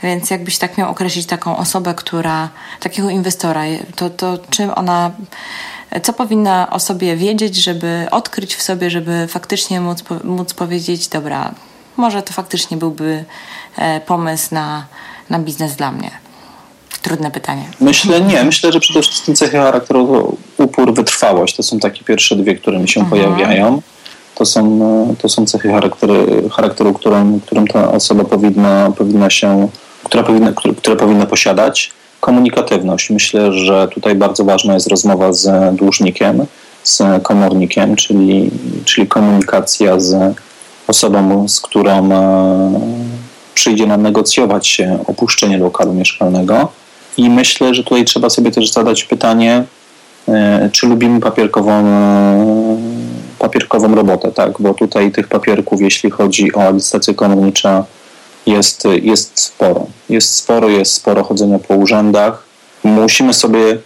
Więc 0.03 0.31
jakbyś 0.31 0.59
tak 0.59 0.79
miał 0.79 0.91
określić 0.91 1.27
taką 1.27 1.57
osobę, 1.57 1.95
która, 1.95 2.49
takiego 2.81 3.11
inwestora, 3.11 3.62
to, 3.97 4.11
to 4.11 4.39
czym 4.51 4.71
ona, 4.77 5.11
co 6.03 6.12
powinna 6.12 6.71
o 6.71 6.81
sobie 6.81 7.16
wiedzieć, 7.16 7.57
żeby 7.57 8.07
odkryć 8.11 8.55
w 8.55 8.62
sobie, 8.62 8.91
żeby 8.91 9.27
faktycznie 9.29 9.81
móc, 9.81 10.05
móc 10.25 10.55
powiedzieć, 10.55 11.09
dobra, 11.09 11.55
może 11.97 12.23
to 12.23 12.33
faktycznie 12.33 12.77
byłby 12.77 13.25
e, 13.77 14.01
pomysł 14.01 14.55
na, 14.55 14.87
na 15.31 15.39
biznes 15.39 15.77
dla 15.77 15.93
mnie. 15.93 16.11
Trudne 17.03 17.31
pytanie. 17.31 17.64
Myślę 17.81 18.21
nie. 18.21 18.45
Myślę, 18.45 18.73
że 18.73 18.81
przede 18.81 19.03
wszystkim 19.03 19.35
cechy 19.35 19.57
charakteru 19.57 20.37
upór, 20.59 20.95
wytrwałość. 20.95 21.57
To 21.57 21.62
są 21.62 21.79
takie 21.79 22.05
pierwsze 22.05 22.37
dwie, 22.37 22.55
które 22.55 22.79
mi 22.79 22.89
się 22.89 23.01
mhm. 23.01 23.23
pojawiają. 23.23 23.83
To 24.41 24.47
są, 24.47 24.80
to 25.18 25.28
są 25.28 25.47
cechy 25.47 25.68
charakteru, 26.53 26.93
którym, 26.95 27.41
którym 27.41 27.66
ta 27.66 27.93
osoba 27.93 28.24
powinna, 28.24 28.93
powinna 28.99 29.30
się, 29.30 29.68
która 30.05 30.22
powinna, 30.22 30.53
które 30.53 30.97
powinna 30.97 31.26
posiadać. 31.26 31.91
Komunikatywność. 32.20 33.11
Myślę, 33.11 33.53
że 33.53 33.88
tutaj 33.88 34.14
bardzo 34.14 34.45
ważna 34.45 34.74
jest 34.74 34.86
rozmowa 34.86 35.32
z 35.32 35.76
dłużnikiem, 35.76 36.47
z 36.82 37.03
komornikiem, 37.22 37.97
czyli, 37.97 38.51
czyli 38.84 39.07
komunikacja 39.07 40.01
z 40.01 40.34
osobą, 40.88 41.49
z 41.49 41.61
którą 41.61 42.12
e, 42.12 42.80
przyjdzie 43.55 43.86
nam 43.86 44.03
negocjować 44.03 44.66
się 44.66 44.99
opuszczenie 45.07 45.59
lokalu 45.59 45.93
mieszkalnego. 45.93 46.68
I 47.16 47.30
myślę, 47.30 47.74
że 47.74 47.84
tutaj 47.84 48.05
trzeba 48.05 48.30
sobie 48.30 48.51
też 48.51 48.72
zadać 48.72 49.05
pytanie, 49.05 49.53
e, 49.55 49.80
czy 50.73 50.87
lubimy 50.87 51.21
papierkową, 51.21 51.87
e, 51.87 52.77
papierkową 53.39 53.95
robotę, 53.95 54.33
tak? 54.33 54.53
Bo 54.61 54.75
tutaj 54.75 55.12
tych 55.12 55.29
papierków, 55.29 55.81
jeśli 55.81 56.11
chodzi 56.11 56.55
o 56.55 56.73
licytację 56.73 57.14
komornicze, 57.14 57.85
jest, 58.47 58.85
jest 59.03 59.41
sporo. 59.41 59.87
Jest 60.09 60.35
sporo, 60.35 60.68
jest 60.68 60.93
sporo 60.93 61.25
chodzenia 61.25 61.59
po 61.59 61.75
urzędach. 61.75 62.45
Musimy 62.85 63.35
sobie 63.35 63.79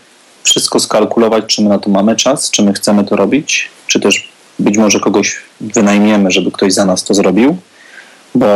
wszystko 0.42 0.80
skalkulować, 0.80 1.44
czy 1.46 1.62
my 1.62 1.68
na 1.68 1.78
to 1.78 1.90
mamy 1.90 2.16
czas, 2.16 2.50
czy 2.50 2.62
my 2.62 2.72
chcemy 2.72 3.04
to 3.04 3.16
robić, 3.16 3.70
czy 3.86 4.00
też 4.00 4.28
być 4.58 4.78
może 4.78 5.00
kogoś 5.00 5.36
wynajmiemy, 5.60 6.30
żeby 6.30 6.52
ktoś 6.52 6.72
za 6.72 6.84
nas 6.84 7.04
to 7.04 7.14
zrobił, 7.14 7.56
bo 8.34 8.46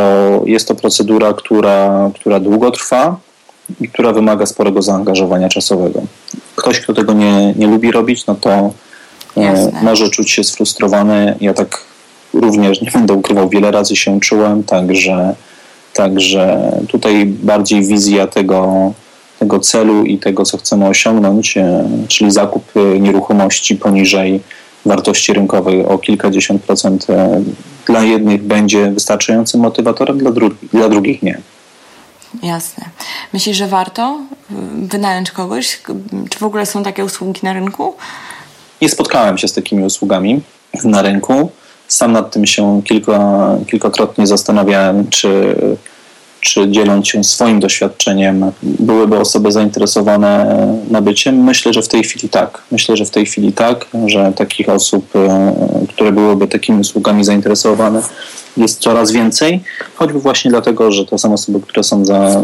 jest 0.45 0.67
to 0.67 0.75
procedura, 0.75 1.33
która, 1.33 2.11
która 2.15 2.39
długo 2.39 2.71
trwa 2.71 3.15
i 3.81 3.89
która 3.89 4.13
wymaga 4.13 4.45
sporego 4.45 4.81
zaangażowania 4.81 5.49
czasowego. 5.49 6.01
Ktoś, 6.55 6.79
kto 6.79 6.93
tego 6.93 7.13
nie, 7.13 7.53
nie 7.53 7.67
lubi 7.67 7.91
robić, 7.91 8.25
no 8.25 8.35
to 8.35 8.73
e, 9.37 9.71
może 9.81 10.09
czuć 10.09 10.31
się 10.31 10.43
sfrustrowany. 10.43 11.35
Ja 11.41 11.53
tak 11.53 11.83
również 12.33 12.81
nie 12.81 12.91
będę 12.91 13.13
ukrywał, 13.13 13.49
wiele 13.49 13.71
razy 13.71 13.95
się 13.95 14.19
czułem, 14.19 14.63
także, 14.63 15.35
także 15.93 16.71
tutaj 16.87 17.25
bardziej 17.25 17.85
wizja 17.85 18.27
tego, 18.27 18.91
tego 19.39 19.59
celu 19.59 20.05
i 20.05 20.17
tego, 20.17 20.43
co 20.43 20.57
chcemy 20.57 20.87
osiągnąć, 20.87 21.57
e, 21.57 21.89
czyli 22.07 22.31
zakup 22.31 22.63
e, 22.75 22.99
nieruchomości 22.99 23.75
poniżej 23.75 24.41
wartości 24.85 25.33
rynkowej 25.33 25.85
o 25.85 25.97
kilkadziesiąt 25.97 26.61
procent 26.63 27.09
e, 27.09 27.41
dla 27.85 28.03
jednych 28.03 28.43
będzie 28.43 28.91
wystarczającym 28.91 29.61
motywatorem, 29.61 30.17
dla, 30.17 30.31
dru 30.31 30.49
dla 30.73 30.89
drugich 30.89 31.23
nie. 31.23 31.41
Jasne. 32.43 32.85
Myślisz, 33.33 33.57
że 33.57 33.67
warto 33.67 34.19
wynająć 34.75 35.31
kogoś? 35.31 35.81
Czy 36.29 36.39
w 36.39 36.43
ogóle 36.43 36.65
są 36.65 36.83
takie 36.83 37.05
usługi 37.05 37.39
na 37.43 37.53
rynku? 37.53 37.95
Nie 38.81 38.89
spotkałem 38.89 39.37
się 39.37 39.47
z 39.47 39.53
takimi 39.53 39.83
usługami 39.83 40.41
na 40.83 41.01
rynku. 41.01 41.51
Sam 41.87 42.11
nad 42.11 42.31
tym 42.31 42.45
się 42.45 42.81
kilka, 42.85 43.49
kilkakrotnie 43.67 44.27
zastanawiałem, 44.27 45.09
czy 45.09 45.55
czy 46.41 46.71
dzieląc 46.71 47.07
się 47.07 47.23
swoim 47.23 47.59
doświadczeniem, 47.59 48.51
byłyby 48.63 49.19
osoby 49.19 49.51
zainteresowane 49.51 50.57
nabyciem? 50.89 51.43
Myślę, 51.43 51.73
że 51.73 51.81
w 51.81 51.87
tej 51.87 52.03
chwili 52.03 52.29
tak. 52.29 52.61
Myślę, 52.71 52.97
że 52.97 53.05
w 53.05 53.09
tej 53.09 53.25
chwili 53.25 53.53
tak, 53.53 53.85
że 54.05 54.33
takich 54.35 54.69
osób, 54.69 55.15
e, 55.15 55.53
które 55.89 56.11
byłyby 56.11 56.47
takimi 56.47 56.79
usługami 56.79 57.23
zainteresowane, 57.23 58.01
jest 58.57 58.79
coraz 58.79 59.11
więcej, 59.11 59.63
choćby 59.95 60.19
właśnie 60.19 60.51
dlatego, 60.51 60.91
że 60.91 61.05
to 61.05 61.17
są 61.17 61.33
osoby, 61.33 61.59
które 61.61 61.83
są 61.83 62.05
za, 62.05 62.43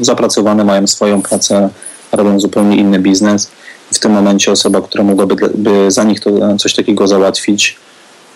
zapracowane, 0.00 0.64
mają 0.64 0.86
swoją 0.86 1.22
pracę, 1.22 1.68
robią 2.12 2.40
zupełnie 2.40 2.76
inny 2.76 2.98
biznes. 2.98 3.50
W 3.92 3.98
tym 3.98 4.12
momencie 4.12 4.52
osoba, 4.52 4.80
która 4.80 5.04
mogłaby 5.04 5.34
by 5.54 5.90
za 5.90 6.04
nich 6.04 6.20
to, 6.20 6.56
coś 6.58 6.74
takiego 6.74 7.06
załatwić, 7.06 7.76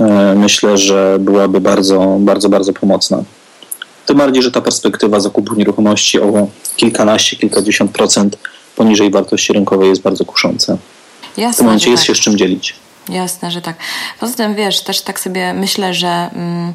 e, 0.01 0.35
myślę, 0.35 0.79
że 0.79 1.17
byłaby 1.21 1.61
bardzo, 1.61 2.17
bardzo, 2.21 2.49
bardzo 2.49 2.73
pomocna. 2.73 3.23
Tym 4.11 4.19
bardziej, 4.19 4.43
że 4.43 4.51
ta 4.51 4.61
perspektywa 4.61 5.21
zakupu 5.21 5.55
nieruchomości 5.55 6.21
o 6.21 6.49
kilkanaście, 6.77 7.37
kilkadziesiąt 7.37 7.91
procent 7.91 8.39
poniżej 8.77 9.11
wartości 9.11 9.53
rynkowej 9.53 9.89
jest 9.89 10.03
bardzo 10.03 10.25
kusząca. 10.25 10.79
Jasne, 11.37 11.53
w 11.53 11.57
tym 11.57 11.67
momencie 11.67 11.91
jest 11.91 12.03
tak. 12.03 12.07
się 12.07 12.15
z 12.15 12.25
czym 12.25 12.37
dzielić. 12.39 12.75
Jasne, 13.09 13.51
że 13.51 13.63
tak. 13.63 13.77
Poza 14.21 14.35
tym, 14.35 14.55
wiesz, 14.55 14.81
też 14.81 15.01
tak 15.01 15.21
sobie 15.21 15.55
myślę, 15.55 15.95
że... 15.95 16.09
Mm, 16.09 16.73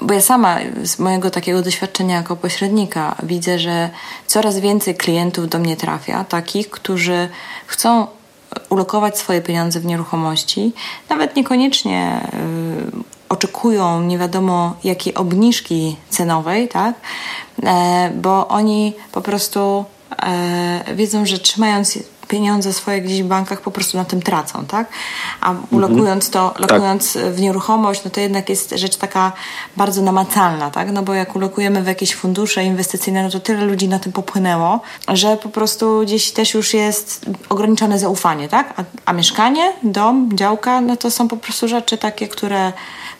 bo 0.00 0.14
ja 0.14 0.20
sama 0.20 0.58
z 0.82 0.98
mojego 0.98 1.30
takiego 1.30 1.62
doświadczenia 1.62 2.16
jako 2.16 2.36
pośrednika 2.36 3.16
widzę, 3.22 3.58
że 3.58 3.90
coraz 4.26 4.60
więcej 4.60 4.94
klientów 4.94 5.48
do 5.48 5.58
mnie 5.58 5.76
trafia, 5.76 6.24
takich, 6.24 6.70
którzy 6.70 7.28
chcą 7.66 8.06
ulokować 8.68 9.18
swoje 9.18 9.42
pieniądze 9.42 9.80
w 9.80 9.84
nieruchomości, 9.84 10.72
nawet 11.08 11.36
niekoniecznie 11.36 12.20
y, 13.00 13.13
oczekują 13.34 14.02
nie 14.02 14.18
wiadomo 14.18 14.76
jakiej 14.84 15.14
obniżki 15.14 15.96
cenowej, 16.08 16.68
tak? 16.68 16.94
E, 17.62 18.10
bo 18.14 18.48
oni 18.48 18.92
po 19.12 19.20
prostu 19.20 19.84
e, 20.22 20.94
wiedzą, 20.94 21.26
że 21.26 21.38
trzymając 21.38 21.98
pieniądze 22.28 22.72
swoje 22.72 23.00
gdzieś 23.00 23.22
w 23.22 23.26
bankach 23.26 23.60
po 23.60 23.70
prostu 23.70 23.96
na 23.96 24.04
tym 24.04 24.22
tracą, 24.22 24.66
tak? 24.66 24.88
A 25.40 25.50
mhm. 25.50 25.80
lokując 25.80 26.30
to, 26.30 26.50
tak. 26.50 26.60
lokując 26.60 27.12
tak. 27.12 27.22
w 27.32 27.40
nieruchomość, 27.40 28.04
no 28.04 28.10
to 28.10 28.20
jednak 28.20 28.48
jest 28.48 28.70
rzecz 28.76 28.96
taka 28.96 29.32
bardzo 29.76 30.02
namacalna, 30.02 30.70
tak? 30.70 30.92
No 30.92 31.02
bo 31.02 31.14
jak 31.14 31.36
ulokujemy 31.36 31.82
w 31.82 31.86
jakieś 31.86 32.14
fundusze 32.14 32.64
inwestycyjne, 32.64 33.22
no 33.22 33.30
to 33.30 33.40
tyle 33.40 33.64
ludzi 33.64 33.88
na 33.88 33.98
tym 33.98 34.12
popłynęło, 34.12 34.80
że 35.08 35.36
po 35.36 35.48
prostu 35.48 36.00
gdzieś 36.02 36.32
też 36.32 36.54
już 36.54 36.74
jest 36.74 37.26
ograniczone 37.48 37.98
zaufanie, 37.98 38.48
tak? 38.48 38.74
A, 38.76 38.84
a 39.04 39.12
mieszkanie, 39.12 39.72
dom, 39.82 40.30
działka, 40.34 40.80
no 40.80 40.96
to 40.96 41.10
są 41.10 41.28
po 41.28 41.36
prostu 41.36 41.68
rzeczy 41.68 41.98
takie, 41.98 42.28
które 42.28 42.72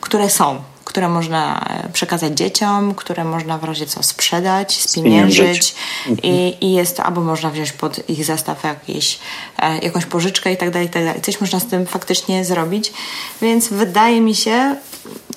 które 0.05 0.29
są, 0.29 0.61
które 0.85 1.09
można 1.09 1.65
e, 1.69 1.89
przekazać 1.89 2.33
dzieciom, 2.33 2.95
które 2.95 3.23
można 3.23 3.57
w 3.57 3.63
razie 3.63 3.85
co 3.85 4.03
sprzedać, 4.03 4.81
spieniężyć 4.81 5.75
mhm. 6.07 6.19
i, 6.23 6.57
i 6.61 6.73
jest 6.73 6.97
to, 6.97 7.03
albo 7.03 7.21
można 7.21 7.49
wziąć 7.49 7.71
pod 7.71 8.09
ich 8.09 8.25
zastaw 8.25 8.63
jakieś, 8.63 9.19
e, 9.59 9.77
jakąś 9.77 10.05
pożyczkę 10.05 10.53
i 10.53 10.57
tak 10.57 10.71
dalej, 10.71 10.87
i 10.87 10.91
tak 10.91 11.05
dalej. 11.05 11.21
Coś 11.21 11.41
można 11.41 11.59
z 11.59 11.65
tym 11.65 11.85
faktycznie 11.85 12.45
zrobić, 12.45 12.93
więc 13.41 13.67
wydaje 13.67 14.21
mi 14.21 14.35
się, 14.35 14.75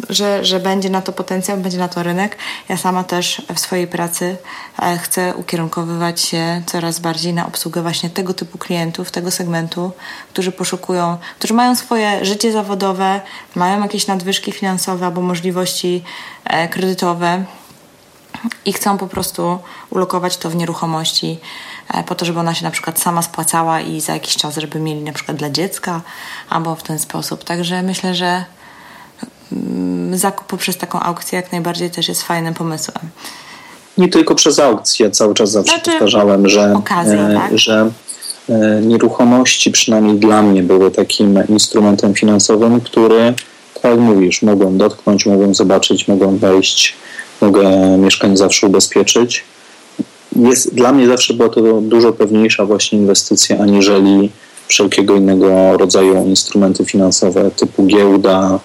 że, 0.08 0.44
że 0.44 0.60
będzie 0.60 0.90
na 0.90 1.02
to 1.02 1.12
potencjał, 1.12 1.58
będzie 1.58 1.78
na 1.78 1.88
to 1.88 2.02
rynek. 2.02 2.36
Ja 2.68 2.76
sama 2.76 3.04
też 3.04 3.42
w 3.54 3.60
swojej 3.60 3.86
pracy 3.86 4.36
e, 4.82 4.98
chcę 4.98 5.34
ukierunkowywać 5.36 6.20
się 6.20 6.62
coraz 6.66 7.00
bardziej 7.00 7.34
na 7.34 7.46
obsługę 7.46 7.82
właśnie 7.82 8.10
tego 8.10 8.34
typu 8.34 8.58
klientów, 8.58 9.10
tego 9.10 9.30
segmentu, 9.30 9.92
którzy 10.32 10.52
poszukują, 10.52 11.18
którzy 11.38 11.54
mają 11.54 11.76
swoje 11.76 12.24
życie 12.24 12.52
zawodowe, 12.52 13.20
mają 13.54 13.82
jakieś 13.82 14.06
nadwyżki 14.06 14.52
finansowe 14.52 15.06
albo 15.06 15.20
możliwości 15.20 16.04
e, 16.44 16.68
kredytowe 16.68 17.44
i 18.64 18.72
chcą 18.72 18.98
po 18.98 19.06
prostu 19.06 19.58
ulokować 19.90 20.36
to 20.36 20.50
w 20.50 20.56
nieruchomości 20.56 21.38
e, 21.94 22.04
po 22.04 22.14
to, 22.14 22.24
żeby 22.24 22.40
ona 22.40 22.54
się 22.54 22.64
na 22.64 22.70
przykład 22.70 23.00
sama 23.00 23.22
spłacała 23.22 23.80
i 23.80 24.00
za 24.00 24.12
jakiś 24.12 24.36
czas, 24.36 24.56
żeby 24.56 24.80
mieli 24.80 25.00
na 25.00 25.12
przykład 25.12 25.36
dla 25.36 25.50
dziecka 25.50 26.00
albo 26.50 26.74
w 26.74 26.82
ten 26.82 26.98
sposób. 26.98 27.44
Także 27.44 27.82
myślę, 27.82 28.14
że 28.14 28.44
zakup 30.12 30.46
poprzez 30.46 30.76
taką 30.76 31.01
aukcję 31.01 31.36
jak 31.36 31.53
najbardziej 31.53 31.90
też 31.90 32.09
jest 32.09 32.22
fajnym 32.22 32.55
pomysłem. 32.55 32.99
Nie 33.99 34.09
tylko 34.09 34.34
przez 34.34 34.59
aukcję, 34.59 35.11
cały 35.11 35.34
czas 35.34 35.51
zawsze 35.51 35.72
znaczy, 35.72 35.90
powtarzałem, 35.90 36.49
że, 36.49 36.62
e, 36.90 37.34
tak? 37.34 37.59
że 37.59 37.90
e, 38.49 38.80
nieruchomości 38.82 39.70
przynajmniej 39.70 40.16
dla 40.16 40.42
mnie 40.42 40.62
były 40.62 40.90
takim 40.90 41.44
instrumentem 41.49 42.14
finansowym, 42.14 42.80
który, 42.80 43.34
tak 43.74 43.84
jak 43.84 44.01
mówisz, 44.01 44.42
mogłem 44.42 44.78
dotknąć, 44.78 45.26
mogłem 45.26 45.55
zobaczyć, 45.55 46.09
mogłem 46.09 46.38
wejść, 46.38 46.94
mogę 47.40 47.99
mieszkanie 47.99 48.36
zawsze 48.36 48.66
ubezpieczyć. 48.66 49.44
Jest, 50.36 50.74
dla 50.74 50.92
mnie 50.92 51.07
zawsze 51.07 51.34
była 51.34 51.49
to 51.49 51.80
dużo 51.80 52.12
pewniejsza 52.12 52.66
właśnie 52.66 52.99
inwestycja, 52.99 53.59
aniżeli 53.59 54.30
wszelkiego 54.68 55.16
innego 55.16 55.76
rodzaju 55.76 56.26
instrumenty 56.26 56.84
finansowe 56.84 57.51
typu 57.51 57.86
giełda, 57.86 58.61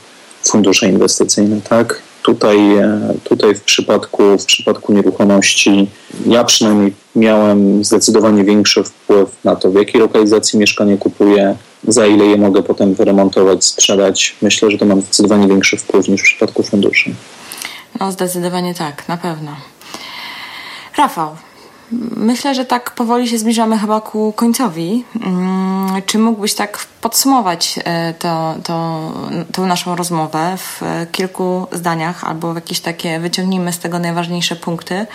fundusze 0.47 0.89
inwestycyjne, 0.89 1.61
tak? 1.61 2.01
Tutaj, 2.23 2.77
e, 2.77 3.13
tutaj 3.23 3.55
w, 3.55 3.61
przypadku, 3.61 4.37
w 4.37 4.45
przypadku 4.45 4.93
nieruchomości 4.93 5.89
ja 6.25 6.43
przynajmniej 6.43 6.93
miałem 7.15 7.83
zdecydowanie 7.83 8.43
większy 8.43 8.83
wpływ 8.83 9.29
na 9.43 9.55
to, 9.55 9.71
w 9.71 9.75
jakiej 9.75 10.01
lokalizacji 10.01 10.59
mieszkanie 10.59 10.97
kupuję, 10.97 11.55
za 11.87 12.07
ile 12.07 12.25
je 12.25 12.37
mogę 12.37 12.63
potem 12.63 12.93
wyremontować, 12.93 13.65
sprzedać. 13.65 14.35
Myślę, 14.41 14.71
że 14.71 14.77
to 14.77 14.85
mam 14.85 15.01
zdecydowanie 15.01 15.47
większy 15.47 15.77
wpływ 15.77 16.07
niż 16.07 16.21
w 16.21 16.25
przypadku 16.25 16.63
funduszy. 16.63 17.13
No 17.99 18.11
zdecydowanie 18.11 18.73
tak, 18.73 19.07
na 19.07 19.17
pewno. 19.17 19.55
Rafał, 20.97 21.35
Myślę, 22.15 22.55
że 22.55 22.65
tak 22.65 22.91
powoli 22.91 23.27
się 23.27 23.37
zbliżamy 23.37 23.77
chyba 23.77 24.01
ku 24.01 24.33
końcowi. 24.33 25.05
Mm, 25.21 26.01
czy 26.05 26.19
mógłbyś 26.19 26.53
tak 26.55 26.79
podsumować 27.01 27.79
e, 27.83 28.13
to, 28.13 28.55
to, 28.63 29.11
tą 29.51 29.65
naszą 29.65 29.95
rozmowę 29.95 30.57
w 30.57 30.81
kilku 31.11 31.67
zdaniach 31.71 32.23
albo 32.23 32.51
w 32.51 32.55
jakieś 32.55 32.79
takie, 32.79 33.19
wyciągnijmy 33.19 33.73
z 33.73 33.79
tego 33.79 33.99
najważniejsze 33.99 34.55
punkty, 34.55 34.95
e, 34.95 35.07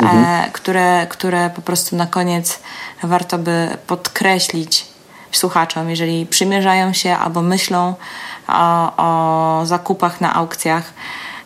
mhm. 0.00 0.50
które, 0.52 1.06
które 1.10 1.50
po 1.50 1.62
prostu 1.62 1.96
na 1.96 2.06
koniec 2.06 2.58
warto 3.02 3.38
by 3.38 3.76
podkreślić 3.86 4.86
słuchaczom, 5.32 5.90
jeżeli 5.90 6.26
przymierzają 6.26 6.92
się 6.92 7.16
albo 7.16 7.42
myślą 7.42 7.94
o, 8.48 8.96
o 8.96 9.66
zakupach 9.66 10.20
na 10.20 10.34
aukcjach, 10.34 10.92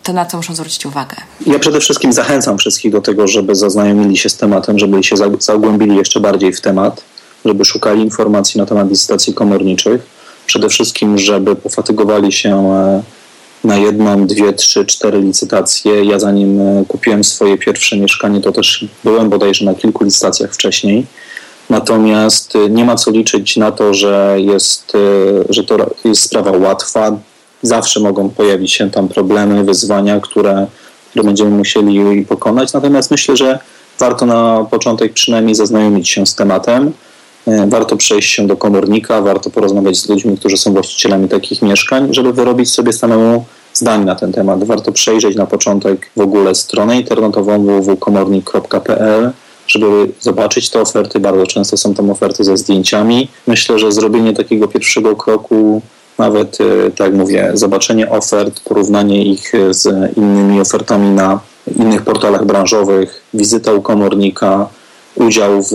to 0.06 0.12
na 0.12 0.26
co 0.26 0.36
muszą 0.36 0.54
zwrócić 0.54 0.86
uwagę? 0.86 1.16
Ja 1.46 1.58
przede 1.58 1.80
wszystkim 1.80 2.12
zachęcam 2.12 2.58
wszystkich 2.58 2.92
do 2.92 3.00
tego, 3.00 3.28
żeby 3.28 3.54
zaznajomili 3.54 4.16
się 4.16 4.28
z 4.28 4.36
tematem, 4.36 4.78
żeby 4.78 5.02
się 5.02 5.16
zagłębili 5.38 5.96
jeszcze 5.96 6.20
bardziej 6.20 6.52
w 6.52 6.60
temat, 6.60 7.02
żeby 7.44 7.64
szukali 7.64 8.02
informacji 8.02 8.58
na 8.58 8.66
temat 8.66 8.90
licytacji 8.90 9.34
komorniczych. 9.34 10.02
przede 10.46 10.68
wszystkim, 10.68 11.18
żeby 11.18 11.56
pofatygowali 11.56 12.32
się 12.32 12.80
na 13.64 13.76
jedną, 13.76 14.26
dwie, 14.26 14.52
trzy, 14.52 14.84
cztery 14.84 15.20
licytacje. 15.20 16.04
Ja 16.04 16.18
zanim 16.18 16.60
kupiłem 16.88 17.24
swoje 17.24 17.58
pierwsze 17.58 17.96
mieszkanie, 17.96 18.40
to 18.40 18.52
też 18.52 18.84
byłem 19.04 19.30
bodajże 19.30 19.64
na 19.64 19.74
kilku 19.74 20.04
licytacjach 20.04 20.54
wcześniej. 20.54 21.06
Natomiast 21.70 22.54
nie 22.70 22.84
ma 22.84 22.94
co 22.94 23.10
liczyć 23.10 23.56
na 23.56 23.72
to, 23.72 23.94
że 23.94 24.36
jest, 24.38 24.92
że 25.48 25.64
to 25.64 25.76
jest 26.04 26.22
sprawa 26.22 26.50
łatwa. 26.50 27.18
Zawsze 27.62 28.00
mogą 28.00 28.30
pojawić 28.30 28.72
się 28.72 28.90
tam 28.90 29.08
problemy, 29.08 29.64
wyzwania, 29.64 30.20
które, 30.20 30.66
które 31.10 31.24
będziemy 31.24 31.50
musieli 31.50 32.24
pokonać. 32.24 32.72
Natomiast 32.72 33.10
myślę, 33.10 33.36
że 33.36 33.58
warto 33.98 34.26
na 34.26 34.66
początek 34.70 35.12
przynajmniej 35.12 35.54
zaznajomić 35.54 36.08
się 36.08 36.26
z 36.26 36.34
tematem. 36.34 36.92
E, 37.46 37.66
warto 37.66 37.96
przejść 37.96 38.34
się 38.34 38.46
do 38.46 38.56
komornika, 38.56 39.20
warto 39.20 39.50
porozmawiać 39.50 39.96
z 39.96 40.08
ludźmi, 40.08 40.38
którzy 40.38 40.56
są 40.56 40.72
właścicielami 40.72 41.28
takich 41.28 41.62
mieszkań, 41.62 42.14
żeby 42.14 42.32
wyrobić 42.32 42.70
sobie 42.70 42.92
samemu 42.92 43.44
zdanie 43.74 44.04
na 44.04 44.14
ten 44.14 44.32
temat. 44.32 44.64
Warto 44.64 44.92
przejrzeć 44.92 45.36
na 45.36 45.46
początek 45.46 46.10
w 46.16 46.20
ogóle 46.20 46.54
stronę 46.54 46.96
internetową 46.96 47.64
www.komornik.pl, 47.64 49.30
żeby 49.66 49.86
zobaczyć 50.20 50.70
te 50.70 50.80
oferty. 50.80 51.20
Bardzo 51.20 51.46
często 51.46 51.76
są 51.76 51.94
tam 51.94 52.10
oferty 52.10 52.44
ze 52.44 52.56
zdjęciami. 52.56 53.28
Myślę, 53.46 53.78
że 53.78 53.92
zrobienie 53.92 54.32
takiego 54.32 54.68
pierwszego 54.68 55.16
kroku 55.16 55.82
nawet, 56.18 56.58
e, 56.60 56.90
tak 56.90 57.14
mówię, 57.14 57.50
zobaczenie 57.54 58.10
ofert, 58.10 58.60
porównanie 58.60 59.24
ich 59.24 59.52
z 59.70 60.16
innymi 60.16 60.60
ofertami 60.60 61.10
na 61.10 61.40
innych 61.76 62.02
portalach 62.02 62.44
branżowych, 62.44 63.22
wizyta 63.34 63.72
u 63.72 63.82
komornika, 63.82 64.68
udział 65.16 65.62
w 65.62 65.72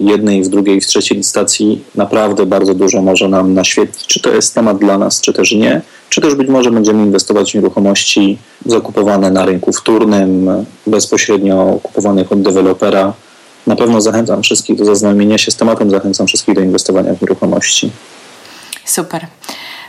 jednej, 0.00 0.42
w 0.42 0.48
drugiej, 0.48 0.80
w 0.80 0.86
trzeciej 0.86 1.18
licytacji 1.18 1.84
naprawdę 1.94 2.46
bardzo 2.46 2.74
dużo 2.74 3.02
może 3.02 3.28
nam 3.28 3.54
naświetlić, 3.54 4.06
czy 4.06 4.20
to 4.20 4.30
jest 4.30 4.54
temat 4.54 4.78
dla 4.78 4.98
nas, 4.98 5.20
czy 5.20 5.32
też 5.32 5.52
nie, 5.52 5.80
czy 6.08 6.20
też 6.20 6.34
być 6.34 6.48
może 6.48 6.70
będziemy 6.70 7.02
inwestować 7.02 7.52
w 7.52 7.54
nieruchomości 7.54 8.38
zakupowane 8.66 9.30
na 9.30 9.44
rynku 9.44 9.72
wtórnym, 9.72 10.64
bezpośrednio 10.86 11.78
kupowanych 11.82 12.32
od 12.32 12.42
dewelopera. 12.42 13.12
Na 13.66 13.76
pewno 13.76 14.00
zachęcam 14.00 14.42
wszystkich 14.42 14.76
do 14.76 14.84
zaznajomienia 14.84 15.38
się 15.38 15.50
z 15.50 15.56
tematem, 15.56 15.90
zachęcam 15.90 16.26
wszystkich 16.26 16.54
do 16.54 16.60
inwestowania 16.60 17.14
w 17.14 17.22
nieruchomości. 17.22 17.90
Super. 18.84 19.26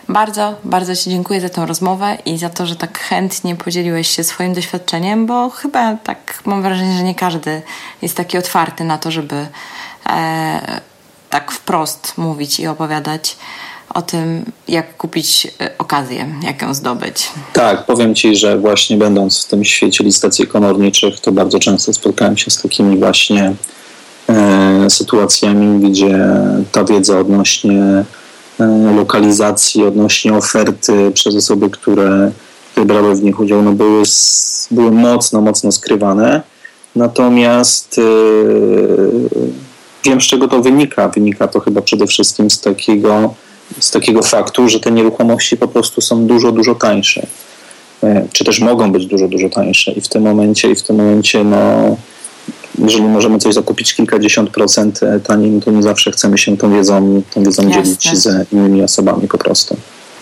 Bardzo, 0.10 0.56
bardzo 0.64 0.96
Ci 0.96 1.10
dziękuję 1.10 1.42
za 1.42 1.50
tę 1.50 1.66
rozmowę 1.66 2.18
i 2.26 2.38
za 2.38 2.50
to, 2.50 2.66
że 2.66 2.76
tak 2.76 3.00
chętnie 3.00 3.56
podzieliłeś 3.56 4.08
się 4.08 4.24
swoim 4.24 4.54
doświadczeniem, 4.54 5.26
bo 5.26 5.50
chyba 5.50 5.96
tak 5.96 6.42
mam 6.46 6.62
wrażenie, 6.62 6.98
że 6.98 7.04
nie 7.04 7.16
każdy 7.16 7.62
jest 8.02 8.18
taki 8.18 8.38
otwarty 8.38 8.84
na 8.84 8.98
to, 8.98 9.12
żeby 9.12 9.48
e, 10.10 10.82
tak 11.30 11.52
wprost 11.52 12.18
mówić 12.18 12.60
i 12.60 12.68
opowiadać 12.68 13.38
o 13.94 14.02
tym, 14.02 14.46
jak 14.68 14.98
kupić 14.98 15.48
e, 15.62 15.78
okazję, 15.78 16.28
jak 16.42 16.62
ją 16.62 16.74
zdobyć. 16.74 17.30
Tak, 17.54 17.86
powiem 17.86 18.16
Ci, 18.16 18.36
że 18.36 18.58
właśnie 18.58 18.98
będąc 18.98 19.46
w 19.46 19.48
tym 19.48 19.66
świecie 19.66 20.04
listacji 20.04 20.48
komorniczych, 20.48 21.20
to 21.20 21.32
bardzo 21.32 21.60
często 21.60 21.94
spotkałem 21.94 22.38
się 22.38 22.52
z 22.52 22.62
takimi 22.62 22.98
właśnie 22.98 23.54
e, 24.30 24.90
sytuacjami, 24.90 25.90
gdzie 25.90 26.20
ta 26.72 26.84
wiedza 26.84 27.20
odnośnie 27.20 28.04
lokalizacji, 28.96 29.86
odnośnie 29.86 30.34
oferty 30.34 31.12
przez 31.14 31.36
osoby, 31.36 31.70
które, 31.70 32.32
które 32.72 32.86
brały 32.86 33.16
w 33.16 33.24
nich 33.24 33.40
udział, 33.40 33.62
no 33.62 33.72
były, 33.72 34.04
były 34.72 34.92
mocno, 34.92 35.42
mocno 35.42 35.72
skrywane. 35.72 36.42
Natomiast 36.96 37.98
yy, 37.98 39.30
wiem, 40.04 40.22
z 40.22 40.24
czego 40.24 40.48
to 40.48 40.62
wynika. 40.62 41.10
Wynika 41.10 41.48
to 41.48 41.60
chyba 41.60 41.82
przede 41.82 42.08
wszystkim 42.08 42.50
z 42.50 42.62
takiego, 42.62 43.34
z 43.80 43.92
takiego 43.92 44.22
faktu, 44.22 44.70
że 44.70 44.80
te 44.80 44.92
nieruchomości 44.92 45.58
po 45.58 45.68
prostu 45.68 46.02
są 46.02 46.28
dużo, 46.28 46.52
dużo 46.52 46.76
tańsze. 46.76 47.28
Yy, 48.04 48.28
czy 48.34 48.44
też 48.44 48.60
mogą 48.60 48.92
być 48.92 49.06
dużo, 49.06 49.28
dużo 49.28 49.50
tańsze. 49.50 49.92
I 49.92 50.02
w 50.02 50.08
tym 50.08 50.24
momencie, 50.24 50.72
i 50.72 50.76
w 50.76 50.84
tym 50.84 50.96
momencie, 50.96 51.44
no, 51.44 51.98
jeżeli 52.78 53.04
możemy 53.04 53.40
coś 53.40 53.54
zakupić 53.54 53.94
kilkadziesiąt 53.94 54.50
procent 54.50 55.04
e, 55.04 55.20
taniej, 55.20 55.52
no 55.52 55.62
to 55.62 55.72
nie 55.72 55.84
zawsze 55.84 56.12
chcemy 56.12 56.38
się 56.38 56.58
tą 56.58 56.74
wiedzą, 56.74 57.22
tą 57.34 57.44
wiedzą 57.44 57.72
dzielić 57.72 58.18
z 58.18 58.54
innymi 58.54 58.84
osobami 58.84 59.28
po 59.28 59.38
prostu. 59.38 59.78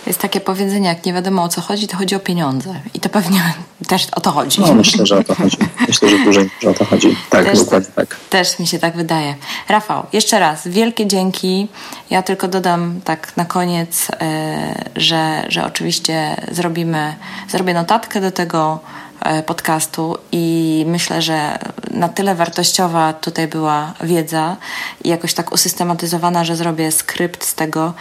Jest 0.07 0.19
takie 0.19 0.41
powiedzenie, 0.41 0.87
jak 0.87 1.05
nie 1.05 1.13
wiadomo 1.13 1.43
o 1.43 1.49
co 1.49 1.61
chodzi, 1.61 1.87
to 1.87 1.97
chodzi 1.97 2.15
o 2.15 2.19
pieniądze. 2.19 2.73
I 2.93 2.99
to 2.99 3.09
pewnie 3.09 3.53
też 3.87 4.07
o 4.11 4.21
to 4.21 4.31
chodzi. 4.31 4.61
No, 4.61 4.73
myślę, 4.73 5.05
że 5.05 5.17
o 5.17 5.23
to 5.23 5.35
chodzi. 5.35 5.57
Myślę, 5.87 6.09
że 6.09 6.17
dłużej 6.17 6.49
o 6.69 6.73
to 6.73 6.85
chodzi. 6.85 7.15
Tak, 7.29 7.45
też, 7.45 7.59
dokładnie 7.59 7.89
tak. 7.95 8.15
Też 8.29 8.59
mi 8.59 8.67
się 8.67 8.79
tak 8.79 8.95
wydaje. 8.95 9.35
Rafał, 9.69 10.05
jeszcze 10.13 10.39
raz, 10.39 10.67
wielkie 10.67 11.07
dzięki. 11.07 11.67
Ja 12.09 12.23
tylko 12.23 12.47
dodam 12.47 13.01
tak 13.03 13.37
na 13.37 13.45
koniec, 13.45 14.07
e, 14.21 14.91
że, 14.95 15.45
że 15.49 15.65
oczywiście 15.65 16.35
zrobimy, 16.51 17.15
zrobię 17.49 17.73
notatkę 17.73 18.21
do 18.21 18.31
tego 18.31 18.79
E, 19.10 19.10
podcastu 19.45 20.17
i 20.31 20.85
myślę, 20.87 21.21
że 21.21 21.59
na 21.91 22.09
tyle 22.09 22.35
wartościowa 22.35 23.13
tutaj 23.13 23.47
była 23.47 23.93
wiedza 24.01 24.57
i 25.03 25.09
jakoś 25.09 25.33
tak 25.33 25.51
usystematyzowana, 25.51 26.43
że 26.43 26.55
zrobię 26.55 26.91
skrypt 26.91 27.45
z 27.45 27.55
tego, 27.55 27.93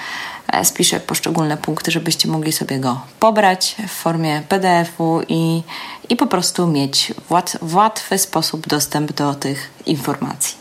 e, 0.53 0.65
spiszę 0.65 1.01
poszczególne 1.01 1.57
punkty, 1.57 1.91
żebyście 1.91 2.29
mogli 2.29 2.53
sobie 2.53 2.79
go 2.79 3.01
pobrać 3.21 3.77
w 3.89 3.91
formie 3.91 4.43
PDF-u 4.49 5.21
i, 5.29 5.63
i 6.09 6.17
po 6.17 6.27
prostu 6.27 6.67
mieć 6.67 7.13
w, 7.29 7.33
łat, 7.33 7.57
w 7.63 7.75
łatwy 7.75 8.19
sposób 8.19 8.69
dostęp 8.69 9.13
do 9.13 9.35
tych 9.35 9.71
informacji. 9.87 10.55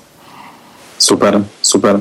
Super, 0.98 1.42
super. 1.62 2.00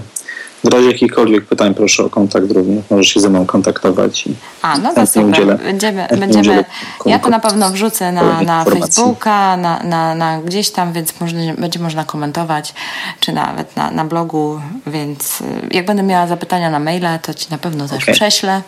W 0.64 0.68
razie 0.68 0.86
jakichkolwiek 0.86 1.44
pytań 1.44 1.74
proszę 1.74 2.04
o 2.04 2.10
kontakt 2.10 2.50
również. 2.50 2.84
Możesz 2.90 3.08
się 3.08 3.20
ze 3.20 3.30
mną 3.30 3.46
kontaktować. 3.46 4.26
I 4.26 4.34
A, 4.62 4.78
no 4.78 4.94
to 4.94 5.06
super. 5.06 5.30
Udzielę, 5.30 5.58
będziemy, 5.58 6.08
będziemy, 6.18 6.64
ja 7.06 7.18
to 7.18 7.28
na 7.28 7.40
pewno 7.40 7.70
wrzucę 7.70 8.12
na, 8.12 8.42
na 8.42 8.64
Facebooka, 8.64 9.56
na, 9.56 9.82
na, 9.82 10.14
na 10.14 10.40
gdzieś 10.42 10.70
tam, 10.70 10.92
więc 10.92 11.14
będzie 11.58 11.78
można 11.78 12.04
komentować, 12.04 12.74
czy 13.20 13.32
nawet 13.32 13.76
na, 13.76 13.90
na 13.90 14.04
blogu, 14.04 14.60
więc 14.86 15.40
y, 15.40 15.44
jak 15.70 15.86
będę 15.86 16.02
miała 16.02 16.26
zapytania 16.26 16.70
na 16.70 16.78
maila, 16.78 17.18
to 17.18 17.34
Ci 17.34 17.46
na 17.50 17.58
pewno 17.58 17.88
też 17.88 18.02
okay. 18.02 18.14
prześlę. 18.14 18.62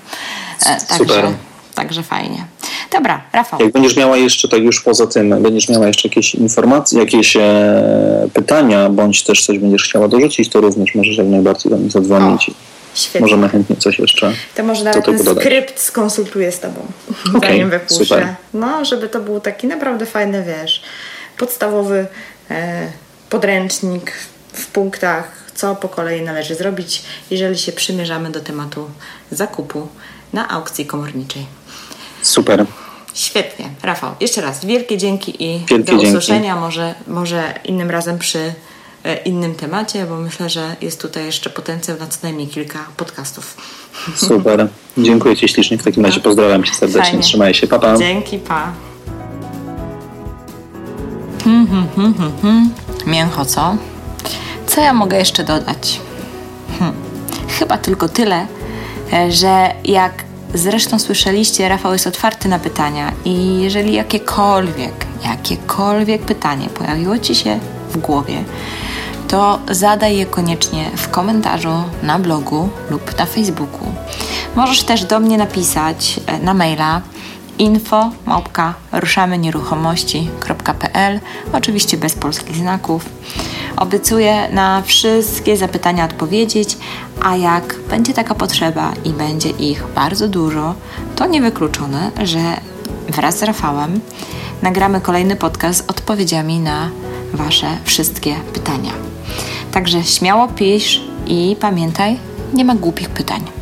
E, 0.67 0.81
także, 0.89 1.15
super. 1.15 1.50
Także 1.81 2.03
fajnie. 2.03 2.45
Dobra, 2.93 3.23
Rafał. 3.33 3.61
Jak 3.61 3.73
będziesz 3.73 3.97
miała 3.97 4.17
jeszcze, 4.17 4.49
tak 4.49 4.63
już 4.63 4.81
poza 4.81 5.07
tym, 5.07 5.43
będziesz 5.43 5.69
miała 5.69 5.87
jeszcze 5.87 6.09
jakieś 6.09 6.35
informacje, 6.35 7.01
jakieś 7.01 7.37
e, 7.37 8.29
pytania, 8.35 8.89
bądź 8.89 9.23
też 9.23 9.47
coś 9.47 9.59
będziesz 9.59 9.83
chciała 9.85 10.09
dorzucić, 10.09 10.49
to 10.49 10.61
również 10.61 10.95
możesz 10.95 11.17
jak 11.17 11.27
najbardziej 11.27 11.73
do 11.73 11.79
mnie 11.79 11.91
zadzwonić. 11.91 12.49
O. 12.49 12.53
Świetnie. 12.95 13.21
Możemy 13.21 13.49
chętnie 13.49 13.77
coś 13.77 13.99
jeszcze. 13.99 14.33
To 14.55 14.63
może 14.63 14.85
nawet 14.85 15.05
ten 15.05 15.17
dodać. 15.19 15.45
skrypt 15.45 15.81
skonsultuję 15.81 16.53
z 16.53 16.61
Tobą, 16.61 16.81
okay, 17.37 17.51
zanim 17.51 17.71
wypuszczę. 17.71 18.05
Super. 18.05 18.35
No, 18.55 18.85
żeby 18.85 19.09
to 19.09 19.21
był 19.21 19.41
taki 19.41 19.67
naprawdę 19.67 20.07
fajny, 20.07 20.45
wiesz, 20.45 20.83
podstawowy 21.39 22.07
e, 22.51 22.87
podręcznik 23.31 24.13
w 24.53 24.67
punktach, 24.67 25.51
co 25.55 25.77
po 25.77 25.89
kolei 25.89 26.23
należy 26.23 26.55
zrobić, 26.55 27.03
jeżeli 27.31 27.59
się 27.59 27.73
przymierzamy 27.73 28.31
do 28.31 28.41
tematu 28.41 28.91
zakupu 29.31 29.89
na 30.33 30.49
aukcji 30.49 30.87
komorniczej. 30.87 31.60
Super. 32.23 32.67
Świetnie. 33.15 33.69
Rafał, 33.83 34.15
jeszcze 34.21 34.41
raz 34.41 34.65
wielkie 34.65 34.99
dzięki 34.99 35.45
i 35.45 35.67
wielkie 35.67 35.93
do 35.93 36.03
usłyszenia. 36.03 36.41
Dzięki. 36.41 36.61
Może, 36.61 36.95
może 37.07 37.55
innym 37.65 37.91
razem 37.91 38.19
przy 38.19 38.55
e, 39.05 39.17
innym 39.17 39.55
temacie, 39.55 40.07
bo 40.07 40.17
myślę, 40.17 40.51
że 40.51 40.77
jest 40.81 41.03
tutaj 41.03 41.25
jeszcze 41.25 41.51
potencjał 41.51 41.99
na 41.99 42.07
co 42.07 42.19
najmniej 42.23 42.49
kilka 42.49 42.79
podcastów. 42.97 43.57
Super. 44.17 44.69
Dziękuję 44.99 45.37
Ci 45.37 45.49
ślicznie. 45.49 45.79
W 45.79 45.83
takim 45.83 46.05
razie 46.05 46.17
no. 46.17 46.23
pozdrawiam 46.23 46.65
Cię 46.65 46.75
serdecznie. 46.75 47.03
Fajnie. 47.03 47.23
Trzymaj 47.23 47.55
się. 47.55 47.67
Papa. 47.67 47.93
Pa. 47.93 47.99
Dzięki, 47.99 48.39
pa. 48.39 48.73
Hmm, 51.45 51.67
hmm, 51.67 51.89
hmm, 51.97 52.15
hmm, 52.15 52.33
hmm. 52.43 52.71
Mięcho, 53.07 53.45
co? 53.45 53.77
Co 54.67 54.81
ja 54.81 54.93
mogę 54.93 55.19
jeszcze 55.19 55.45
dodać? 55.45 56.01
Hmm. 56.79 56.97
Chyba 57.59 57.79
tylko 57.79 58.09
tyle, 58.09 58.47
e, 59.13 59.33
że 59.33 59.75
jak 59.85 60.30
Zresztą 60.55 60.99
słyszeliście, 60.99 61.69
Rafał 61.69 61.93
jest 61.93 62.07
otwarty 62.07 62.49
na 62.49 62.59
pytania 62.59 63.13
i 63.25 63.61
jeżeli 63.61 63.95
jakiekolwiek, 63.95 65.07
jakiekolwiek 65.25 66.23
pytanie 66.23 66.69
pojawiło 66.69 67.19
Ci 67.19 67.35
się 67.35 67.61
w 67.91 67.99
głowie, 67.99 68.45
to 69.29 69.59
zadaj 69.71 70.17
je 70.17 70.27
koniecznie 70.27 70.91
w 70.97 71.09
komentarzu 71.09 71.83
na 72.03 72.19
blogu 72.19 72.69
lub 72.91 73.19
na 73.19 73.27
Facebooku. 73.27 73.87
Możesz 74.57 74.83
też 74.83 75.05
do 75.05 75.21
mnie 75.21 75.39
napisać 75.39 76.21
e, 76.27 76.39
na 76.39 76.55
maila 76.55 77.03
info 77.61 78.11
małpka 78.27 78.75
ruszamenieruchomości.pl 78.93 81.21
oczywiście 81.53 81.97
bez 81.97 82.15
polskich 82.15 82.57
znaków. 82.57 83.05
Obiecuję 83.77 84.49
na 84.53 84.83
wszystkie 84.83 85.57
zapytania 85.57 86.05
odpowiedzieć, 86.05 86.77
a 87.23 87.37
jak 87.37 87.77
będzie 87.91 88.15
taka 88.15 88.35
potrzeba 88.35 88.93
i 89.05 89.11
będzie 89.11 89.51
ich 89.51 89.85
bardzo 89.95 90.29
dużo, 90.29 90.75
to 91.17 91.27
niewykluczone, 91.27 92.11
że 92.23 92.41
wraz 93.09 93.39
z 93.39 93.43
Rafałem 93.43 94.01
nagramy 94.63 95.01
kolejny 95.01 95.37
podcast 95.37 95.87
z 95.87 95.91
odpowiedziami 95.91 96.59
na 96.59 96.91
Wasze 97.33 97.67
wszystkie 97.85 98.35
pytania. 98.53 98.93
Także 99.73 100.05
śmiało 100.05 100.49
pisz 100.49 101.01
i 101.27 101.57
pamiętaj, 101.61 102.19
nie 102.55 102.65
ma 102.65 102.75
głupich 102.75 103.11
pytań. 103.11 103.60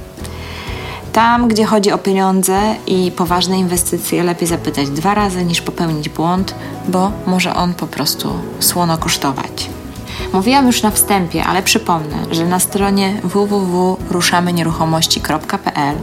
Tam, 1.12 1.48
gdzie 1.48 1.64
chodzi 1.64 1.92
o 1.92 1.98
pieniądze 1.98 2.74
i 2.86 3.12
poważne 3.16 3.58
inwestycje, 3.58 4.22
lepiej 4.24 4.48
zapytać 4.48 4.90
dwa 4.90 5.14
razy 5.14 5.44
niż 5.44 5.60
popełnić 5.60 6.08
błąd, 6.08 6.54
bo 6.88 7.12
może 7.26 7.54
on 7.54 7.74
po 7.74 7.86
prostu 7.86 8.32
słono 8.60 8.98
kosztować. 8.98 9.70
Mówiłam 10.32 10.66
już 10.66 10.82
na 10.82 10.90
wstępie, 10.90 11.44
ale 11.44 11.62
przypomnę, 11.62 12.16
że 12.30 12.46
na 12.46 12.60
stronie 12.60 13.20
www.ruszamenieruchomości.pl 13.24 15.96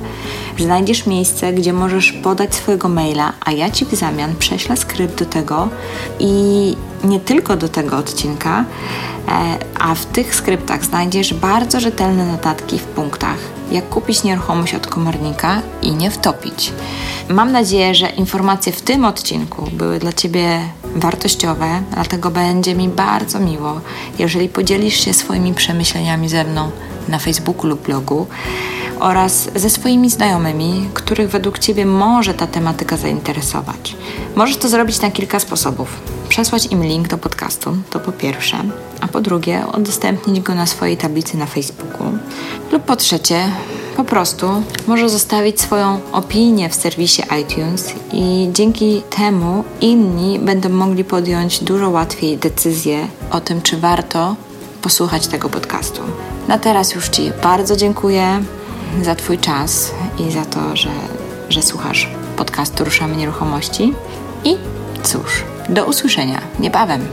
znajdziesz 0.59 1.05
miejsce, 1.05 1.53
gdzie 1.53 1.74
możesz 1.74 2.11
podać 2.11 2.55
swojego 2.55 2.89
maila, 2.89 3.34
a 3.45 3.51
ja 3.51 3.72
Ci 3.72 3.86
w 3.86 3.93
zamian 3.93 4.36
prześlę 4.36 4.78
skrypt 4.78 5.20
do 5.20 5.26
tego 5.26 5.70
i 6.20 6.76
nie 7.03 7.20
tylko 7.20 7.55
do 7.55 7.70
tego 7.70 7.97
odcinka, 7.97 8.66
e, 9.28 9.57
a 9.80 9.95
w 9.95 10.05
tych 10.05 10.36
skryptach 10.36 10.86
znajdziesz 10.86 11.34
bardzo 11.34 11.80
rzetelne 11.80 12.26
notatki 12.26 12.80
w 12.80 12.84
punktach, 12.84 13.38
jak 13.72 13.89
kupić 13.89 14.24
nieruchomość 14.24 14.76
od 14.76 14.88
komornika 14.88 15.61
i 15.82 15.91
nie 15.91 16.11
wtopić. 16.11 16.74
Mam 17.30 17.51
nadzieję, 17.51 17.95
że 17.95 18.09
informacje 18.09 18.72
w 18.72 18.82
tym 18.82 19.05
odcinku 19.05 19.70
były 19.72 19.99
dla 19.99 20.13
Ciebie 20.13 20.59
wartościowe, 20.95 21.81
dlatego 21.93 22.31
będzie 22.31 22.75
mi 22.75 22.89
bardzo 22.89 23.39
miło, 23.39 23.81
jeżeli 24.19 24.49
podzielisz 24.49 25.05
się 25.05 25.13
swoimi 25.13 25.53
przemyśleniami 25.53 26.29
ze 26.29 26.43
mną 26.43 26.71
na 27.07 27.19
Facebooku 27.19 27.67
lub 27.67 27.81
blogu 27.81 28.27
oraz 28.99 29.49
ze 29.55 29.69
swoimi 29.69 30.09
znajomymi, 30.09 30.89
których 30.93 31.29
według 31.29 31.59
Ciebie 31.59 31.85
może 31.85 32.33
ta 32.33 32.47
tematyka 32.47 32.97
zainteresować. 32.97 33.95
Możesz 34.35 34.57
to 34.57 34.69
zrobić 34.69 35.01
na 35.01 35.11
kilka 35.11 35.39
sposobów. 35.39 35.99
Przesłać 36.29 36.65
im 36.65 36.83
link 36.83 37.07
do 37.07 37.17
podcastu, 37.17 37.77
to 37.89 37.99
po 37.99 38.11
pierwsze, 38.11 38.57
a 39.01 39.07
po 39.07 39.21
drugie 39.21 39.63
udostępnić 39.77 40.39
go 40.39 40.55
na 40.55 40.65
swojej 40.65 40.97
tablicy 40.97 41.37
na 41.37 41.45
Facebooku 41.45 42.07
lub 42.71 42.83
po 42.83 42.95
trzecie 42.95 43.51
po 43.95 44.03
prostu 44.03 44.47
może 44.87 45.09
zostawić 45.09 45.61
swoją 45.61 45.99
opinię 46.11 46.69
w 46.69 46.75
serwisie 46.75 47.23
iTunes 47.41 47.93
i 48.13 48.49
dzięki 48.53 49.01
temu 49.17 49.63
inni 49.81 50.39
będą 50.39 50.69
mogli 50.69 51.03
podjąć 51.03 51.63
dużo 51.63 51.89
łatwiej 51.89 52.37
decyzję 52.37 53.07
o 53.31 53.41
tym, 53.41 53.61
czy 53.61 53.77
warto 53.77 54.35
posłuchać 54.81 55.27
tego 55.27 55.49
podcastu. 55.49 56.01
Na 56.47 56.57
teraz 56.57 56.95
już 56.95 57.09
Ci 57.09 57.31
bardzo 57.43 57.75
dziękuję 57.75 58.43
za 59.03 59.15
Twój 59.15 59.37
czas 59.37 59.91
i 60.19 60.31
za 60.31 60.45
to, 60.45 60.75
że, 60.75 60.91
że 61.49 61.61
słuchasz 61.61 62.09
podcastu 62.37 62.83
Ruszamy 62.83 63.15
Nieruchomości. 63.15 63.93
I 64.43 64.57
cóż, 65.03 65.43
do 65.69 65.85
usłyszenia 65.85 66.41
niebawem. 66.59 67.07